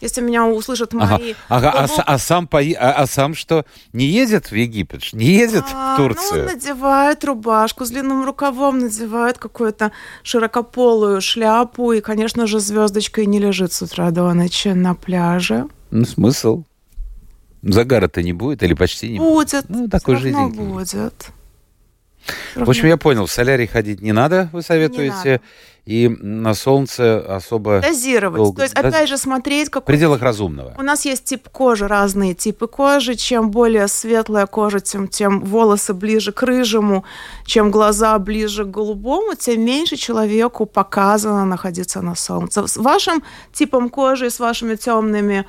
Если 0.00 0.20
меня 0.20 0.46
услышат 0.46 0.92
мои... 0.92 1.34
Ага, 1.48 1.70
ага 1.70 1.92
а, 1.98 2.14
а, 2.14 2.18
сам 2.18 2.46
по... 2.46 2.60
а, 2.60 2.92
а 2.92 3.06
сам 3.06 3.34
что, 3.34 3.64
не 3.92 4.06
едет 4.06 4.50
в 4.50 4.54
Египет? 4.54 5.12
Не 5.12 5.26
едет 5.26 5.64
а, 5.72 5.94
в 5.94 5.96
Турцию? 5.96 6.34
Ну, 6.34 6.40
он 6.40 6.46
надевает 6.46 7.24
рубашку 7.24 7.84
с 7.84 7.90
длинным 7.90 8.24
рукавом, 8.24 8.80
надевает 8.80 9.38
какую-то 9.38 9.92
широкополую 10.22 11.20
шляпу 11.20 11.92
и, 11.92 12.00
конечно 12.00 12.46
же, 12.46 12.60
звездочкой 12.60 13.26
не 13.26 13.38
лежит 13.38 13.72
с 13.72 13.82
утра 13.82 14.10
до 14.10 14.32
ночи 14.32 14.68
на 14.68 14.94
пляже. 14.94 15.68
Ну, 15.90 16.04
смысл? 16.04 16.64
Загара-то 17.62 18.22
не 18.22 18.32
будет 18.32 18.62
или 18.62 18.74
почти 18.74 19.10
не 19.10 19.18
будет? 19.18 19.32
Будет. 19.32 19.64
Ну, 19.68 19.88
такой 19.88 20.16
жизнь. 20.16 20.46
будет. 20.48 21.30
В 22.54 22.68
общем, 22.68 22.86
я 22.86 22.96
понял, 22.96 23.26
в 23.26 23.30
солярий 23.30 23.66
ходить 23.66 24.00
не 24.00 24.12
надо, 24.12 24.48
вы 24.52 24.62
советуете. 24.62 25.14
Не 25.24 25.30
надо. 25.30 25.40
И 25.86 26.08
на 26.08 26.54
солнце 26.54 27.18
особо... 27.18 27.80
Дозировать. 27.82 28.38
Долго... 28.38 28.56
То 28.56 28.62
есть, 28.62 28.74
Доз... 28.74 28.84
опять 28.84 29.08
же, 29.08 29.18
смотреть... 29.18 29.68
Как... 29.68 29.82
В 29.82 29.86
пределах 29.86 30.22
разумного. 30.22 30.74
У 30.78 30.82
нас 30.82 31.04
есть 31.04 31.24
тип 31.24 31.48
кожи, 31.50 31.86
разные 31.86 32.32
типы 32.32 32.66
кожи. 32.66 33.16
Чем 33.16 33.50
более 33.50 33.86
светлая 33.88 34.46
кожа, 34.46 34.80
тем, 34.80 35.08
тем 35.08 35.40
волосы 35.40 35.92
ближе 35.92 36.32
к 36.32 36.42
рыжему, 36.42 37.04
чем 37.44 37.70
глаза 37.70 38.18
ближе 38.18 38.64
к 38.64 38.70
голубому, 38.70 39.34
тем 39.34 39.62
меньше 39.62 39.96
человеку 39.96 40.64
показано 40.64 41.44
находиться 41.44 42.00
на 42.00 42.14
солнце. 42.14 42.66
С 42.66 42.78
вашим 42.78 43.22
типом 43.52 43.90
кожи, 43.90 44.30
с 44.30 44.40
вашими 44.40 44.76
темными... 44.76 45.44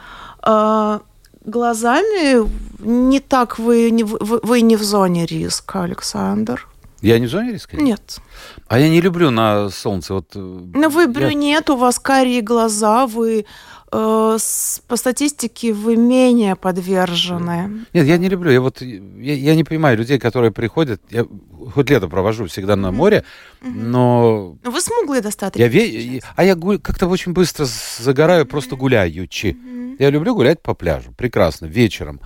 Э 0.46 1.00
глазами 1.46 2.50
не 2.80 3.20
так 3.20 3.60
вы 3.60 3.90
не, 3.92 4.04
вы, 4.04 4.40
вы 4.44 4.62
не 4.62 4.76
в 4.76 4.84
зоне 4.84 5.26
риска, 5.26 5.84
Александр. 5.84 6.68
Я 7.02 7.20
не 7.20 7.28
в 7.28 7.30
зоне 7.30 7.54
риска? 7.54 7.78
Нет. 7.78 8.20
А 8.68 8.80
я 8.80 8.90
не 8.90 9.02
люблю 9.02 9.32
на 9.32 9.70
солнце. 9.70 10.14
Вот, 10.14 10.32
э, 10.36 10.40
Но 10.40 10.90
вы 10.90 11.08
брюнет, 11.08 11.70
я... 11.70 11.76
у 11.76 11.78
вас 11.78 12.00
карие 12.00 12.42
глаза, 12.42 13.06
вы 13.06 13.46
э, 13.92 14.38
с, 14.40 14.82
по 14.88 14.98
статистике 14.98 15.74
вы 15.74 15.98
менее 15.98 16.56
подвержены. 16.56 17.86
Нет, 17.94 18.08
я 18.08 18.18
не 18.18 18.30
люблю. 18.30 18.52
Я 18.52 18.62
вот 18.62 18.82
я, 18.82 19.34
я 19.34 19.56
не 19.56 19.64
понимаю 19.64 19.98
людей, 19.98 20.18
которые 20.18 20.52
приходят. 20.52 21.02
Я 21.10 21.26
хоть 21.74 21.90
лето 21.90 22.08
провожу 22.08 22.46
всегда 22.48 22.76
на 22.76 22.92
море, 22.92 23.24
mm-hmm. 23.62 23.72
но. 23.74 24.58
Вы 24.64 24.82
смуглые 24.82 25.22
достаточно. 25.22 25.62
Я 25.62 25.68
ве... 25.68 26.22
А 26.36 26.44
я 26.44 26.56
гуль... 26.56 26.80
как-то 26.80 27.08
очень 27.08 27.34
быстро 27.34 27.68
загораю, 28.00 28.46
mm-hmm. 28.46 28.50
просто 28.50 28.76
гуляючи. 28.76 29.48
Mm-hmm. 29.48 29.75
Я 30.00 30.10
люблю 30.10 30.36
гулять 30.36 30.62
по 30.62 30.74
пляжу, 30.74 31.14
прекрасно, 31.14 31.66
вечером. 31.66 32.22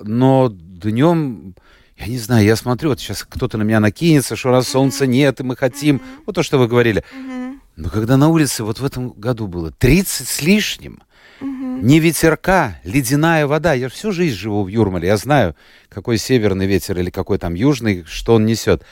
Но 0.00 0.48
днем 0.50 1.54
я 1.98 2.06
не 2.06 2.18
знаю, 2.18 2.44
я 2.44 2.54
смотрю, 2.54 2.90
вот 2.90 3.00
сейчас 3.00 3.24
кто-то 3.24 3.58
на 3.58 3.62
меня 3.62 3.80
накинется, 3.80 4.36
что 4.36 4.50
раз 4.50 4.68
солнца 4.68 5.06
нет, 5.06 5.40
и 5.40 5.42
мы 5.42 5.56
хотим, 5.56 6.00
вот 6.26 6.36
то, 6.36 6.44
что 6.44 6.58
вы 6.58 6.68
говорили. 6.68 7.02
Но 7.76 7.90
когда 7.90 8.16
на 8.16 8.28
улице 8.28 8.62
вот 8.62 8.78
в 8.78 8.84
этом 8.84 9.10
году 9.10 9.48
было 9.48 9.72
30 9.72 10.28
с 10.28 10.42
лишним, 10.42 11.02
не 11.40 12.00
ветерка, 12.00 12.80
ледяная 12.84 13.46
вода. 13.46 13.72
Я 13.72 13.88
всю 13.88 14.10
жизнь 14.10 14.36
живу 14.36 14.64
в 14.64 14.68
Юрмале, 14.68 15.08
я 15.08 15.16
знаю, 15.16 15.54
какой 15.88 16.18
северный 16.18 16.66
ветер 16.66 16.98
или 16.98 17.10
какой 17.10 17.38
там 17.38 17.54
южный, 17.54 18.04
что 18.04 18.34
он 18.34 18.46
несет. 18.46 18.82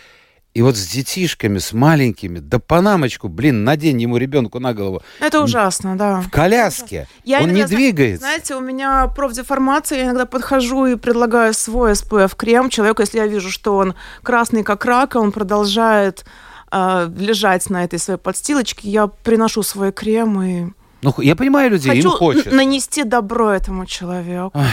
И 0.57 0.63
вот 0.63 0.75
с 0.75 0.87
детишками, 0.87 1.59
с 1.59 1.75
маленькими, 1.75 2.39
да 2.39 2.59
панамочку, 2.59 3.29
блин, 3.29 3.63
надень 3.65 4.01
ему 4.01 4.17
ребенку 4.17 4.59
на 4.59 4.73
голову. 4.73 5.03
Это 5.21 5.43
ужасно, 5.43 5.99
да. 5.99 6.23
В 6.23 6.31
коляске. 6.31 7.07
Я 7.25 7.41
Он 7.41 7.51
иногда, 7.51 7.61
не 7.61 7.67
двигается. 7.67 8.21
Знаете, 8.21 8.57
у 8.57 8.61
меня 8.61 9.07
профдеформация, 9.09 9.99
я 9.99 10.05
иногда 10.07 10.25
подхожу 10.25 10.87
и 10.87 10.97
предлагаю 10.97 11.53
свой 11.53 11.93
SPF-крем 11.93 12.71
человеку, 12.71 13.03
если 13.03 13.19
я 13.19 13.27
вижу, 13.27 13.51
что 13.51 13.77
он 13.77 13.95
красный 14.23 14.63
как 14.63 14.87
рак, 14.87 15.15
он 15.17 15.31
продолжает 15.31 16.25
э, 16.73 17.11
лежать 17.19 17.69
на 17.69 17.85
этой 17.85 17.99
своей 17.99 18.19
подстилочке, 18.19 18.89
я 18.89 19.09
приношу 19.09 19.63
свой 19.63 19.93
крем 19.93 20.41
и... 20.41 20.73
Ну, 21.03 21.15
я 21.19 21.37
понимаю 21.37 21.73
людей, 21.73 21.97
Хочу 21.97 22.13
им 22.13 22.17
хочется. 22.17 22.51
нанести 22.51 23.05
добро 23.05 23.51
этому 23.51 23.85
человеку. 23.85 24.53
Ой. 24.55 24.65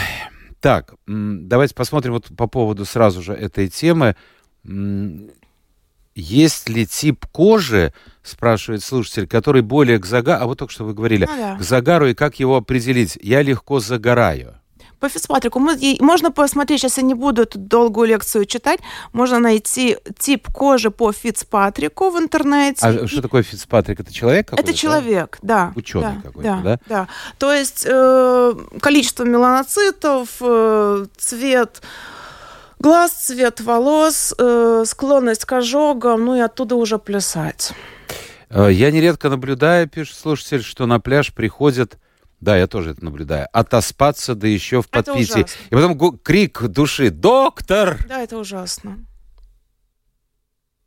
Так, 0.61 0.93
давайте 1.05 1.75
посмотрим 1.75 2.13
вот 2.13 2.27
по 2.37 2.47
поводу 2.47 2.85
сразу 2.85 3.21
же 3.21 3.33
этой 3.33 3.67
темы 3.67 4.15
есть 6.15 6.69
ли 6.69 6.85
тип 6.85 7.25
кожи, 7.31 7.93
спрашивает 8.21 8.83
слушатель, 8.83 9.27
который 9.27 9.61
более 9.61 9.99
к 9.99 10.05
загару, 10.05 10.43
а 10.43 10.47
вот 10.47 10.59
только 10.59 10.73
что 10.73 10.85
вы 10.85 10.93
говорили, 10.93 11.27
ну, 11.29 11.37
да. 11.37 11.55
к 11.57 11.61
загару 11.61 12.07
и 12.07 12.13
как 12.13 12.39
его 12.39 12.55
определить? 12.55 13.17
Я 13.21 13.41
легко 13.41 13.79
загораю. 13.79 14.55
По 14.99 15.09
Фицпатрику 15.09 15.59
можно 15.59 16.31
посмотреть, 16.31 16.79
сейчас 16.79 16.95
я 16.95 17.03
не 17.03 17.13
буду 17.13 17.41
эту 17.41 17.59
долгую 17.59 18.07
лекцию 18.07 18.45
читать, 18.45 18.79
можно 19.11 19.37
найти 19.37 19.97
тип 20.17 20.47
кожи 20.47 20.91
по 20.91 21.11
Фицпатрику 21.11 22.09
в 22.09 22.17
интернете. 22.17 22.79
А 22.81 22.93
и... 22.93 23.07
что 23.07 23.21
такое 23.21 23.43
Фицпатрик? 23.43 23.99
Это 23.99 24.13
человек 24.13 24.47
какой-то? 24.47 24.63
Это 24.63 24.77
человек, 24.77 25.39
да. 25.41 25.73
Ученый 25.75 26.15
да, 26.15 26.21
какой-то, 26.23 26.49
да, 26.49 26.61
да? 26.63 26.79
Да, 26.87 27.07
то 27.37 27.51
есть 27.51 27.85
э, 27.85 28.53
количество 28.79 29.25
меланоцитов, 29.25 30.29
э, 30.39 31.05
цвет 31.17 31.81
Глаз, 32.83 33.13
цвет 33.13 33.61
волос, 33.61 34.35
э, 34.37 34.83
склонность 34.85 35.45
к 35.45 35.53
ожогам, 35.53 36.25
ну 36.25 36.35
и 36.35 36.41
оттуда 36.41 36.75
уже 36.75 36.99
плясать. 36.99 37.71
Э, 38.49 38.67
я 38.69 38.91
нередко 38.91 39.29
наблюдаю, 39.29 39.87
пишет 39.87 40.17
слушатель, 40.17 40.61
что 40.61 40.85
на 40.85 40.99
пляж 40.99 41.33
приходят 41.33 41.97
да, 42.41 42.57
я 42.57 42.67
тоже 42.67 42.91
это 42.91 43.05
наблюдаю. 43.05 43.47
Отоспаться, 43.53 44.35
да 44.35 44.49
еще 44.49 44.81
в 44.81 44.89
подпитии. 44.89 45.45
И 45.69 45.75
потом 45.75 46.17
крик 46.17 46.63
души 46.63 47.09
«Доктор!» 47.09 47.97
Да, 48.05 48.21
это 48.21 48.37
ужасно. 48.37 48.97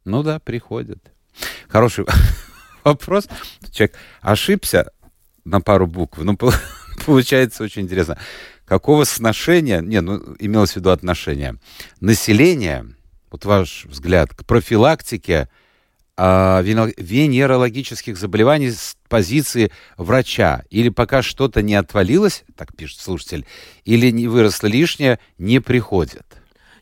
Ну 0.04 0.22
да, 0.22 0.38
приходят. 0.38 0.98
Хороший 1.66 2.04
вопрос. 2.84 3.26
Человек 3.72 3.96
ошибся 4.20 4.92
на 5.46 5.62
пару 5.62 5.86
букв. 5.86 6.18
Ну, 6.18 6.36
получается 7.06 7.64
очень 7.64 7.82
интересно 7.82 8.18
какого 8.66 9.04
сношения, 9.04 9.80
не, 9.80 10.00
ну, 10.00 10.36
имелось 10.38 10.72
в 10.72 10.76
виду 10.76 10.90
отношения, 10.90 11.56
населения, 12.00 12.86
вот 13.30 13.44
ваш 13.44 13.86
взгляд, 13.86 14.34
к 14.34 14.44
профилактике 14.44 15.48
а, 16.16 16.60
венерологических 16.62 18.18
заболеваний 18.18 18.70
с 18.72 18.96
позиции 19.08 19.70
врача? 19.96 20.64
Или 20.70 20.88
пока 20.88 21.22
что-то 21.22 21.62
не 21.62 21.74
отвалилось, 21.74 22.44
так 22.56 22.74
пишет 22.76 23.00
слушатель, 23.00 23.46
или 23.84 24.10
не 24.10 24.26
выросло 24.26 24.66
лишнее, 24.66 25.18
не 25.38 25.60
приходят? 25.60 26.26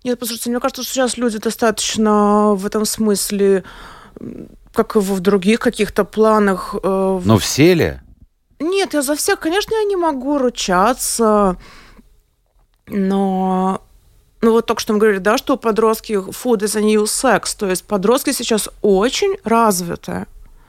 Нет, 0.05 0.19
послушайте, 0.19 0.51
мне 0.51 0.61
кажется, 0.61 0.83
что 0.83 0.93
сейчас 0.93 1.17
люди 1.17 1.39
достаточно 1.39 2.55
в 2.55 2.67
этом 2.67 2.85
смысле, 2.85 3.65
как 4.73 4.97
и 4.97 4.99
в 4.99 5.21
других 5.21 5.61
каких-то 5.61 6.05
планах. 6.05 6.75
Э, 6.83 7.21
Но 7.25 7.39
все 7.39 7.75
ли? 7.75 8.01
Нет, 8.59 8.95
я 8.95 9.03
за 9.03 9.15
всех, 9.15 9.41
конечно, 9.41 9.75
я 9.75 9.85
не 9.85 9.97
могу 9.97 10.39
ручаться, 10.39 11.57
но 12.87 13.81
ну 14.45 14.53
вот 14.53 14.67
только 14.67 14.81
что 14.81 14.93
мы 14.93 14.99
говорили, 14.99 15.21
да, 15.21 15.39
что 15.39 15.57
подростки 15.57 16.13
food 16.13 16.59
is 16.59 16.77
a 16.77 16.83
new 16.83 17.05
sex, 17.05 17.57
то 17.59 17.69
есть 17.69 17.85
подростки 17.85 18.33
сейчас 18.33 18.69
очень 18.83 19.37
развиты. 19.43 20.27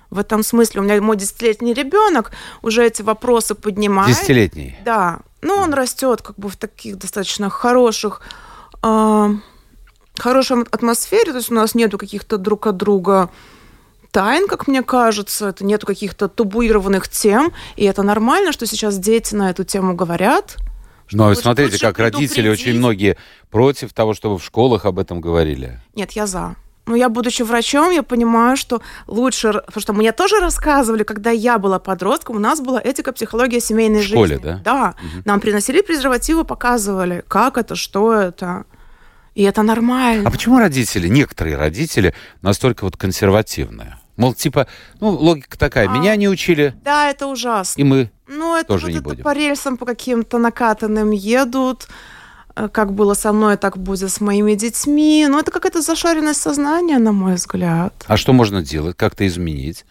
В 0.10 0.20
этом 0.20 0.44
смысле 0.44 0.80
у 0.80 0.84
меня 0.84 1.02
мой 1.02 1.18
десятилетний 1.18 1.74
ребенок 1.74 2.32
уже 2.62 2.86
эти 2.86 3.02
вопросы 3.02 3.54
поднимает. 3.54 4.16
Десятилетний? 4.16 4.78
Да. 4.86 5.20
Ну, 5.42 5.56
он 5.56 5.74
растет 5.74 6.22
как 6.22 6.38
бы 6.38 6.48
в 6.48 6.56
таких 6.56 6.98
достаточно 6.98 7.50
хороших, 7.50 8.22
э, 8.82 9.30
хорошей 10.18 10.62
атмосфере, 10.62 11.32
то 11.32 11.38
есть 11.38 11.52
у 11.52 11.56
нас 11.56 11.76
нету 11.76 11.98
каких-то 11.98 12.38
друг 12.38 12.68
от 12.68 12.78
друга 12.78 13.30
тайн, 14.16 14.48
как 14.48 14.70
мне 14.70 14.82
кажется, 14.82 15.50
это 15.50 15.66
нету 15.66 15.86
каких-то 15.86 16.30
табуированных 16.30 17.10
тем, 17.10 17.52
и 17.76 17.84
это 17.84 18.02
нормально, 18.02 18.54
что 18.54 18.66
сейчас 18.66 18.98
дети 18.98 19.36
на 19.36 19.50
эту 19.50 19.66
тему 19.66 19.94
говорят. 19.94 20.56
Вы 21.12 21.36
смотрите, 21.36 21.78
как 21.78 22.00
родители 22.00 22.48
очень 22.48 22.78
многие 22.78 23.18
против 23.52 23.92
того, 23.92 24.14
чтобы 24.14 24.38
в 24.38 24.44
школах 24.46 24.86
об 24.86 25.00
этом 25.00 25.20
говорили. 25.20 25.82
Нет, 25.96 26.12
я 26.14 26.28
за. 26.28 26.56
Но 26.86 26.96
я, 26.96 27.10
будучи 27.10 27.42
врачом, 27.42 27.92
я 27.92 28.04
понимаю, 28.04 28.56
что 28.56 28.82
лучше... 29.08 29.52
Потому 29.66 29.82
что 29.82 29.92
мне 29.92 30.14
тоже 30.14 30.40
рассказывали, 30.40 31.04
когда 31.04 31.32
я 31.32 31.58
была 31.58 31.80
подростком, 31.80 32.38
у 32.38 32.40
нас 32.40 32.62
была 32.62 32.80
этика, 32.82 33.12
психология 33.12 33.60
семейной 33.60 34.00
в 34.02 34.06
школе, 34.06 34.36
жизни. 34.36 34.44
да? 34.44 34.62
Да. 34.64 34.90
Угу. 34.92 35.24
Нам 35.26 35.42
приносили 35.42 35.82
презервативы, 35.82 36.46
показывали, 36.46 37.26
как 37.28 37.58
это, 37.58 37.76
что 37.76 38.14
это. 38.14 38.64
И 39.34 39.44
это 39.44 39.62
нормально. 39.62 40.30
А 40.30 40.32
почему 40.32 40.60
родители, 40.60 41.10
некоторые 41.10 41.58
родители, 41.58 42.14
настолько 42.42 42.86
вот 42.86 42.96
консервативные? 42.96 43.98
Мол, 44.18 44.34
типа, 44.34 44.68
ну, 45.02 45.10
логика 45.10 45.58
такая, 45.58 45.90
А. 45.90 45.92
меня 45.92 46.16
не 46.16 46.30
учили, 46.30 46.74
Да, 46.84 47.10
это 47.10 47.28
ужасно. 47.28 47.80
и 47.82 47.84
мы. 47.84 48.10
Ну, 48.28 48.56
это 48.56 48.68
Тоже 48.70 48.86
вот 48.88 48.92
не 48.92 48.96
это 49.00 49.04
будем. 49.04 49.24
по 49.24 49.34
рельсам, 49.34 49.78
по 49.78 49.86
каким-то 49.86 50.38
накатанным 50.38 51.12
едут. 51.12 51.88
Э, 52.56 52.70
Как 52.70 52.94
было 52.94 53.14
со 53.16 53.34
мной, 53.34 53.58
так 53.58 53.78
будет 53.78 54.10
с 54.12 54.22
моими 54.22 54.56
детьми. 54.56 55.28
Ну, 55.30 55.38
это 55.40 55.52
какая-то 55.52 55.82
зашоренность 55.82 56.40
сознания, 56.42 56.98
на 57.00 57.12
мой 57.12 57.36
взгляд. 57.36 57.94
А 58.08 58.16
что 58.18 58.32
можно 58.34 58.62
делать, 58.64 58.96
как-то 58.96 59.28
изменить? 59.28 59.86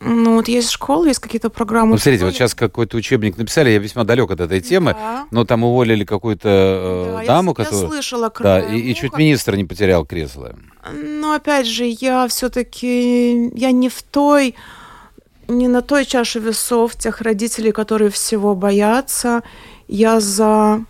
Ну, 0.00 0.34
вот 0.36 0.48
есть 0.48 0.70
школы, 0.70 1.08
есть 1.08 1.20
какие-то 1.20 1.48
программы. 1.48 1.92
Ну, 1.92 1.98
смотрите, 1.98 2.24
вот 2.24 2.34
сейчас 2.34 2.54
какой-то 2.54 2.96
учебник 2.96 3.36
написали, 3.38 3.70
я 3.70 3.78
весьма 3.78 4.02
далек 4.04 4.30
от 4.30 4.40
этой 4.40 4.60
темы, 4.60 4.94
Да. 4.94 5.26
но 5.30 5.44
там 5.44 5.62
уволили 5.62 6.04
какую-то 6.04 6.48
э, 6.48 7.12
Да, 7.14 7.20
я- 7.22 7.26
даму, 7.28 7.54
я, 7.56 7.64
которая... 7.64 7.86
слышала 7.88 8.32
Да, 8.40 8.60
и, 8.60 8.78
и 8.80 8.94
чуть 8.94 9.16
министр 9.16 9.54
не 9.54 9.64
потерял 9.64 10.04
кресло. 10.04 10.56
Но 10.92 11.32
опять 11.34 11.66
же, 11.66 11.84
я 11.84 12.26
все-таки 12.26 13.50
я 13.54 13.70
не 13.70 13.88
в 13.88 14.02
той, 14.02 14.56
не 15.46 15.68
на 15.68 15.80
той 15.82 16.04
чаше 16.06 16.40
весов 16.40 16.96
тех 16.96 17.20
родителей, 17.20 17.70
которые 17.70 18.10
всего 18.10 18.56
боятся. 18.56 19.42
Я 19.86 20.18
за 20.18 20.80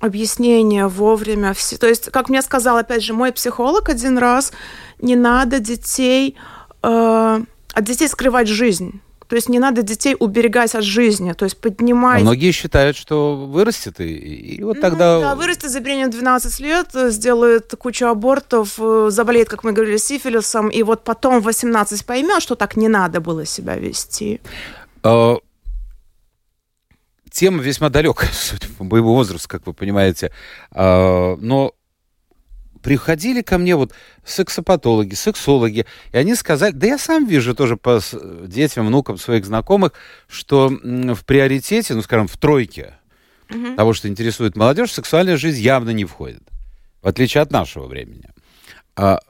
объяснение 0.00 0.86
вовремя. 0.88 1.54
Все. 1.54 1.76
То 1.78 1.86
есть, 1.88 2.10
как 2.10 2.28
мне 2.28 2.42
сказал, 2.42 2.76
опять 2.76 3.02
же, 3.02 3.14
мой 3.14 3.32
психолог 3.32 3.88
один 3.88 4.18
раз, 4.18 4.52
не 5.00 5.16
надо 5.16 5.58
детей 5.58 6.36
э, 6.82 7.40
от 7.78 7.84
детей 7.84 8.08
скрывать 8.08 8.48
жизнь. 8.48 9.00
То 9.28 9.36
есть 9.36 9.48
не 9.48 9.58
надо 9.58 9.82
детей 9.82 10.16
уберегать 10.18 10.74
от 10.74 10.84
жизни, 10.84 11.34
то 11.34 11.44
есть 11.44 11.58
А 11.58 11.62
поднимать 11.62 12.22
многие 12.22 12.50
считают, 12.50 12.96
что 12.96 13.36
вырастет, 13.36 14.00
и, 14.00 14.14
и 14.14 14.64
вот 14.64 14.76
ну, 14.76 14.80
тогда... 14.80 15.20
да, 15.20 15.34
вырастет, 15.34 15.70
забеременеет 15.70 16.14
в 16.14 16.18
12 16.18 16.60
лет, 16.60 16.88
э, 16.94 17.10
сделает 17.10 17.74
кучу 17.78 18.06
абортов, 18.06 18.76
э, 18.78 19.08
заболеет, 19.10 19.50
как 19.50 19.64
мы 19.64 19.72
говорили, 19.72 19.98
сифилисом, 19.98 20.70
и 20.70 20.82
вот 20.82 21.04
потом 21.04 21.40
в 21.40 21.44
18 21.44 22.06
поймет, 22.06 22.40
что 22.40 22.54
так 22.54 22.76
не 22.76 22.88
надо 22.88 23.20
было 23.20 23.44
себя 23.44 23.76
вести. 23.76 24.40
Э, 25.04 25.36
Тема 27.30 27.62
весьма 27.62 27.90
далекая, 27.90 28.30
судя 28.32 28.66
по 28.78 28.84
моему 28.84 29.12
возрасту, 29.14 29.46
как 29.46 29.66
вы 29.66 29.74
понимаете. 29.74 30.32
Э, 30.74 31.36
Но 31.38 31.74
приходили 32.82 33.42
ко 33.42 33.58
мне 33.58 33.76
вот 33.76 33.92
сексопатологи, 34.24 35.14
сексологи, 35.14 35.86
и 36.12 36.16
они 36.16 36.34
сказали, 36.34 36.72
да 36.72 36.86
я 36.86 36.98
сам 36.98 37.26
вижу 37.26 37.54
тоже 37.54 37.76
по 37.76 38.00
детям, 38.46 38.86
внукам 38.86 39.18
своих 39.18 39.44
знакомых, 39.44 39.92
что 40.28 40.68
в 40.68 41.24
приоритете, 41.24 41.94
ну, 41.94 42.02
скажем, 42.02 42.28
в 42.28 42.36
тройке 42.36 42.94
того, 43.76 43.92
что 43.92 44.08
интересует 44.08 44.56
молодежь, 44.56 44.92
сексуальная 44.92 45.36
жизнь 45.36 45.60
явно 45.60 45.90
не 45.90 46.04
входит, 46.04 46.42
в 47.02 47.08
отличие 47.08 47.42
от 47.42 47.50
нашего 47.50 47.86
времени. 47.86 48.30
А 48.96 49.20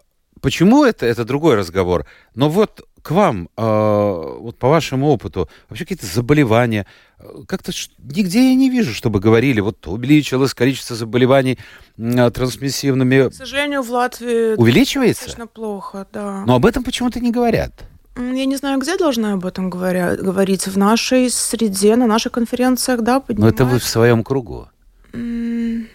почему 0.41 0.85
это, 0.85 1.07
это 1.07 1.25
другой 1.25 1.55
разговор. 1.55 2.07
Но 2.35 2.49
вот 2.49 2.88
к 3.09 3.11
вам, 3.11 3.49
а, 3.57 4.37
вот 4.39 4.59
по 4.59 4.69
вашему 4.69 5.09
опыту, 5.09 5.49
вообще 5.71 5.85
какие-то 5.87 6.05
заболевания, 6.05 6.85
э, 7.19 7.25
как-то 7.49 7.73
нигде 7.99 8.51
я 8.51 8.55
не 8.55 8.69
вижу, 8.69 8.93
чтобы 8.93 9.19
говорили, 9.19 9.61
вот 9.61 9.87
увеличилось 9.87 10.53
количество 10.53 10.95
заболеваний 10.95 11.59
а, 11.99 12.31
трансмиссивными. 12.31 13.31
К 13.31 13.35
сожалению, 13.35 13.81
в 13.83 13.91
Латвии 13.91 14.57
Увеличивается? 14.57 15.23
достаточно 15.25 15.47
плохо, 15.47 16.07
да. 16.13 16.45
Но 16.47 16.55
об 16.57 16.67
этом 16.67 16.85
почему-то 16.85 17.19
не 17.21 17.33
говорят. 17.33 17.73
Я 18.19 18.45
не 18.45 18.57
знаю, 18.57 18.79
где 18.79 18.99
должна 18.99 19.33
об 19.33 19.47
этом 19.47 19.71
говоря, 19.71 20.15
говорить. 20.15 20.67
В 20.67 20.77
нашей 20.77 21.31
среде, 21.31 21.97
на 21.97 22.07
наших 22.07 22.33
конференциях, 22.33 23.01
да, 23.01 23.15
Но 23.15 23.21
поднимают. 23.23 23.55
это 23.55 23.65
вы 23.65 23.79
в 23.79 23.85
своем 23.85 24.23
кругу. 24.23 24.69
М, 25.15 25.87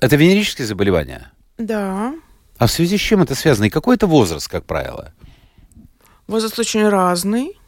Это 0.00 0.16
венерические 0.16 0.66
заболевания. 0.66 1.32
Да. 1.56 2.12
А 2.58 2.66
в 2.66 2.70
связи 2.70 2.98
с 2.98 3.00
чем 3.00 3.22
это 3.22 3.34
связано? 3.34 3.64
И 3.64 3.70
какой 3.70 3.94
это 3.96 4.06
возраст, 4.06 4.46
как 4.46 4.64
правило? 4.66 5.14
Возраст 6.26 6.58
очень 6.58 6.88
разный. 6.88 7.58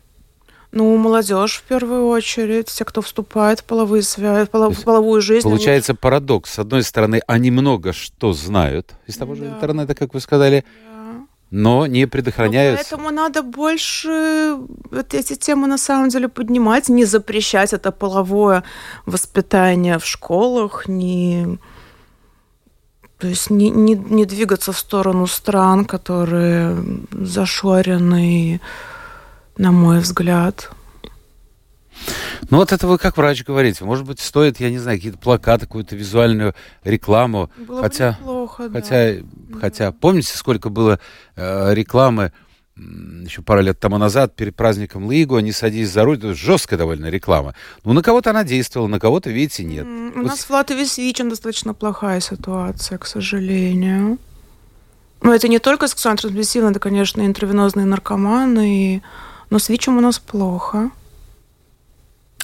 Ну, 0.72 0.96
молодежь 0.96 1.58
в 1.58 1.62
первую 1.62 2.08
очередь, 2.08 2.66
те, 2.66 2.84
кто 2.84 3.00
вступает 3.00 3.60
в 3.60 3.64
половые 3.64 4.02
связи, 4.02 4.46
в 4.46 4.50
полов- 4.50 4.76
в 4.78 4.84
половую 4.84 5.22
жизнь. 5.22 5.46
они- 5.46 5.56
Получается 5.56 5.94
парадокс. 5.94 6.52
С 6.54 6.58
одной 6.58 6.82
стороны, 6.82 7.20
они 7.26 7.50
много 7.50 7.92
что 7.92 8.32
знают 8.32 8.94
из 9.06 9.16
того 9.16 9.34
же 9.34 9.44
Да. 9.44 9.48
интернета, 9.54 9.94
как 9.94 10.12
вы 10.14 10.20
сказали, 10.20 10.64
Да. 10.90 11.26
но 11.50 11.86
не 11.86 12.04
Ну, 12.04 12.10
предохраняются. 12.10 12.84
поэтому 12.90 13.10
надо 13.10 13.42
больше 13.42 14.56
вот 14.90 15.14
эти 15.14 15.34
темы 15.36 15.66
на 15.66 15.78
самом 15.78 16.08
деле 16.10 16.28
поднимать, 16.28 16.88
не 16.88 17.04
запрещать 17.06 17.72
это 17.72 17.90
половое 17.92 18.62
воспитание 19.06 19.98
в 19.98 20.04
школах, 20.04 20.88
не 20.88 21.58
то 23.18 23.28
есть 23.28 23.50
не, 23.50 23.70
не, 23.70 23.94
не 23.94 24.26
двигаться 24.26 24.72
в 24.72 24.78
сторону 24.78 25.26
стран, 25.26 25.84
которые 25.84 26.76
зашорены, 27.10 28.60
на 29.56 29.72
мой 29.72 30.00
взгляд. 30.00 30.70
Ну 32.50 32.58
вот 32.58 32.72
это 32.72 32.86
вы 32.86 32.98
как 32.98 33.16
врач 33.16 33.42
говорите. 33.44 33.84
Может 33.84 34.06
быть, 34.06 34.20
стоит, 34.20 34.60
я 34.60 34.70
не 34.70 34.78
знаю, 34.78 34.98
какие-то 34.98 35.18
плакаты, 35.18 35.66
какую-то 35.66 35.96
визуальную 35.96 36.54
рекламу. 36.84 37.50
Было 37.56 37.80
хотя, 37.80 38.12
бы 38.12 38.18
неплохо, 38.18 38.68
да. 38.68 38.80
хотя, 38.80 39.14
хотя, 39.60 39.92
помните, 39.92 40.36
сколько 40.36 40.68
было 40.68 41.00
э, 41.36 41.74
рекламы 41.74 42.32
еще 42.76 43.42
пару 43.42 43.62
лет 43.62 43.80
тому 43.80 43.96
назад 43.98 44.36
перед 44.36 44.54
праздником 44.54 45.10
Лигу, 45.10 45.38
не 45.38 45.52
садись 45.52 45.90
за 45.90 46.04
руль, 46.04 46.18
это 46.18 46.34
жесткая 46.34 46.78
довольно 46.78 47.06
реклама. 47.06 47.54
Ну, 47.84 47.92
на 47.94 48.02
кого-то 48.02 48.30
она 48.30 48.44
действовала, 48.44 48.88
на 48.88 49.00
кого-то, 49.00 49.30
видите, 49.30 49.64
нет. 49.64 49.86
У 49.86 50.18
Вот 50.18 50.26
нас 50.26 50.44
в 50.44 50.50
Латвии 50.50 50.84
с 50.84 50.98
ВИЧем 50.98 51.30
достаточно 51.30 51.72
плохая 51.72 52.20
ситуация, 52.20 52.98
к 52.98 53.06
сожалению. 53.06 54.18
Но 55.22 55.34
это 55.34 55.48
не 55.48 55.58
только 55.58 55.88
сексуально 55.88 56.18
трансмиссивно, 56.18 56.70
это, 56.70 56.80
конечно, 56.80 57.24
интравенозные 57.24 57.86
наркоманы, 57.86 58.96
и... 58.96 59.02
но 59.48 59.58
с 59.58 59.70
ВИЧем 59.70 59.96
у 59.96 60.00
нас 60.00 60.18
плохо. 60.18 60.90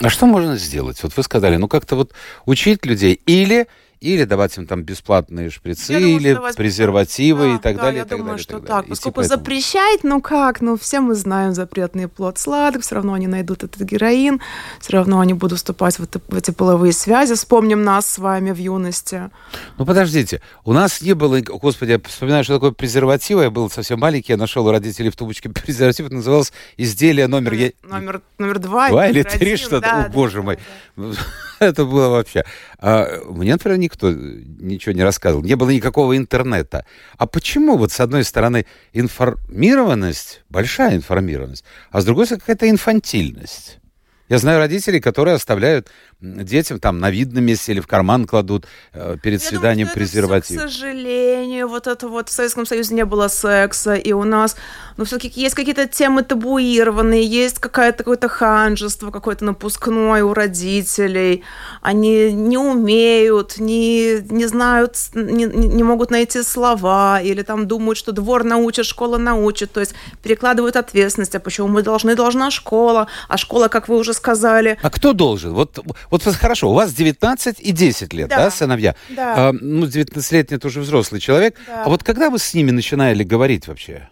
А 0.01 0.09
что 0.09 0.27
можно 0.27 0.57
сделать? 0.57 1.03
Вот 1.03 1.15
вы 1.17 1.23
сказали, 1.23 1.57
ну 1.57 1.69
как-то 1.69 1.97
вот 1.97 2.13
учить 2.47 2.87
людей 2.87 3.21
или, 3.27 3.69
или 4.03 4.25
давать 4.25 4.57
им 4.59 4.67
там 4.67 4.83
бесплатные 4.83 5.49
шприцы, 5.51 5.93
Я 5.93 5.99
или 6.01 6.39
презервативы 6.57 7.45
Да, 7.51 7.55
и 7.55 7.59
так 7.59 7.77
да, 7.77 7.83
далее. 7.83 7.99
Я 8.01 8.05
и 8.05 8.09
так 8.09 8.19
думаю, 8.19 8.33
далее, 8.33 8.41
и 8.41 8.43
что 8.43 8.53
так 8.59 8.65
далее. 8.65 8.89
Поскольку 8.89 9.17
по 9.17 9.21
этому. 9.25 9.39
запрещать, 9.39 10.05
ну 10.05 10.21
как, 10.21 10.61
ну 10.61 10.77
все 10.77 11.01
мы 11.01 11.15
знаем 11.15 11.55
запретный 11.55 12.09
плод 12.09 12.39
сладок, 12.39 12.83
все 12.83 12.97
равно 12.97 13.15
они 13.15 13.27
найдут 13.27 13.63
этот 13.65 13.81
героин, 13.83 14.41
все 14.81 14.93
равно 14.95 15.21
они 15.21 15.35
будут 15.35 15.59
вступать 15.59 15.99
в, 15.99 16.03
это- 16.03 16.21
в 16.29 16.35
эти 16.37 16.51
половые 16.51 16.93
связи. 16.93 17.35
Вспомним 17.35 17.85
нас 17.85 18.07
с 18.07 18.19
вами 18.19 18.51
в 18.51 18.57
юности. 18.59 19.31
Ну 19.79 19.87
подождите, 19.87 20.43
у 20.65 20.73
нас 20.73 21.01
не 21.03 21.15
было, 21.15 21.41
господи, 21.41 21.93
я 21.93 22.01
вспоминаю, 22.05 22.45
что 22.45 22.55
такое 22.55 22.73
презерватив, 22.73 23.41
я 23.41 23.51
был 23.51 23.71
совсем 23.71 24.01
маленький, 24.01 24.33
я 24.33 24.37
нашел 24.37 24.67
у 24.67 24.71
родителей 24.71 25.11
в 25.11 25.17
тумбочке 25.17 25.49
презерватив, 25.51 26.07
это 26.07 26.15
называлось 26.17 26.53
изделие 26.77 27.27
номер... 27.29 27.53
я- 27.55 27.73
Номер, 27.83 28.23
номер 28.39 28.59
два. 28.59 28.89
Два 28.91 29.07
или 29.09 29.23
три 29.23 29.57
что-то, 29.57 29.81
да, 29.81 30.01
о 30.01 30.03
да, 30.05 30.09
боже 30.09 30.39
да, 30.39 30.43
мой. 30.43 30.59
да. 30.97 31.05
Это 31.67 31.85
было 31.85 32.09
вообще. 32.09 32.45
А, 32.79 33.21
мне, 33.27 33.53
например, 33.53 33.79
никто 33.79 34.11
ничего 34.11 34.93
не 34.93 35.03
рассказывал. 35.03 35.45
Не 35.45 35.55
было 35.55 35.71
никакого 35.71 36.17
интернета. 36.17 36.85
А 37.17 37.27
почему 37.27 37.77
вот 37.77 37.93
с 37.93 38.01
одной 38.01 38.25
стороны 38.25 38.67
информированность, 38.93 40.43
большая 40.49 40.97
информированность, 40.97 41.65
а 41.91 42.01
с 42.01 42.05
другой 42.05 42.27
стороны 42.27 42.41
какая-то 42.41 42.69
инфантильность? 42.69 43.79
Я 44.29 44.39
знаю 44.39 44.59
родителей, 44.59 45.01
которые 45.01 45.35
оставляют 45.35 45.89
детям 46.21 46.79
там 46.79 46.99
на 47.01 47.11
видном 47.11 47.45
месте 47.45 47.73
или 47.73 47.81
в 47.81 47.87
карман 47.87 48.27
кладут 48.27 48.67
э, 48.93 49.17
перед 49.23 49.43
Я 49.43 49.49
свиданием 49.49 49.89
думаю, 49.89 49.95
презерватив. 49.95 50.59
всё, 50.59 50.69
к 50.69 50.71
сожалению, 50.71 51.69
вот 51.69 51.87
это 51.87 52.09
вот 52.09 52.29
в 52.29 52.33
Советском 52.33 52.65
Союзе 52.65 52.95
не 52.95 53.05
было 53.05 53.29
секса, 53.29 53.95
и 53.95 54.13
у 54.13 54.23
нас, 54.25 54.57
ну, 54.97 55.05
все-таки 55.05 55.41
есть 55.41 55.55
какие-то 55.55 55.87
темы 55.89 56.23
табуированные, 56.23 57.25
есть 57.25 57.59
какая-то 57.59 57.99
какое-то 57.99 58.29
ханжество, 58.29 59.11
какое-то 59.11 59.45
напускное 59.45 60.25
у 60.25 60.33
родителей. 60.33 61.43
Они 61.83 62.33
не 62.33 62.57
умеют, 62.57 63.59
не, 63.59 64.21
не 64.31 64.47
знают, 64.47 64.97
не 65.15 65.45
не 65.45 65.83
могут 65.83 66.11
найти 66.11 66.43
слова, 66.43 67.21
или 67.21 67.43
там 67.43 67.67
думают, 67.67 67.99
что 67.99 68.13
двор 68.13 68.45
научит, 68.45 68.87
школа 68.87 69.19
научит, 69.19 69.73
то 69.73 69.81
есть 69.81 69.95
перекладывают 70.23 70.77
ответственность, 70.77 71.35
а 71.35 71.41
почему 71.41 71.69
мы 71.69 71.83
должны, 71.83 72.15
должна 72.15 72.51
школа, 72.51 73.09
а 73.29 73.37
школа, 73.37 73.69
как 73.69 73.89
вы 73.89 73.97
уже 73.97 74.12
сказали, 74.13 74.79
А 74.83 74.91
кто 74.91 75.13
должен? 75.13 75.53
Вот, 75.53 75.79
вот 76.11 76.23
хорошо, 76.23 76.71
у 76.71 76.75
вас 76.75 76.93
19 76.93 77.61
и 77.61 77.73
10 77.73 78.13
лет, 78.13 78.29
да, 78.29 78.37
Да. 78.37 78.51
сыновья? 78.51 78.95
Да. 79.11 79.49
А, 79.49 79.53
ну, 79.53 79.87
19-летний 79.87 80.57
это 80.57 80.67
уже 80.69 80.81
взрослый 80.81 81.21
человек. 81.21 81.57
Да. 81.67 81.85
А 81.85 81.89
вот 81.89 82.03
когда 82.05 82.31
вы 82.31 82.39
с 82.39 82.55
ними 82.55 82.71
начинали 82.71 83.23
говорить 83.25 83.67
вообще? 83.69 84.09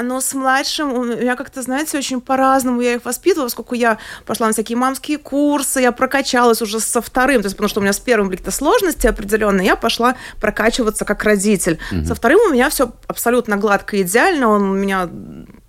Но 0.00 0.20
с 0.20 0.32
младшим 0.34 0.92
у 0.92 1.02
меня 1.02 1.34
как-то, 1.34 1.60
знаете, 1.62 1.98
очень 1.98 2.20
по-разному 2.20 2.80
я 2.80 2.94
их 2.94 3.04
воспитывала, 3.04 3.46
поскольку 3.46 3.74
я 3.74 3.98
пошла 4.26 4.46
на 4.46 4.52
всякие 4.52 4.78
мамские 4.78 5.18
курсы, 5.18 5.80
я 5.80 5.90
прокачалась 5.90 6.62
уже 6.62 6.78
со 6.78 7.00
вторым, 7.00 7.40
то 7.42 7.46
есть 7.46 7.56
потому 7.56 7.68
что 7.68 7.80
у 7.80 7.82
меня 7.82 7.92
с 7.92 7.98
первым 7.98 8.28
были 8.28 8.36
какие-то 8.36 8.56
сложности 8.56 9.08
определенные, 9.08 9.66
я 9.66 9.74
пошла 9.76 10.14
прокачиваться 10.40 11.04
как 11.04 11.24
родитель. 11.24 11.80
Со 12.06 12.14
вторым 12.14 12.38
у 12.48 12.52
меня 12.52 12.70
все 12.70 12.92
абсолютно 13.08 13.56
гладко, 13.56 14.00
идеально, 14.00 14.48
он 14.48 14.78
меня 14.78 15.08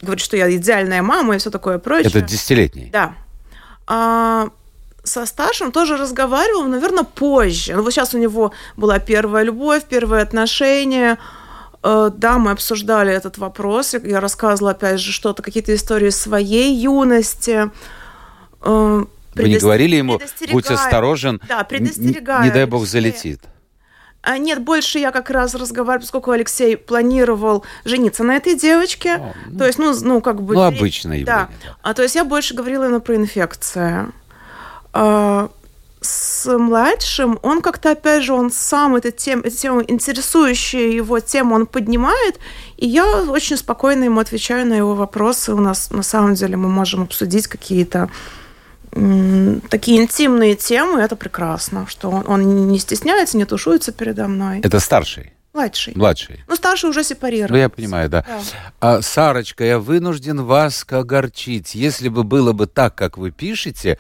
говорит, 0.02 0.24
что 0.24 0.38
я 0.38 0.54
идеальная 0.56 1.02
мама 1.02 1.36
и 1.36 1.40
все 1.40 1.50
такое 1.50 1.80
прочее. 1.80 2.10
Это 2.10 2.22
десятилетний. 2.22 2.90
Да. 2.92 3.16
А 3.90 4.50
со 5.04 5.26
старшим 5.26 5.72
тоже 5.72 5.98
разговаривал, 5.98 6.64
наверное, 6.66 7.04
позже. 7.04 7.76
Ну, 7.76 7.82
вот 7.82 7.92
сейчас 7.92 8.14
у 8.14 8.20
него 8.20 8.52
была 8.78 9.00
первая 9.00 9.44
любовь, 9.44 9.84
первые 9.90 10.22
отношения. 10.22 11.18
Э, 11.82 12.12
да, 12.16 12.38
мы 12.38 12.52
обсуждали 12.52 13.12
этот 13.12 13.38
вопрос. 13.40 13.96
Я 14.04 14.20
рассказывала, 14.20 14.72
опять 14.72 15.00
же, 15.00 15.12
что-то, 15.12 15.42
какие-то 15.42 15.74
истории 15.74 16.12
своей 16.12 16.76
юности. 16.76 17.72
Э, 18.62 19.06
Вы 19.36 19.50
не 19.50 19.58
говорили 19.58 19.96
ему, 19.96 20.20
будь 20.52 20.66
осторожен, 20.70 21.42
да. 21.48 21.64
Не 22.44 22.52
дай 22.52 22.66
бог 22.66 22.86
залетит. 22.86 23.42
А 24.22 24.38
нет, 24.38 24.62
больше 24.62 25.00
я 25.00 25.12
как 25.12 25.30
раз 25.30 25.56
разговариваю, 25.56 26.02
поскольку 26.02 26.32
Алексей 26.32 26.76
планировал 26.76 27.64
жениться 27.86 28.24
на 28.24 28.36
этой 28.36 28.56
девочке. 28.56 29.16
О, 29.16 29.34
ну, 29.50 29.60
то 29.60 29.66
есть, 29.66 29.80
ну, 29.80 29.94
ну, 30.02 30.22
как 30.22 30.42
бы... 30.42 30.56
Ну, 30.56 30.62
явление. 31.08 31.26
Да. 31.26 31.50
да. 31.64 31.78
А, 31.82 31.94
то 31.94 32.04
есть 32.04 32.16
я 32.16 32.26
больше 32.26 32.54
говорила 32.54 32.86
именно 32.86 33.00
про 33.00 33.16
инфекцию. 33.16 34.14
А, 34.92 35.50
с 36.02 36.58
младшим 36.58 37.40
он 37.42 37.62
как-то, 37.62 37.92
опять 37.92 38.24
же, 38.24 38.34
он 38.34 38.52
сам 38.52 38.96
эту 38.96 39.12
тему, 39.12 39.44
эту 39.44 39.56
тему, 39.56 39.84
интересующую 39.86 40.94
его 40.94 41.20
тему, 41.20 41.56
он 41.56 41.66
поднимает, 41.66 42.40
и 42.78 42.88
я 42.88 43.24
очень 43.24 43.58
спокойно 43.58 44.06
ему 44.06 44.20
отвечаю 44.20 44.66
на 44.66 44.74
его 44.74 44.96
вопросы. 44.96 45.54
У 45.54 45.60
нас, 45.60 45.92
на 45.92 46.04
самом 46.04 46.36
деле, 46.36 46.56
мы 46.56 46.70
можем 46.70 47.04
обсудить 47.04 47.48
какие-то 47.48 48.10
такие 48.92 50.02
интимные 50.02 50.56
темы, 50.56 51.02
это 51.02 51.16
прекрасно, 51.16 51.86
что 51.88 52.10
он, 52.10 52.24
он 52.28 52.68
не 52.68 52.80
стесняется, 52.80 53.38
не 53.38 53.46
тушуется 53.46 53.92
передо 53.92 54.28
мной. 54.28 54.60
Это 54.62 54.80
старший? 54.80 55.34
Младший. 55.54 55.94
Младший. 55.96 56.44
Ну, 56.48 56.56
старший 56.56 56.90
уже 56.90 57.04
сепарирован. 57.04 57.52
Ну, 57.52 57.58
я 57.58 57.70
понимаю, 57.70 58.10
да. 58.10 58.24
да. 58.28 58.42
А, 58.80 59.02
Сарочка, 59.02 59.64
я 59.64 59.80
вынужден 59.80 60.44
вас 60.44 60.86
огорчить. 60.88 61.74
Если 61.76 62.08
бы 62.10 62.24
было 62.24 62.54
бы 62.54 62.68
так, 62.68 62.96
как 62.96 63.18
вы 63.18 63.32
пишете, 63.32 63.98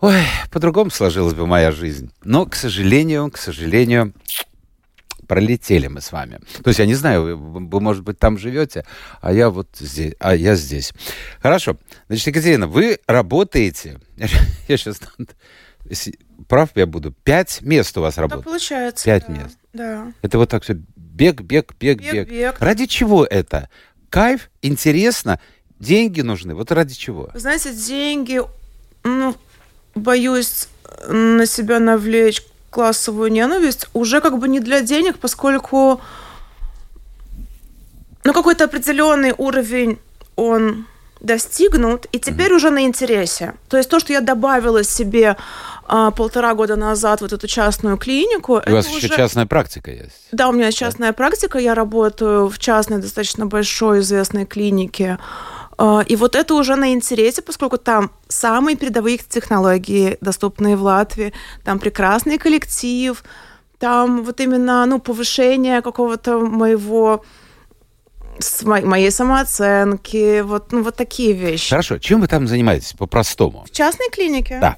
ой, 0.00 0.22
по-другому 0.52 0.90
сложилась 0.90 1.34
бы 1.34 1.46
моя 1.46 1.72
жизнь. 1.72 2.10
Но, 2.22 2.46
к 2.46 2.54
сожалению, 2.54 3.30
к 3.30 3.38
сожалению, 3.38 4.12
пролетели 5.26 5.86
мы 5.86 6.00
с 6.00 6.12
вами. 6.12 6.40
То 6.62 6.68
есть 6.68 6.78
я 6.78 6.86
не 6.86 6.94
знаю, 6.94 7.22
вы, 7.22 7.36
вы 7.36 7.80
может 7.80 8.02
быть, 8.02 8.18
там 8.18 8.38
живете, 8.38 8.84
а 9.20 9.32
я 9.32 9.50
вот 9.50 9.68
здесь, 9.78 10.14
а 10.18 10.34
я 10.34 10.54
здесь. 10.56 10.92
Хорошо. 11.40 11.76
Значит, 12.08 12.28
Екатерина, 12.28 12.66
вы 12.66 12.98
работаете, 13.06 13.98
я 14.68 14.76
сейчас, 14.76 15.00
прав 16.48 16.70
я 16.74 16.86
буду, 16.86 17.12
пять 17.12 17.60
мест 17.62 17.96
у 17.98 18.00
вас 18.00 18.18
работает. 18.18 18.44
Да, 18.44 18.50
получается. 18.50 19.04
Пять 19.04 19.24
да, 19.28 19.32
мест. 19.32 19.58
Да. 19.72 20.12
Это 20.22 20.38
вот 20.38 20.50
так 20.50 20.62
все 20.62 20.74
бег, 20.74 21.40
бег, 21.40 21.74
бег, 21.78 22.00
бег, 22.00 22.12
бег. 22.12 22.28
бег. 22.28 22.56
Ради 22.60 22.86
чего 22.86 23.24
это? 23.24 23.68
Кайф, 24.10 24.50
интересно, 24.62 25.40
деньги 25.78 26.20
нужны. 26.20 26.54
Вот 26.54 26.70
ради 26.72 26.94
чего? 26.94 27.30
Знаете, 27.34 27.74
деньги, 27.74 28.40
ну, 29.02 29.36
боюсь 29.94 30.68
на 31.08 31.46
себя 31.46 31.80
навлечь 31.80 32.42
классовую 32.76 33.32
ненависть 33.32 33.88
уже 33.94 34.20
как 34.20 34.38
бы 34.38 34.48
не 34.48 34.60
для 34.60 34.82
денег, 34.82 35.18
поскольку 35.18 35.98
ну, 38.22 38.32
какой-то 38.34 38.64
определенный 38.64 39.32
уровень 39.38 39.98
он 40.36 40.84
достигнут, 41.20 42.06
и 42.12 42.18
теперь 42.18 42.52
mm-hmm. 42.52 42.56
уже 42.56 42.70
на 42.70 42.84
интересе. 42.84 43.54
То 43.70 43.78
есть 43.78 43.88
то, 43.88 43.98
что 43.98 44.12
я 44.12 44.20
добавила 44.20 44.84
себе 44.84 45.38
а, 45.88 46.10
полтора 46.10 46.52
года 46.52 46.76
назад 46.76 47.22
вот 47.22 47.32
эту 47.32 47.46
частную 47.46 47.96
клинику. 47.96 48.60
У 48.66 48.70
вас 48.70 48.86
уже... 48.88 49.06
еще 49.06 49.16
частная 49.16 49.46
практика 49.46 49.90
есть? 49.90 50.28
Да, 50.32 50.50
у 50.50 50.52
меня 50.52 50.70
частная 50.70 51.08
да? 51.08 51.14
практика. 51.14 51.58
Я 51.58 51.74
работаю 51.74 52.50
в 52.50 52.58
частной, 52.58 52.98
достаточно 52.98 53.46
большой, 53.46 54.00
известной 54.00 54.44
клинике 54.44 55.18
и 55.78 56.16
вот 56.16 56.34
это 56.34 56.54
уже 56.54 56.76
на 56.76 56.94
интересе, 56.94 57.42
поскольку 57.42 57.76
там 57.76 58.10
самые 58.28 58.76
передовые 58.76 59.18
технологии, 59.18 60.16
доступные 60.20 60.76
в 60.76 60.82
Латвии, 60.82 61.32
там 61.64 61.78
прекрасный 61.78 62.38
коллектив, 62.38 63.22
там 63.78 64.24
вот 64.24 64.40
именно 64.40 64.86
ну, 64.86 64.98
повышение 64.98 65.82
какого-то 65.82 66.38
моего 66.38 67.24
моей 68.62 69.10
самооценки, 69.10 70.42
вот, 70.42 70.72
ну, 70.72 70.82
вот 70.82 70.96
такие 70.96 71.32
вещи. 71.32 71.70
Хорошо. 71.70 71.98
Чем 71.98 72.20
вы 72.20 72.26
там 72.26 72.46
занимаетесь 72.46 72.92
по-простому? 72.92 73.64
В 73.64 73.70
частной 73.70 74.10
клинике? 74.10 74.58
Да. 74.60 74.76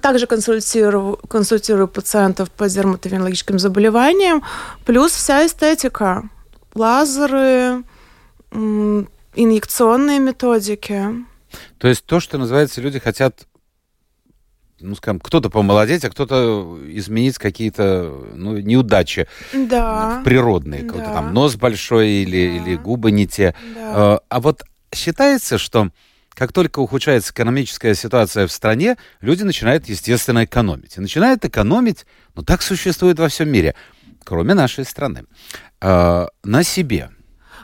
Также 0.00 0.26
консультирую, 0.26 1.16
консультирую 1.28 1.86
пациентов 1.86 2.50
по 2.50 2.68
дерматовенологическим 2.68 3.60
заболеваниям, 3.60 4.42
плюс 4.84 5.12
вся 5.12 5.46
эстетика, 5.46 6.28
лазеры, 6.74 7.84
инъекционные 9.34 10.18
методики. 10.18 11.02
То 11.78 11.88
есть 11.88 12.04
то, 12.04 12.20
что 12.20 12.38
называется, 12.38 12.80
люди 12.80 12.98
хотят 12.98 13.46
ну, 14.80 14.94
скажем, 14.94 15.20
кто-то 15.20 15.50
помолодеть, 15.50 16.04
а 16.04 16.10
кто-то 16.10 16.78
изменить 16.88 17.38
какие-то 17.38 18.24
ну, 18.34 18.56
неудачи 18.58 19.28
да. 19.52 20.22
природные. 20.24 20.82
Да. 20.82 21.04
Там 21.04 21.34
нос 21.34 21.56
большой 21.56 22.08
или, 22.08 22.58
да. 22.58 22.64
или 22.64 22.76
губы 22.76 23.10
не 23.10 23.26
те. 23.26 23.54
Да. 23.74 23.92
А, 23.94 24.20
а 24.28 24.40
вот 24.40 24.64
считается, 24.94 25.58
что 25.58 25.90
как 26.30 26.52
только 26.52 26.80
ухудшается 26.80 27.32
экономическая 27.32 27.94
ситуация 27.94 28.46
в 28.46 28.52
стране, 28.52 28.96
люди 29.20 29.42
начинают, 29.42 29.88
естественно, 29.88 30.44
экономить. 30.44 30.96
И 30.96 31.00
начинают 31.00 31.44
экономить, 31.44 32.06
ну 32.34 32.42
так 32.42 32.62
существует 32.62 33.18
во 33.18 33.28
всем 33.28 33.50
мире, 33.50 33.74
кроме 34.24 34.54
нашей 34.54 34.84
страны, 34.84 35.24
э, 35.80 36.26
на 36.44 36.62
себе. 36.62 37.10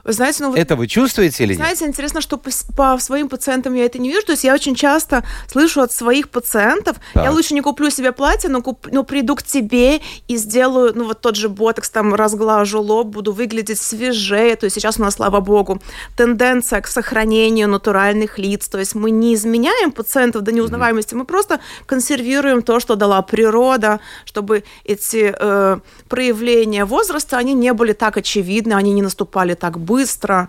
Вы 0.07 0.13
знаете, 0.13 0.45
ну, 0.45 0.51
вот, 0.51 0.59
это 0.59 0.77
вы 0.77 0.87
чувствуете 0.87 1.43
или 1.43 1.55
нет? 1.55 1.59
Знаете, 1.59 1.85
интересно, 1.85 2.21
что 2.21 2.39
по, 2.39 2.51
по 2.77 2.97
своим 3.01 3.29
пациентам 3.29 3.75
я 3.75 3.87
это 3.87 3.99
не 3.99 4.09
вижу. 4.09 4.25
То 4.25 4.33
есть 4.33 4.45
я 4.45 4.55
очень 4.55 4.77
часто 4.77 5.25
слышу 5.51 5.81
от 5.81 5.91
своих 5.91 6.29
пациентов, 6.29 6.99
так. 7.13 7.25
я 7.25 7.33
лучше 7.33 7.55
не 7.55 7.61
куплю 7.61 7.91
себе 7.91 8.13
платье, 8.13 8.49
но, 8.49 8.63
куп, 8.63 8.87
но 8.93 9.03
приду 9.03 9.35
к 9.35 9.43
тебе 9.43 10.01
и 10.29 10.37
сделаю, 10.37 10.93
ну, 10.95 11.07
вот 11.07 11.21
тот 11.21 11.35
же 11.35 11.49
ботокс, 11.49 11.91
там, 11.91 12.15
разглажу 12.15 12.81
лоб, 12.81 13.09
буду 13.09 13.33
выглядеть 13.33 13.81
свежее. 13.81 14.55
То 14.55 14.65
есть 14.67 14.77
сейчас 14.77 15.01
у 15.01 15.03
нас, 15.03 15.15
слава 15.15 15.41
богу, 15.41 15.83
тенденция 16.17 16.81
к 16.83 16.87
сохранению 16.87 17.69
натуральных 17.69 18.39
лиц. 18.39 18.69
То 18.69 18.79
есть 18.79 18.95
мы 18.95 19.11
не 19.11 19.35
изменяем 19.35 19.91
пациентов 19.91 20.43
до 20.43 20.53
неузнаваемости, 20.53 21.15
mm-hmm. 21.15 21.19
мы 21.19 21.25
просто 21.25 21.59
консервируем 21.87 22.63
то, 22.63 22.79
что 22.79 22.95
дала 22.95 23.23
природа, 23.23 23.99
чтобы 24.25 24.63
эти 24.85 25.35
э, 25.37 25.79
проявления 26.09 26.85
возраста, 26.85 27.39
они 27.39 27.55
не 27.55 27.73
были 27.73 27.93
так 27.93 28.17
очевидны, 28.17 28.75
они 28.75 28.93
не 28.93 29.03
наступали 29.03 29.55
так 29.55 29.81
быстро 29.81 29.96
быстро. 29.97 30.49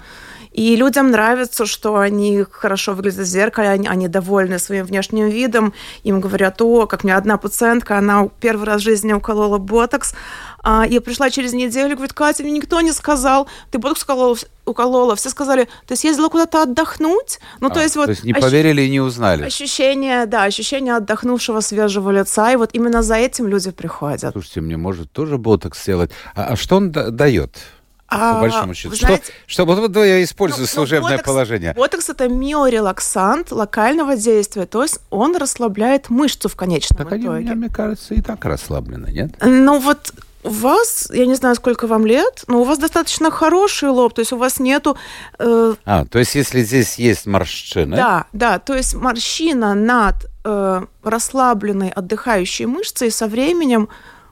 И 0.58 0.76
людям 0.76 1.12
нравится, 1.12 1.66
что 1.66 1.98
они 1.98 2.44
хорошо 2.52 2.94
выглядят 2.94 3.28
в 3.28 3.30
зеркале, 3.30 3.70
они, 3.70 3.88
они 3.88 4.08
довольны 4.08 4.60
своим 4.60 4.86
внешним 4.86 5.30
видом. 5.30 5.74
Им 6.04 6.20
говорят, 6.20 6.62
о, 6.62 6.88
как 6.88 7.04
мне 7.04 7.16
одна 7.16 7.38
пациентка, 7.38 7.98
она 7.98 8.28
первый 8.40 8.66
раз 8.66 8.82
в 8.82 8.84
жизни 8.84 9.14
уколола 9.14 9.58
ботокс. 9.60 10.16
А, 10.64 10.86
я 10.90 11.00
пришла 11.00 11.30
через 11.30 11.54
неделю, 11.54 11.96
говорит, 11.96 12.14
Катя, 12.14 12.44
мне 12.44 12.54
никто 12.54 12.82
не 12.82 12.92
сказал, 12.92 13.48
ты 13.72 13.78
ботокс 13.78 14.04
уколола, 14.04 14.36
уколола. 14.66 15.16
Все 15.16 15.30
сказали, 15.30 15.68
ты 15.86 15.96
съездила 15.96 16.30
куда-то 16.30 16.64
отдохнуть? 16.64 17.40
Ну, 17.60 17.68
а, 17.68 17.70
то 17.70 17.80
есть 17.80 17.96
вот... 17.96 18.06
То 18.06 18.12
есть 18.12 18.24
не 18.24 18.34
ощ... 18.34 18.42
поверили 18.42 18.82
и 18.82 18.90
не 18.90 19.00
узнали. 19.00 19.44
Ощущение, 19.44 20.26
да, 20.26 20.44
ощущение 20.44 20.96
отдохнувшего 20.96 21.62
свежего 21.62 22.10
лица, 22.10 22.52
и 22.52 22.56
вот 22.56 22.72
именно 22.74 23.04
за 23.04 23.16
этим 23.16 23.48
люди 23.48 23.72
приходят. 23.72 24.32
Слушайте, 24.32 24.62
мне 24.62 24.78
может 24.78 25.12
тоже 25.12 25.38
ботокс 25.38 25.84
сделать. 25.84 26.12
А, 26.36 26.54
а 26.54 26.56
что 26.56 26.78
он 26.78 26.92
дает? 26.92 27.58
А, 28.10 28.36
по 28.36 28.42
большому 28.42 28.74
счету. 28.74 28.96
Знаете, 28.96 29.24
что, 29.24 29.34
что 29.48 29.66
вот, 29.66 29.80
вот 29.80 29.96
я 29.98 30.24
использую 30.24 30.62
ну, 30.62 30.68
служебное 30.68 31.12
ботокс, 31.12 31.26
положение. 31.26 31.74
Ботокс 31.74 32.10
это 32.10 32.30
миорелаксант 32.30 33.52
локального 33.52 34.16
действия, 34.16 34.66
то 34.66 34.84
есть 34.84 35.00
он 35.10 35.36
расслабляет 35.36 36.10
мышцу 36.10 36.48
в 36.48 36.56
конечном 36.56 36.98
так 36.98 37.08
итоге. 37.08 37.30
Они, 37.30 37.52
мне 37.52 37.70
кажется, 37.70 38.14
и 38.14 38.22
так 38.22 38.46
расслаблены, 38.46 39.12
нет? 39.12 39.36
Ну 39.42 39.80
вот 39.80 40.14
у 40.44 40.50
вас, 40.50 41.10
я 41.14 41.26
не 41.26 41.36
знаю, 41.36 41.56
сколько 41.56 41.88
вам 41.88 42.06
лет, 42.06 42.46
но 42.48 42.62
у 42.62 42.64
вас 42.64 42.80
достаточно 42.80 43.30
хороший 43.30 43.90
лоб, 43.90 44.14
то 44.14 44.22
есть 44.22 44.32
у 44.32 44.38
вас 44.38 44.60
нету... 44.60 44.98
Э... 45.40 45.76
А, 45.84 46.06
то 46.06 46.20
есть 46.20 46.36
если 46.36 46.62
здесь 46.62 46.96
есть 46.96 47.26
морщины... 47.26 47.98
Да, 47.98 48.26
да, 48.32 48.60
то 48.60 48.74
есть 48.74 48.94
морщина 48.94 49.74
над 49.74 50.16
э, 50.46 50.86
расслабленной 51.04 51.90
отдыхающей 51.90 52.66
мышцей 52.66 53.12
со 53.12 53.28
временем 53.28 53.90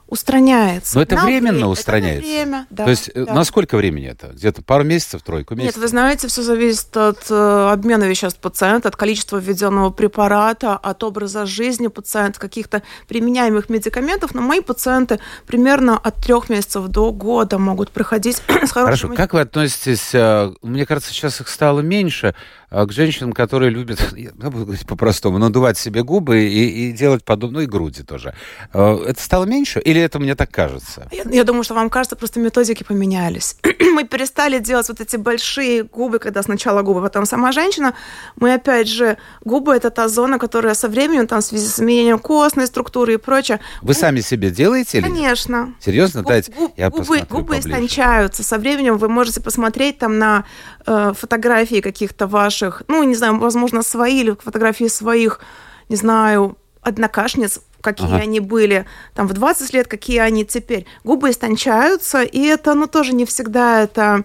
устраняется. 0.08 0.96
Но 0.96 1.02
это 1.02 1.16
временно 1.16 1.52
время. 1.52 1.66
устраняется. 1.66 2.20
Это 2.20 2.44
время, 2.44 2.66
да. 2.70 2.84
То 2.84 2.90
есть 2.90 3.10
э, 3.12 3.24
да. 3.24 3.34
на 3.34 3.44
сколько 3.44 3.76
времени 3.76 4.06
это? 4.06 4.28
Где-то 4.28 4.62
пару 4.62 4.84
месяцев, 4.84 5.22
тройку 5.22 5.54
месяцев? 5.54 5.76
Нет, 5.76 5.82
вы 5.82 5.88
знаете, 5.88 6.28
все 6.28 6.42
зависит 6.42 6.96
от 6.96 7.26
э, 7.28 7.68
обмена 7.72 8.04
веществ 8.04 8.38
пациента, 8.38 8.88
от 8.88 8.96
количества 8.96 9.38
введенного 9.38 9.90
препарата, 9.90 10.76
от 10.76 11.02
образа 11.02 11.44
жизни 11.44 11.88
пациента, 11.88 12.38
каких-то 12.38 12.82
применяемых 13.08 13.68
медикаментов. 13.68 14.34
Но 14.34 14.42
мои 14.42 14.60
пациенты 14.60 15.18
примерно 15.46 15.98
от 15.98 16.16
трех 16.16 16.48
месяцев 16.48 16.86
до 16.86 17.10
года 17.12 17.58
могут 17.58 17.90
приходить 17.90 18.36
с 18.64 18.70
хорошим... 18.70 19.10
Хорошо, 19.10 19.14
как 19.14 19.32
вы 19.34 19.40
относитесь, 19.40 20.14
э, 20.14 20.52
мне 20.62 20.86
кажется, 20.86 21.12
сейчас 21.12 21.40
их 21.40 21.48
стало 21.48 21.80
меньше, 21.80 22.34
к 22.70 22.92
женщинам, 22.92 23.32
которые 23.32 23.70
любят, 23.70 23.98
я 24.16 24.30
буду 24.32 24.64
говорить 24.64 24.86
по-простому, 24.86 25.38
надувать 25.38 25.78
себе 25.78 26.02
губы 26.02 26.44
и, 26.44 26.88
и 26.88 26.92
делать 26.92 27.24
подобное, 27.24 27.56
ну 27.56 27.60
и 27.62 27.66
груди 27.66 28.02
тоже. 28.02 28.34
Э, 28.72 28.98
это 29.06 29.22
стало 29.22 29.44
меньше? 29.44 29.80
Или 29.80 30.00
это 30.00 30.18
мне 30.18 30.34
так 30.34 30.50
кажется? 30.50 31.08
Я, 31.10 31.22
я 31.30 31.44
думаю, 31.44 31.64
что 31.64 31.74
вам 31.74 31.88
кажется, 31.90 32.16
просто 32.16 32.40
методики 32.40 32.82
поменялись. 32.82 33.56
мы 33.96 34.04
перестали 34.04 34.58
делать 34.58 34.88
вот 34.88 35.00
эти 35.00 35.16
большие 35.16 35.82
губы, 35.82 36.18
когда 36.18 36.42
сначала 36.42 36.82
губы, 36.82 37.00
потом 37.00 37.24
сама 37.24 37.52
женщина. 37.52 37.94
Мы 38.36 38.52
опять 38.52 38.88
же, 38.88 39.16
губы 39.44 39.74
это 39.74 39.90
та 39.90 40.08
зона, 40.08 40.38
которая 40.38 40.74
со 40.74 40.88
временем, 40.88 41.26
там, 41.26 41.40
в 41.40 41.44
связи 41.44 41.66
с 41.66 41.76
изменением 41.76 42.18
костной 42.18 42.66
структуры 42.66 43.14
и 43.14 43.16
прочее. 43.16 43.60
Вы 43.80 43.88
Губ... 43.88 43.96
сами 43.96 44.20
себе 44.20 44.50
делаете? 44.50 44.98
Или 44.98 45.04
Конечно. 45.04 45.74
Серьезно? 45.80 46.20
Губ, 46.22 46.28
Дайте, 46.28 46.52
губ, 46.52 46.72
я 46.76 46.90
губы, 46.90 47.20
губы 47.30 47.58
истончаются. 47.58 48.42
Со 48.42 48.58
временем 48.58 48.98
вы 48.98 49.08
можете 49.08 49.40
посмотреть 49.40 49.98
там 49.98 50.18
на 50.18 50.44
э, 50.86 51.12
фотографии 51.16 51.80
каких-то 51.80 52.26
ваших, 52.26 52.55
ну, 52.88 53.02
не 53.04 53.14
знаю, 53.14 53.38
возможно, 53.38 53.82
свои 53.82 54.20
или 54.20 54.36
фотографии 54.42 54.88
своих, 54.88 55.40
не 55.88 55.96
знаю, 55.96 56.56
однокашниц, 56.82 57.60
какие 57.80 58.06
ага. 58.06 58.16
они 58.16 58.40
были 58.40 58.86
там 59.14 59.26
в 59.26 59.32
20 59.32 59.74
лет, 59.74 59.88
какие 59.88 60.18
они 60.18 60.44
теперь. 60.44 60.86
Губы 61.04 61.30
истончаются, 61.30 62.22
и 62.22 62.40
это, 62.40 62.74
ну, 62.74 62.86
тоже 62.86 63.12
не 63.12 63.24
всегда 63.24 63.82
это 63.82 64.24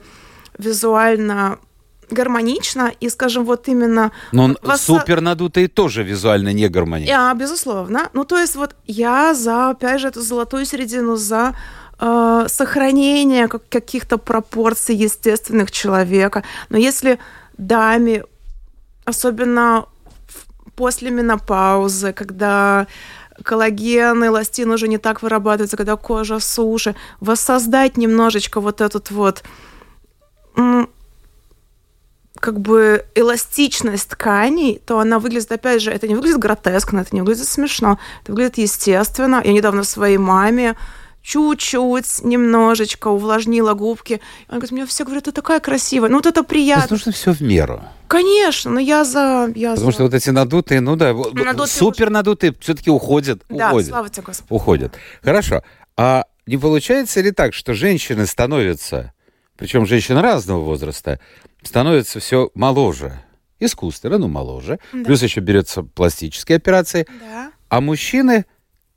визуально 0.57 1.59
гармонично, 2.11 2.91
и, 2.99 3.09
скажем, 3.09 3.45
вот 3.45 3.67
именно... 3.67 4.11
Но 4.32 4.55
вас... 4.61 4.82
супер 4.82 5.21
надутые 5.21 5.67
тоже 5.67 6.03
визуально 6.03 6.53
не 6.53 6.67
гармонично. 6.67 7.32
А, 7.32 7.34
безусловно. 7.34 8.09
Ну, 8.13 8.25
то 8.25 8.38
есть 8.38 8.55
вот 8.55 8.75
я 8.86 9.34
за, 9.34 9.69
опять 9.69 10.01
же, 10.01 10.09
эту 10.09 10.21
золотую 10.21 10.65
середину, 10.65 11.15
за 11.15 11.55
э, 11.99 12.45
сохранение 12.47 13.47
каких-то 13.47 14.17
пропорций 14.17 14.95
естественных 14.95 15.71
человека. 15.71 16.43
Но 16.69 16.77
если 16.77 17.17
даме, 17.62 18.24
особенно 19.05 19.86
после 20.76 21.12
менопаузы, 21.12 22.12
когда 22.12 22.88
коллаген, 23.43 24.24
эластин 24.26 24.72
уже 24.72 24.88
не 24.88 24.97
так 24.97 25.22
вырабатывается, 25.22 25.78
когда 25.78 25.95
кожа 25.95 26.39
суше, 26.39 26.95
воссоздать 27.20 27.97
немножечко 27.97 28.59
вот 28.59 28.82
этот 28.82 29.12
вот 29.12 29.43
как 32.39 32.59
бы 32.59 33.05
эластичность 33.14 34.09
тканей, 34.09 34.82
то 34.86 34.99
она 34.99 35.20
выглядит, 35.20 35.51
опять 35.51 35.82
же, 35.82 35.91
это 35.91 36.07
не 36.07 36.16
выглядит 36.16 36.39
гротескно, 36.39 37.01
это 37.01 37.14
не 37.14 37.22
выглядит 37.22 37.47
смешно, 37.47 37.99
это 38.24 38.32
выглядит 38.32 38.57
естественно. 38.57 39.41
Я 39.43 39.53
недавно 39.53 39.84
своей 39.84 40.18
маме 40.18 40.76
чуть-чуть, 41.22 42.24
немножечко 42.24 43.09
увлажнила 43.09 43.74
губки. 43.74 44.22
Она 44.47 44.57
говорит, 44.57 44.72
мне 44.72 44.86
все 44.86 45.03
говорят, 45.03 45.26
ты 45.26 45.32
такая 45.32 45.59
красивая. 45.59 46.09
Ну, 46.09 46.17
вот 46.17 46.26
это 46.26 46.43
приятно. 46.43 46.88
То 46.88 46.95
есть 46.95 47.05
нужно 47.05 47.11
все 47.11 47.34
в 47.34 47.41
меру. 47.41 47.82
Конечно, 48.07 48.72
но 48.72 48.80
я 48.80 49.05
за... 49.05 49.51
Я 49.55 49.72
Потому 49.72 49.91
за... 49.91 49.93
что 49.93 50.03
вот 50.03 50.13
эти 50.13 50.30
надутые, 50.30 50.82
ну 50.82 50.95
да, 50.95 51.13
надутые 51.13 51.67
супер 51.67 52.09
надутые 52.09 52.53
все-таки 52.59 52.89
уходят. 52.89 53.43
Да, 53.49 53.69
уходят, 53.69 53.89
слава 53.89 54.09
тебе, 54.09 54.24
Господи. 54.24 54.47
Уходят. 54.49 54.95
Хорошо. 55.22 55.63
А 55.95 56.26
не 56.45 56.57
получается 56.57 57.22
ли 57.22 57.32
так, 57.32 57.53
что 57.53 57.74
женщины 57.74 58.26
становятся, 58.26 59.13
причем 59.55 59.86
женщины 59.86 60.22
разного 60.22 60.61
возраста, 60.61 61.19
становятся 61.63 62.19
все 62.19 62.49
моложе? 62.55 63.24
Искусственно, 63.59 64.17
ну, 64.17 64.28
моложе. 64.28 64.80
Да. 64.91 65.03
Плюс 65.05 65.22
еще 65.22 65.39
берется 65.39 65.84
пластические 65.84 66.55
операции. 66.55 67.07
Да. 67.22 67.51
А 67.69 67.80
мужчины 67.80 68.45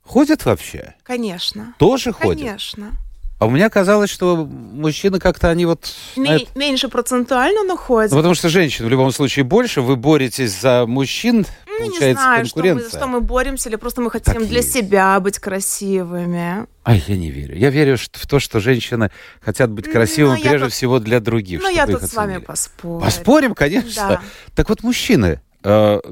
Ходят 0.05 0.45
вообще? 0.45 0.93
Конечно. 1.03 1.73
Тоже 1.77 2.13
ходят? 2.13 2.39
Конечно. 2.39 2.91
А 3.37 3.47
у 3.47 3.49
меня 3.49 3.69
казалось, 3.69 4.09
что 4.09 4.45
мужчины 4.45 5.19
как-то 5.19 5.49
они 5.49 5.65
вот... 5.65 5.93
Ме- 6.15 6.47
меньше 6.55 6.87
процентуально, 6.87 7.63
но 7.63 7.75
ходят. 7.75 8.11
Ну, 8.11 8.17
потому 8.17 8.33
что 8.33 8.47
женщин 8.47 8.85
в 8.85 8.89
любом 8.89 9.11
случае 9.11 9.43
больше, 9.43 9.81
вы 9.81 9.97
боретесь 9.97 10.57
за 10.57 10.85
мужчин, 10.87 11.45
ну, 11.67 11.77
получается 11.77 12.07
не 12.07 12.13
знаю, 12.13 12.41
конкуренция. 12.43 12.87
Что 12.87 12.97
мы, 12.97 13.01
что 13.01 13.07
мы 13.07 13.21
боремся, 13.21 13.67
или 13.67 13.75
просто 13.75 14.01
мы 14.01 14.09
хотим 14.09 14.35
так 14.35 14.47
для 14.47 14.59
есть. 14.59 14.71
себя 14.71 15.19
быть 15.19 15.39
красивыми. 15.39 16.65
Ай, 16.85 17.03
я 17.07 17.17
не 17.17 17.29
верю. 17.29 17.57
Я 17.57 17.71
верю 17.71 17.97
в 17.97 18.25
то, 18.27 18.39
что 18.39 18.61
женщины 18.61 19.11
хотят 19.41 19.69
быть 19.69 19.91
красивыми 19.91 20.37
ну, 20.37 20.41
прежде 20.41 20.65
тут... 20.67 20.73
всего 20.73 20.99
для 20.99 21.19
других. 21.19 21.61
Ну, 21.61 21.69
я 21.69 21.87
тут 21.87 22.03
с 22.03 22.13
вами 22.13 22.37
поспорю. 22.37 23.03
Поспорим, 23.03 23.53
конечно. 23.53 24.07
Да. 24.07 24.21
Так 24.55 24.69
вот, 24.69 24.81
мужчины, 24.81 25.41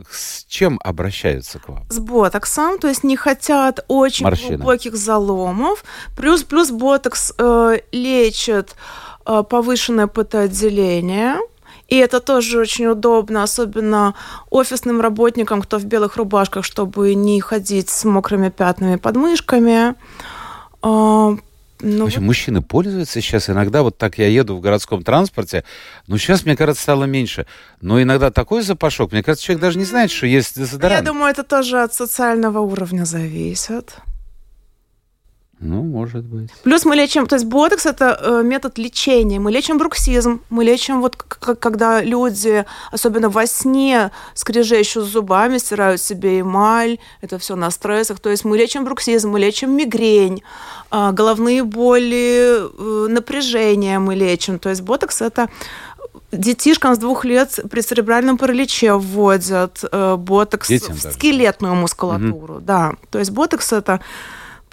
с 0.09 0.45
чем 0.45 0.79
обращаются 0.83 1.59
к 1.59 1.69
вам? 1.69 1.85
С 1.89 1.99
ботоксом, 1.99 2.79
то 2.79 2.87
есть 2.87 3.03
не 3.03 3.15
хотят 3.15 3.85
очень 3.87 4.25
Морщины. 4.25 4.57
глубоких 4.57 4.95
заломов. 4.95 5.83
Плюс, 6.17 6.43
плюс 6.43 6.71
ботокс 6.71 7.33
э, 7.37 7.79
лечит 7.91 8.75
э, 9.25 9.43
повышенное 9.47 10.07
потоотделение. 10.07 11.35
И 11.87 11.97
это 11.97 12.19
тоже 12.19 12.59
очень 12.59 12.87
удобно, 12.87 13.43
особенно 13.43 14.15
офисным 14.49 15.01
работникам, 15.01 15.61
кто 15.61 15.77
в 15.77 15.85
белых 15.85 16.17
рубашках, 16.17 16.65
чтобы 16.65 17.13
не 17.13 17.39
ходить 17.41 17.89
с 17.89 18.05
мокрыми 18.05 18.49
пятнами 18.49 18.95
под 18.95 19.15
мышками. 19.17 19.95
Э, 20.81 21.37
ну, 21.83 22.05
общем, 22.05 22.21
вот... 22.21 22.27
мужчины 22.27 22.61
пользуются 22.61 23.21
сейчас 23.21 23.49
иногда, 23.49 23.83
вот 23.83 23.97
так 23.97 24.17
я 24.17 24.27
еду 24.27 24.55
в 24.55 24.61
городском 24.61 25.03
транспорте, 25.03 25.63
но 26.07 26.17
сейчас, 26.17 26.45
мне 26.45 26.55
кажется, 26.55 26.81
стало 26.81 27.03
меньше. 27.03 27.45
Но 27.81 28.01
иногда 28.01 28.31
такой 28.31 28.63
запашок, 28.63 29.11
мне 29.11 29.23
кажется, 29.23 29.45
человек 29.45 29.61
даже 29.61 29.77
не 29.77 29.85
знает, 29.85 30.11
что 30.11 30.25
есть 30.25 30.57
дезодорант. 30.57 31.05
Я 31.05 31.13
думаю, 31.13 31.31
это 31.31 31.43
тоже 31.43 31.81
от 31.81 31.93
социального 31.93 32.59
уровня 32.59 33.05
зависит. 33.05 33.97
Может 36.03 36.23
быть. 36.23 36.51
Плюс 36.63 36.85
мы 36.85 36.95
лечим, 36.95 37.25
то 37.25 37.35
есть 37.35 37.45
ботокс 37.45 37.85
это 37.85 38.19
э, 38.21 38.43
метод 38.43 38.77
лечения. 38.77 39.39
Мы 39.39 39.51
лечим 39.51 39.77
бруксизм, 39.77 40.41
мы 40.49 40.63
лечим 40.63 41.01
вот 41.01 41.15
когда 41.15 42.01
люди, 42.01 42.65
особенно 42.91 43.29
во 43.29 43.45
сне, 43.47 44.11
скрежещут 44.33 45.05
зубами, 45.05 45.57
стирают 45.57 46.01
себе 46.01 46.41
эмаль, 46.41 46.97
это 47.21 47.37
все 47.37 47.55
на 47.55 47.71
стрессах. 47.71 48.19
То 48.19 48.29
есть 48.29 48.45
мы 48.45 48.57
лечим 48.57 48.83
бруксизм, 48.83 49.29
мы 49.29 49.39
лечим 49.39 49.71
мигрень, 49.75 50.43
э, 50.91 51.11
головные 51.11 51.63
боли, 51.63 52.59
э, 52.61 53.07
напряжение 53.09 53.99
мы 53.99 54.15
лечим. 54.15 54.59
То 54.59 54.69
есть 54.69 54.81
ботокс 54.81 55.21
это 55.21 55.49
детишкам 56.31 56.95
с 56.95 56.97
двух 56.97 57.25
лет 57.25 57.59
при 57.69 57.81
церебральном 57.81 58.37
параличе 58.37 58.93
вводят 58.93 59.83
э, 59.91 60.15
ботокс 60.17 60.67
Детям 60.67 60.95
в 60.95 61.03
даже. 61.03 61.15
скелетную 61.15 61.75
мускулатуру. 61.75 62.55
Угу. 62.55 62.63
Да, 62.63 62.93
то 63.11 63.19
есть 63.19 63.31
ботокс 63.31 63.73
это 63.73 63.99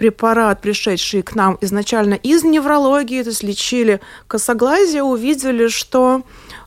препарат, 0.00 0.62
пришедший 0.62 1.20
к 1.20 1.34
нам 1.34 1.58
изначально 1.60 2.14
из 2.14 2.42
неврологии, 2.42 3.22
то 3.22 3.28
есть 3.28 3.42
лечили 3.42 4.00
косоглазие, 4.28 5.02
увидели, 5.02 5.68
что 5.68 6.22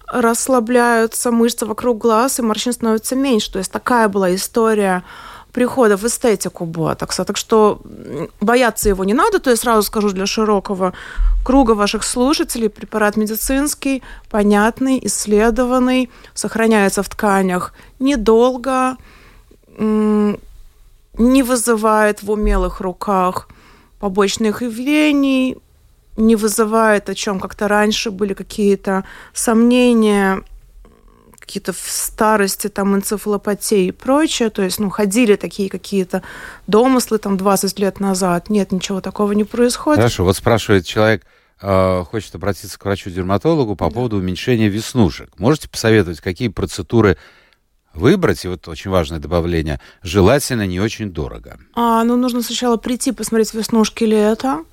расслабляются 0.08 1.32
мышцы 1.32 1.66
вокруг 1.66 1.98
глаз, 1.98 2.38
и 2.38 2.44
морщин 2.44 2.74
становится 2.74 3.16
меньше. 3.16 3.52
То 3.52 3.58
есть 3.58 3.72
такая 3.72 4.08
была 4.08 4.36
история 4.36 5.04
прихода 5.52 5.98
в 5.98 6.04
эстетику 6.04 6.66
ботокса. 6.66 7.26
Так 7.26 7.38
что 7.38 7.82
бояться 8.40 8.90
его 8.90 9.04
не 9.04 9.16
надо. 9.16 9.40
То 9.40 9.50
есть 9.50 9.64
сразу 9.64 9.82
скажу 9.82 10.12
для 10.12 10.28
широкого 10.28 10.94
круга 11.44 11.72
ваших 11.72 12.04
слушателей, 12.04 12.70
препарат 12.70 13.18
медицинский, 13.18 14.04
понятный, 14.30 15.00
исследованный, 15.02 16.12
сохраняется 16.36 17.02
в 17.02 17.10
тканях 17.10 17.74
недолго, 17.98 18.98
не 21.18 21.44
вызывает 21.44 22.24
в 22.24 22.32
умелых 22.32 22.82
руках 22.82 23.48
побочных 24.00 24.62
явлений, 24.62 25.58
не 26.18 26.36
вызывает, 26.36 27.10
о 27.10 27.16
чем 27.16 27.40
как-то 27.40 27.68
раньше 27.68 28.12
были 28.12 28.34
какие-то 28.34 29.04
сомнения, 29.34 30.44
какие-то 31.40 31.74
в 31.74 31.80
старости, 31.80 32.70
там, 32.70 32.96
энцефалопатии 32.96 33.88
и 33.88 33.92
прочее. 33.92 34.50
То 34.50 34.62
есть, 34.62 34.80
ну, 34.80 34.90
ходили 34.90 35.36
такие 35.36 35.70
какие-то 35.70 36.24
домыслы 36.68 37.18
там 37.18 37.38
20 37.38 37.80
лет 37.80 38.00
назад. 38.00 38.50
Нет, 38.50 38.72
ничего 38.72 39.02
такого 39.02 39.34
не 39.34 39.44
происходит. 39.44 40.00
Хорошо, 40.00 40.24
вот 40.24 40.38
спрашивает 40.38 40.86
человек, 40.86 41.26
э, 41.62 42.04
хочет 42.10 42.34
обратиться 42.36 42.80
к 42.80 42.86
врачу-дерматологу 42.86 43.76
по 43.76 43.90
да. 43.90 43.92
поводу 43.92 44.18
уменьшения 44.18 44.70
веснушек. 44.70 45.30
Можете 45.38 45.70
посоветовать, 45.70 46.22
какие 46.22 46.48
процедуры 46.48 47.18
выбрать, 47.94 48.46
и 48.46 48.48
вот 48.48 48.68
очень 48.68 48.92
важное 48.92 49.20
добавление, 49.20 49.80
желательно 50.02 50.66
не 50.66 50.80
очень 50.80 51.12
дорого. 51.12 51.58
А, 51.74 52.04
ну, 52.04 52.16
нужно 52.16 52.42
сначала 52.42 52.78
прийти, 52.78 53.12
посмотреть, 53.12 53.54
веснушки 53.54 54.04
это, 54.04 54.64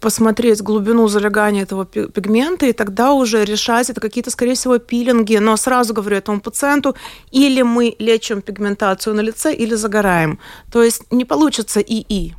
посмотреть 0.00 0.62
глубину 0.62 1.08
залегания 1.08 1.62
этого 1.62 1.86
пигмента, 1.86 2.66
и 2.66 2.72
тогда 2.72 3.12
уже 3.12 3.44
решать, 3.44 3.90
это 3.90 4.00
какие-то, 4.00 4.30
скорее 4.30 4.54
всего, 4.54 4.78
пилинги, 4.78 5.36
но 5.36 5.56
сразу 5.56 5.94
говорю 5.94 6.16
этому 6.16 6.40
пациенту, 6.40 6.96
или 7.30 7.62
мы 7.62 7.94
лечим 7.98 8.42
пигментацию 8.42 9.14
на 9.14 9.20
лице, 9.20 9.54
или 9.54 9.74
загораем. 9.74 10.38
То 10.72 10.82
есть 10.82 11.10
не 11.12 11.24
получится 11.24 11.80
и-и 11.80 12.34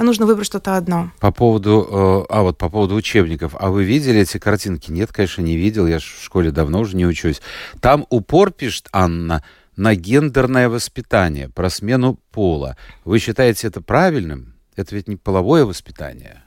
а 0.00 0.02
нужно 0.02 0.24
выбрать 0.24 0.46
что-то 0.46 0.78
одно. 0.78 1.10
По 1.20 1.30
поводу, 1.30 1.86
э, 1.86 2.32
а 2.32 2.40
вот 2.40 2.56
по 2.56 2.70
поводу 2.70 2.94
учебников, 2.94 3.54
а 3.60 3.68
вы 3.68 3.84
видели 3.84 4.20
эти 4.20 4.38
картинки? 4.38 4.90
Нет, 4.90 5.12
конечно, 5.12 5.42
не 5.42 5.58
видел, 5.58 5.86
я 5.86 5.98
в 5.98 6.02
школе 6.02 6.50
давно 6.50 6.80
уже 6.80 6.96
не 6.96 7.04
учусь. 7.04 7.42
Там 7.82 8.06
упор, 8.08 8.50
пишет 8.50 8.88
Анна, 8.92 9.44
на 9.76 9.94
гендерное 9.94 10.70
воспитание, 10.70 11.50
про 11.50 11.68
смену 11.68 12.18
пола. 12.30 12.78
Вы 13.04 13.18
считаете 13.18 13.66
это 13.66 13.82
правильным? 13.82 14.54
Это 14.74 14.94
ведь 14.94 15.06
не 15.06 15.16
половое 15.16 15.66
воспитание. 15.66 16.44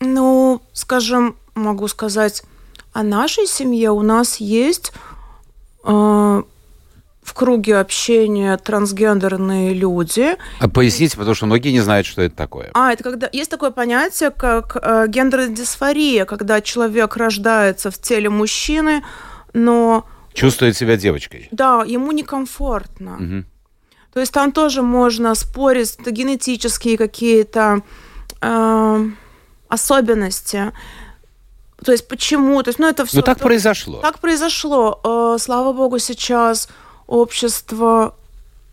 Ну, 0.00 0.60
скажем, 0.72 1.36
могу 1.54 1.86
сказать, 1.86 2.42
о 2.92 3.04
нашей 3.04 3.46
семье 3.46 3.92
у 3.92 4.02
нас 4.02 4.38
есть 4.38 4.92
э, 5.84 6.42
в 7.30 7.34
круге 7.34 7.78
общения 7.78 8.56
трансгендерные 8.56 9.72
люди. 9.72 10.36
А 10.58 10.68
поясните, 10.68 11.16
потому 11.16 11.36
что 11.36 11.46
многие 11.46 11.70
не 11.70 11.78
знают, 11.80 12.04
что 12.08 12.22
это 12.22 12.34
такое. 12.34 12.70
А, 12.74 12.92
это 12.92 13.04
когда 13.04 13.28
есть 13.32 13.48
такое 13.48 13.70
понятие, 13.70 14.30
как 14.30 14.76
э, 14.82 15.06
гендерная 15.06 15.54
дисфория, 15.54 16.24
когда 16.24 16.60
человек 16.60 17.16
рождается 17.16 17.92
в 17.92 17.98
теле 18.00 18.28
мужчины, 18.30 19.04
но 19.52 20.06
Чувствует 20.34 20.76
себя 20.76 20.96
девочкой. 20.96 21.46
да, 21.52 21.84
ему 21.86 22.10
некомфортно. 22.10 23.12
Мгм. 23.12 23.46
То 24.12 24.18
есть 24.18 24.32
там 24.32 24.50
тоже 24.50 24.82
можно 24.82 25.36
спорить, 25.36 25.94
это 26.00 26.10
генетические 26.10 26.98
какие-то 26.98 27.82
э, 28.40 29.06
особенности. 29.68 30.72
То 31.84 31.92
есть 31.92 32.08
почему? 32.08 32.60
То 32.64 32.70
есть, 32.70 32.80
ну 32.80 32.88
это 32.88 33.06
все. 33.06 33.18
Ну, 33.18 33.22
так 33.22 33.38
произошло. 33.38 34.00
Так 34.00 34.18
произошло. 34.18 35.00
Э, 35.04 35.38
Слава 35.38 35.72
богу, 35.72 36.00
сейчас 36.00 36.68
общество, 37.10 38.14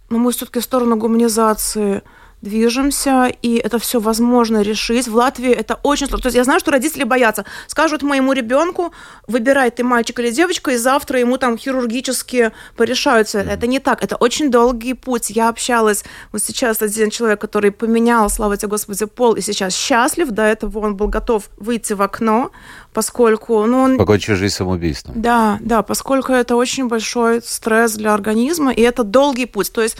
ну, 0.09 0.19
мы 0.19 0.31
все-таки 0.31 0.59
в 0.59 0.63
сторону 0.63 0.95
гуманизации 0.95 2.03
движемся, 2.41 3.31
и 3.41 3.55
это 3.55 3.79
все 3.79 3.99
возможно 3.99 4.61
решить. 4.61 5.07
В 5.07 5.15
Латвии 5.15 5.51
это 5.51 5.79
очень 5.83 6.07
сложно. 6.07 6.23
То 6.23 6.27
есть 6.27 6.37
я 6.37 6.43
знаю, 6.43 6.59
что 6.59 6.71
родители 6.71 7.03
боятся. 7.03 7.45
Скажут 7.67 8.03
моему 8.03 8.33
ребенку, 8.33 8.93
выбирай 9.27 9.71
ты 9.71 9.83
мальчик 9.83 10.19
или 10.19 10.29
девочка, 10.29 10.71
и 10.71 10.77
завтра 10.77 11.19
ему 11.19 11.37
там 11.37 11.57
хирургически 11.57 12.51
порешаются. 12.75 13.39
Это 13.39 13.65
не 13.65 13.79
так. 13.79 14.03
Это 14.03 14.15
очень 14.15 14.51
долгий 14.51 14.93
путь. 14.93 15.29
Я 15.29 15.49
общалась 15.49 16.03
вот 16.31 16.43
сейчас 16.43 16.81
один 16.81 17.09
человек, 17.09 17.41
который 17.41 17.71
поменял, 17.71 18.29
слава 18.29 18.55
тебе 18.55 18.69
Господи, 18.69 19.05
пол, 19.05 19.33
и 19.33 19.41
сейчас 19.41 19.73
счастлив. 19.73 20.29
До 20.29 20.43
этого 20.43 20.79
он 20.79 20.95
был 20.95 21.07
готов 21.07 21.49
выйти 21.57 21.93
в 21.93 22.01
окно, 22.01 22.51
поскольку 22.93 23.65
ну, 23.65 23.81
он 23.81 23.97
Покончить 23.97 24.37
жизнь 24.37 24.53
самоубийством. 24.53 25.19
да, 25.21 25.57
да, 25.61 25.81
поскольку 25.81 26.33
это 26.33 26.55
очень 26.55 26.87
большой 26.87 27.41
стресс 27.41 27.93
для 27.93 28.13
организма, 28.13 28.71
и 28.71 28.81
это 28.81 29.03
долгий 29.03 29.45
путь. 29.45 29.71
То 29.71 29.81
есть 29.81 29.97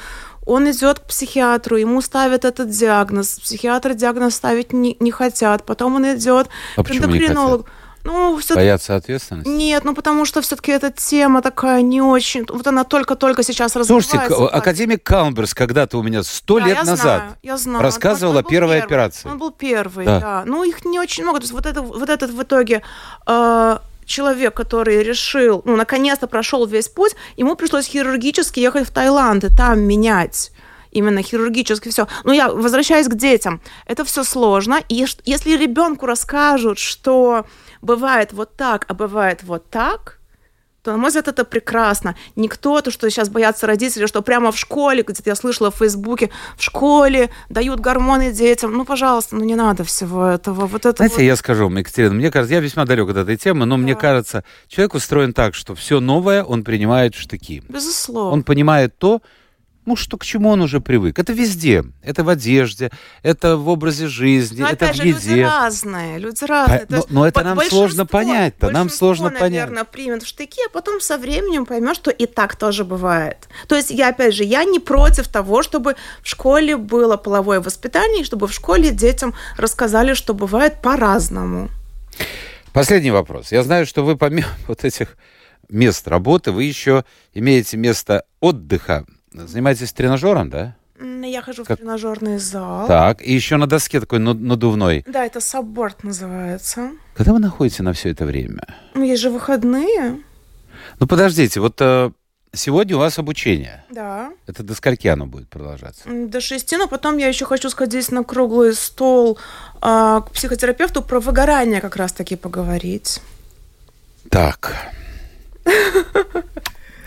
он 0.48 0.70
идет 0.72 1.00
к 1.00 1.04
психиатру, 1.04 1.78
ему 1.78 2.02
ставят 2.02 2.46
этот 2.46 2.70
диагноз, 2.70 3.40
психиатры 3.40 3.94
диагноз 3.94 4.36
ставить 4.36 4.74
не, 4.74 4.98
не 5.00 5.12
хотят, 5.12 5.66
потом 5.66 5.96
он 5.96 6.06
идет 6.16 6.48
А 6.76 6.84
к 6.84 6.92
эндокринологу. 6.92 7.66
Ну, 8.04 8.38
все 8.38 8.56
Боятся 8.56 8.96
ответственности? 8.96 9.50
нет, 9.50 9.84
ну 9.84 9.94
потому 9.94 10.24
что 10.24 10.42
все-таки 10.42 10.72
эта 10.72 10.92
тема 10.92 11.42
такая 11.42 11.82
не 11.82 12.02
очень. 12.02 12.46
Вот 12.48 12.66
она 12.66 12.86
только-только 12.86 13.44
сейчас 13.44 13.76
развивается. 13.76 14.12
Слушайте, 14.18 14.46
академик 14.46 15.04
Калмберс 15.04 15.54
когда-то 15.54 15.98
у 15.98 16.04
меня 16.04 16.24
сто 16.24 16.60
Да, 16.60 16.68
лет 16.68 16.78
я 16.78 16.84
назад 16.86 17.02
знаю, 17.02 17.36
я 17.44 17.58
знаю. 17.58 17.82
рассказывал 17.84 18.32
Он 18.32 18.38
о 18.38 18.44
был 18.44 18.50
первой 18.50 18.76
первый. 18.78 18.86
операции. 18.86 19.28
Он 19.30 19.38
был 19.38 19.52
первый, 19.52 20.06
Да. 20.06 20.20
да. 20.22 20.44
Ну, 20.46 20.64
их 20.64 20.86
не 20.86 21.02
очень 21.02 21.24
много. 21.24 21.40
То 21.40 21.44
есть 21.44 21.54
вот, 21.54 21.66
это, 21.66 21.82
вот 21.82 22.10
этот 22.10 22.32
в 22.32 22.42
итоге 22.42 22.82
э, 23.26 23.78
человек, 24.08 24.56
который 24.56 25.04
решил, 25.04 25.62
ну, 25.66 25.76
наконец-то 25.76 26.28
прошел 26.28 26.66
весь 26.66 26.88
путь, 26.88 27.16
ему 27.36 27.56
пришлось 27.56 27.86
хирургически 27.86 28.60
ехать 28.60 28.88
в 28.88 28.92
Таиланд 28.92 29.44
и 29.44 29.56
там 29.56 29.82
менять 29.82 30.52
именно 30.92 31.22
хирургически 31.22 31.90
все. 31.90 32.08
Но 32.24 32.34
я 32.34 32.50
возвращаюсь 32.50 33.08
к 33.08 33.16
детям. 33.16 33.62
Это 33.86 34.04
все 34.04 34.24
сложно. 34.24 34.82
И 34.90 35.06
если 35.26 35.56
ребенку 35.56 36.06
расскажут, 36.08 36.80
что 36.80 37.46
бывает 37.82 38.34
вот 38.34 38.56
так, 38.56 38.86
а 38.88 38.94
бывает 38.94 39.44
вот 39.44 39.70
так, 39.70 40.17
то, 40.88 40.94
на 40.94 40.98
мой 40.98 41.10
взгляд, 41.10 41.28
это 41.28 41.44
прекрасно. 41.44 42.16
Никто, 42.38 42.80
то, 42.80 42.92
что 42.92 43.10
сейчас 43.10 43.28
боятся 43.28 43.68
родители, 43.68 44.06
что 44.06 44.22
прямо 44.22 44.54
в 44.54 44.58
школе, 44.58 45.04
где-то 45.04 45.30
я 45.30 45.36
слышала 45.36 45.70
в 45.70 45.76
Фейсбуке, 45.76 46.30
в 46.56 46.64
школе 46.64 47.30
дают 47.50 47.82
гормоны 47.82 48.32
детям. 48.32 48.72
Ну, 48.72 48.86
пожалуйста, 48.86 49.36
ну 49.36 49.44
не 49.44 49.56
надо 49.56 49.84
всего 49.84 50.26
этого. 50.28 50.66
Вот 50.66 50.86
это 50.86 50.96
Знаете, 50.96 51.16
вот- 51.16 51.22
я 51.24 51.36
скажу 51.36 51.64
вам, 51.66 51.76
Екатерина, 51.78 52.14
мне 52.14 52.32
кажется, 52.32 52.54
я 52.56 52.62
весьма 52.62 52.86
далек 52.86 53.10
от 53.10 53.18
этой 53.18 53.36
темы, 53.36 53.66
но 53.66 53.76
мне 53.76 53.96
Да. 53.96 54.00
кажется, 54.00 54.46
человек 54.70 54.94
устроен 54.94 55.34
так, 55.34 55.56
что 55.56 55.76
все 55.76 56.00
новое 56.00 56.42
он 56.42 56.64
принимает 56.64 57.16
в 57.16 57.20
штыки. 57.20 57.62
Безусловно. 57.68 58.32
Он 58.32 58.44
понимает 58.44 58.98
то, 58.98 59.22
ну, 59.88 59.96
что 59.96 60.18
к 60.18 60.26
чему 60.26 60.50
он 60.50 60.62
уже 60.62 60.82
привык. 60.82 61.18
Это 61.18 61.32
везде. 61.32 61.84
Это 62.04 62.26
в 62.26 62.30
одежде, 62.30 62.92
это 63.24 63.56
в 63.56 63.70
образе 63.70 64.08
жизни, 64.08 64.62
Но 64.62 64.68
это 64.68 64.86
опять 64.86 64.96
в 64.96 64.98
же, 64.98 65.04
люди 65.04 65.30
еде. 65.30 65.46
разные, 65.46 66.18
люди 66.20 66.44
разные. 66.44 66.80
По- 66.82 66.92
но- 66.92 66.98
есть 66.98 67.10
но 67.10 67.26
это 67.28 67.44
нам 67.44 67.62
сложно 67.62 68.06
понять-то, 68.06 68.70
нам 68.70 68.90
сложно 68.90 69.30
понять. 69.30 69.52
наверное, 69.70 69.86
примет 69.86 70.24
в 70.24 70.28
штыки, 70.28 70.60
а 70.68 70.70
потом 70.70 71.00
со 71.00 71.18
временем 71.18 71.66
поймешь, 71.66 71.96
что 71.96 72.12
и 72.12 72.26
так 72.26 72.58
тоже 72.58 72.84
бывает. 72.84 73.48
То 73.70 73.76
есть 73.78 73.90
я, 73.90 74.10
опять 74.10 74.36
же, 74.36 74.44
я 74.44 74.66
не 74.66 74.80
против 74.80 75.30
того, 75.30 75.64
чтобы 75.64 75.96
в 76.22 76.28
школе 76.28 76.76
было 76.76 77.16
половое 77.16 77.62
воспитание, 77.62 78.22
и 78.24 78.26
чтобы 78.26 78.48
в 78.48 78.54
школе 78.54 78.92
детям 78.92 79.34
рассказали, 79.58 80.14
что 80.16 80.34
бывает 80.34 80.82
по-разному. 80.82 81.70
Последний 82.74 83.12
вопрос. 83.12 83.54
Я 83.54 83.64
знаю, 83.64 83.86
что 83.86 84.04
вы 84.04 84.18
помимо 84.18 84.50
вот 84.68 84.84
этих 84.84 85.16
мест 85.70 86.08
работы, 86.08 86.52
вы 86.52 86.66
еще 86.66 87.06
имеете 87.34 87.78
место 87.78 88.26
отдыха. 88.42 89.06
Занимаетесь 89.46 89.94
тренажером, 89.94 90.50
да? 90.50 90.76
Я 91.00 91.42
хожу 91.44 91.64
Как- 91.64 91.78
в 91.78 91.82
тренажерный 91.82 92.40
зал. 92.40 92.88
Так, 92.88 93.22
и 93.22 93.32
еще 93.32 93.58
на 93.58 93.68
доске 93.68 94.00
такой 94.00 94.18
над- 94.20 94.40
надувной. 94.42 95.04
Да, 95.08 95.26
это 95.26 95.40
сабборд 95.42 96.04
называется. 96.04 96.92
Когда 97.16 97.34
вы 97.34 97.40
находите 97.40 97.84
на 97.84 97.94
все 97.94 98.10
это 98.10 98.26
время? 98.26 98.64
Ну, 98.96 99.04
есть 99.04 99.22
же 99.22 99.30
выходные. 99.30 100.22
Ну, 101.00 101.06
подождите, 101.06 101.60
вот 101.60 101.80
э, 101.82 102.10
сегодня 102.54 102.96
у 102.96 103.00
вас 103.00 103.20
обучение. 103.20 103.84
Да. 103.92 104.32
Это 104.48 104.64
до 104.64 104.74
скольки 104.74 105.08
оно 105.08 105.28
будет 105.28 105.48
продолжаться? 105.50 106.04
До 106.08 106.42
шести, 106.42 106.78
но 106.78 106.88
потом 106.88 107.18
я 107.18 107.28
еще 107.28 107.46
хочу 107.46 107.70
сходить 107.70 108.12
на 108.12 108.24
круглый 108.24 108.74
стол 108.74 109.38
а, 109.82 110.22
к 110.22 110.32
психотерапевту 110.32 111.04
про 111.04 111.20
выгорание 111.20 111.80
как 111.82 111.96
раз-таки 111.96 112.36
поговорить. 112.36 113.22
Так. 114.32 114.74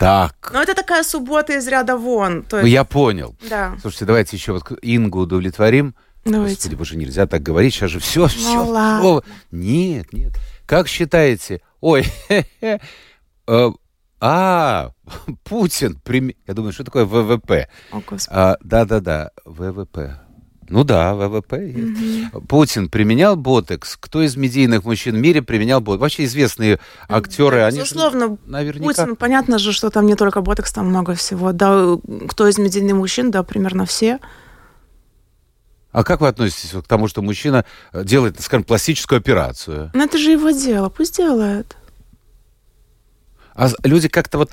Так. 0.01 0.49
Но 0.51 0.63
это 0.63 0.73
такая 0.73 1.03
суббота 1.03 1.53
из 1.53 1.67
ряда 1.67 1.95
вон. 1.95 2.41
То 2.41 2.55
Ну, 2.57 2.63
есть, 2.63 2.73
я 2.73 2.83
понял. 2.83 3.35
Да, 3.47 3.75
Слушайте, 3.79 4.05
давайте 4.05 4.35
еще 4.35 4.53
вот 4.53 4.63
Ингу 4.81 5.19
удовлетворим. 5.19 5.93
давайте. 6.25 6.55
Господи, 6.55 6.73
боже, 6.75 6.97
нельзя 6.97 7.27
так 7.27 7.43
говорить, 7.43 7.75
сейчас 7.75 7.91
же 7.91 7.99
все, 7.99 8.25
все. 8.25 8.55
Ну, 8.55 8.69
ладно. 8.71 9.21
Нет, 9.51 10.11
нет. 10.11 10.33
Как 10.65 10.87
считаете? 10.87 11.61
Ой, 11.81 12.07
э, 12.61 12.79
а, 14.19 14.89
Путин, 15.43 16.01
я 16.47 16.53
думаю, 16.55 16.73
что 16.73 16.83
такое 16.83 17.05
ВВП? 17.05 17.69
А, 18.29 18.57
Да-да-да, 18.61 19.29
ВВП. 19.45 20.19
Ну 20.71 20.85
да, 20.85 21.13
ВВП. 21.15 21.57
есть. 21.57 22.31
Путин 22.47 22.89
применял 22.89 23.35
ботекс. 23.35 23.97
Кто 23.97 24.21
из 24.21 24.37
медийных 24.37 24.85
мужчин 24.85 25.15
в 25.15 25.19
мире 25.19 25.41
применял 25.41 25.81
ботекс? 25.81 26.01
Вообще 26.01 26.23
известные 26.23 26.79
актеры, 27.09 27.57
Да, 27.57 27.67
они 27.67 27.79
Безусловно, 27.79 28.37
наверняка... 28.45 28.85
Путин, 28.85 29.15
понятно 29.17 29.59
же, 29.59 29.73
что 29.73 29.89
там 29.89 30.05
не 30.05 30.15
только 30.15 30.41
ботекс, 30.41 30.71
там 30.71 30.87
много 30.87 31.13
всего. 31.15 31.51
Да, 31.51 31.97
кто 32.29 32.47
из 32.47 32.57
медийных 32.57 32.95
мужчин, 32.95 33.31
да, 33.31 33.43
примерно 33.43 33.85
все. 33.85 34.19
А 35.91 36.05
как 36.05 36.21
вы 36.21 36.29
относитесь 36.29 36.71
к 36.71 36.87
тому, 36.87 37.09
что 37.09 37.21
мужчина 37.21 37.65
э, 37.91 38.05
делает, 38.05 38.39
скажем, 38.39 38.63
пластическую 38.63 39.17
операцию? 39.17 39.91
Но 39.93 40.05
это 40.05 40.17
же 40.17 40.31
его 40.31 40.51
дело, 40.51 40.87
пусть 40.87 41.17
делает. 41.17 41.75
А 43.53 43.69
люди 43.83 44.07
как-то 44.07 44.37
вот... 44.37 44.51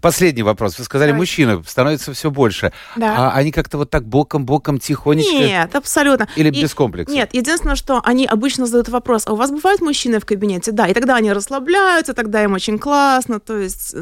Последний 0.00 0.42
вопрос. 0.42 0.78
Вы 0.78 0.84
сказали, 0.84 1.10
Давай. 1.10 1.20
мужчины 1.20 1.62
становится 1.66 2.12
все 2.12 2.30
больше. 2.30 2.72
Да. 2.96 3.30
А 3.30 3.36
они 3.36 3.52
как-то 3.52 3.78
вот 3.78 3.90
так 3.90 4.04
боком-боком, 4.04 4.78
тихонечко... 4.78 5.32
Нет, 5.32 5.74
абсолютно. 5.74 6.28
Или 6.36 6.48
И- 6.48 6.62
без 6.62 6.74
комплексов? 6.74 7.14
Нет, 7.14 7.30
единственное, 7.32 7.76
что 7.76 8.00
они 8.04 8.26
обычно 8.26 8.66
задают 8.66 8.88
вопрос, 8.88 9.24
а 9.26 9.32
у 9.32 9.36
вас 9.36 9.50
бывают 9.50 9.80
мужчины 9.80 10.20
в 10.20 10.26
кабинете? 10.26 10.72
Да, 10.72 10.86
и 10.86 10.94
тогда 10.94 11.16
они 11.16 11.32
расслабляются, 11.32 12.14
тогда 12.14 12.42
им 12.42 12.52
очень 12.52 12.78
классно, 12.78 13.40
то 13.40 13.56
есть 13.58 13.94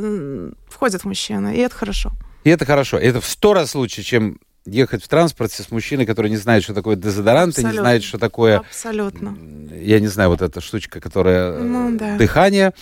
входят 0.68 1.05
мужчины, 1.05 1.55
и 1.57 1.59
это 1.61 1.74
хорошо. 1.74 2.12
И 2.45 2.51
это 2.51 2.64
хорошо. 2.64 2.97
Это 2.97 3.20
в 3.20 3.26
сто 3.26 3.53
раз 3.55 3.74
лучше, 3.74 4.03
чем 4.03 4.38
ехать 4.66 5.02
в 5.02 5.08
транспорте 5.08 5.62
с 5.62 5.70
мужчиной, 5.70 6.06
который 6.06 6.30
не 6.30 6.36
знает, 6.36 6.62
что 6.62 6.74
такое 6.74 6.96
дезодорант, 6.96 7.58
и 7.58 7.61
не 7.62 7.66
Абсолютно. 7.66 7.82
знает, 7.82 8.02
что 8.02 8.18
такое, 8.18 8.58
Абсолютно. 8.58 9.36
я 9.74 10.00
не 10.00 10.06
знаю, 10.08 10.30
вот 10.30 10.42
эта 10.42 10.61
штучка, 10.61 11.00
которая 11.00 11.52
э, 11.52 11.62
Ну, 11.62 11.96
да. 11.96 12.16
дыхание 12.18 12.72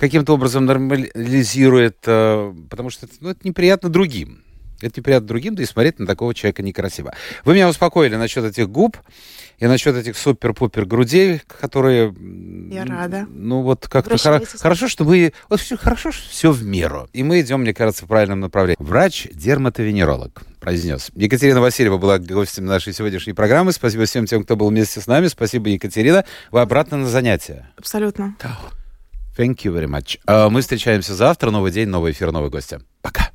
каким-то 0.00 0.34
образом 0.34 0.64
нормализирует, 0.64 1.98
э, 2.06 2.54
потому 2.70 2.90
что 2.90 3.06
ну, 3.20 3.30
это 3.30 3.40
неприятно 3.46 3.88
другим. 3.88 4.42
Это 4.80 5.00
неприятно 5.00 5.26
другим, 5.26 5.54
да 5.54 5.62
и 5.62 5.66
смотреть 5.66 5.98
на 5.98 6.06
такого 6.06 6.34
человека 6.34 6.62
некрасиво. 6.62 7.14
Вы 7.44 7.54
меня 7.54 7.68
успокоили 7.68 8.16
насчет 8.16 8.44
этих 8.44 8.68
губ 8.68 8.98
и 9.58 9.66
насчет 9.66 9.96
этих 9.96 10.18
супер-пупер 10.18 10.84
грудей, 10.84 11.40
которые... 11.60 12.14
Я 12.70 12.84
рада. 12.84 13.26
Ну 13.30 13.62
вот 13.62 13.88
как-то 13.88 14.16
хоро- 14.16 14.44
хорошо, 14.58 14.88
что 14.88 15.04
вы... 15.04 15.32
Вот 15.48 15.60
все 15.60 15.76
хорошо, 15.76 16.12
что 16.12 16.28
все 16.28 16.50
в 16.52 16.62
меру. 16.62 17.08
И 17.14 17.22
мы 17.22 17.40
идем, 17.40 17.62
мне 17.62 17.72
кажется, 17.72 18.04
в 18.04 18.08
правильном 18.08 18.40
направлении. 18.40 18.76
Врач-дерматовенеролог 18.78 20.42
произнес. 20.60 21.10
Екатерина 21.14 21.60
Васильева 21.60 21.96
была 21.96 22.18
гостем 22.18 22.66
нашей 22.66 22.92
сегодняшней 22.92 23.32
программы. 23.32 23.72
Спасибо 23.72 24.04
всем 24.04 24.26
тем, 24.26 24.44
кто 24.44 24.56
был 24.56 24.68
вместе 24.68 25.00
с 25.00 25.06
нами. 25.06 25.28
Спасибо, 25.28 25.68
Екатерина. 25.70 26.24
Вы 26.50 26.60
обратно 26.60 26.98
на 26.98 27.06
занятия. 27.08 27.70
Абсолютно. 27.78 28.36
Thank 29.38 29.56
you 29.64 29.72
very 29.72 29.86
much. 29.86 30.18
А, 30.26 30.48
Мы 30.48 30.62
встречаемся 30.62 31.14
завтра. 31.14 31.50
Новый 31.50 31.70
день, 31.70 31.88
новый 31.88 32.12
эфир, 32.12 32.32
новые 32.32 32.50
гости. 32.50 32.80
Пока. 33.02 33.30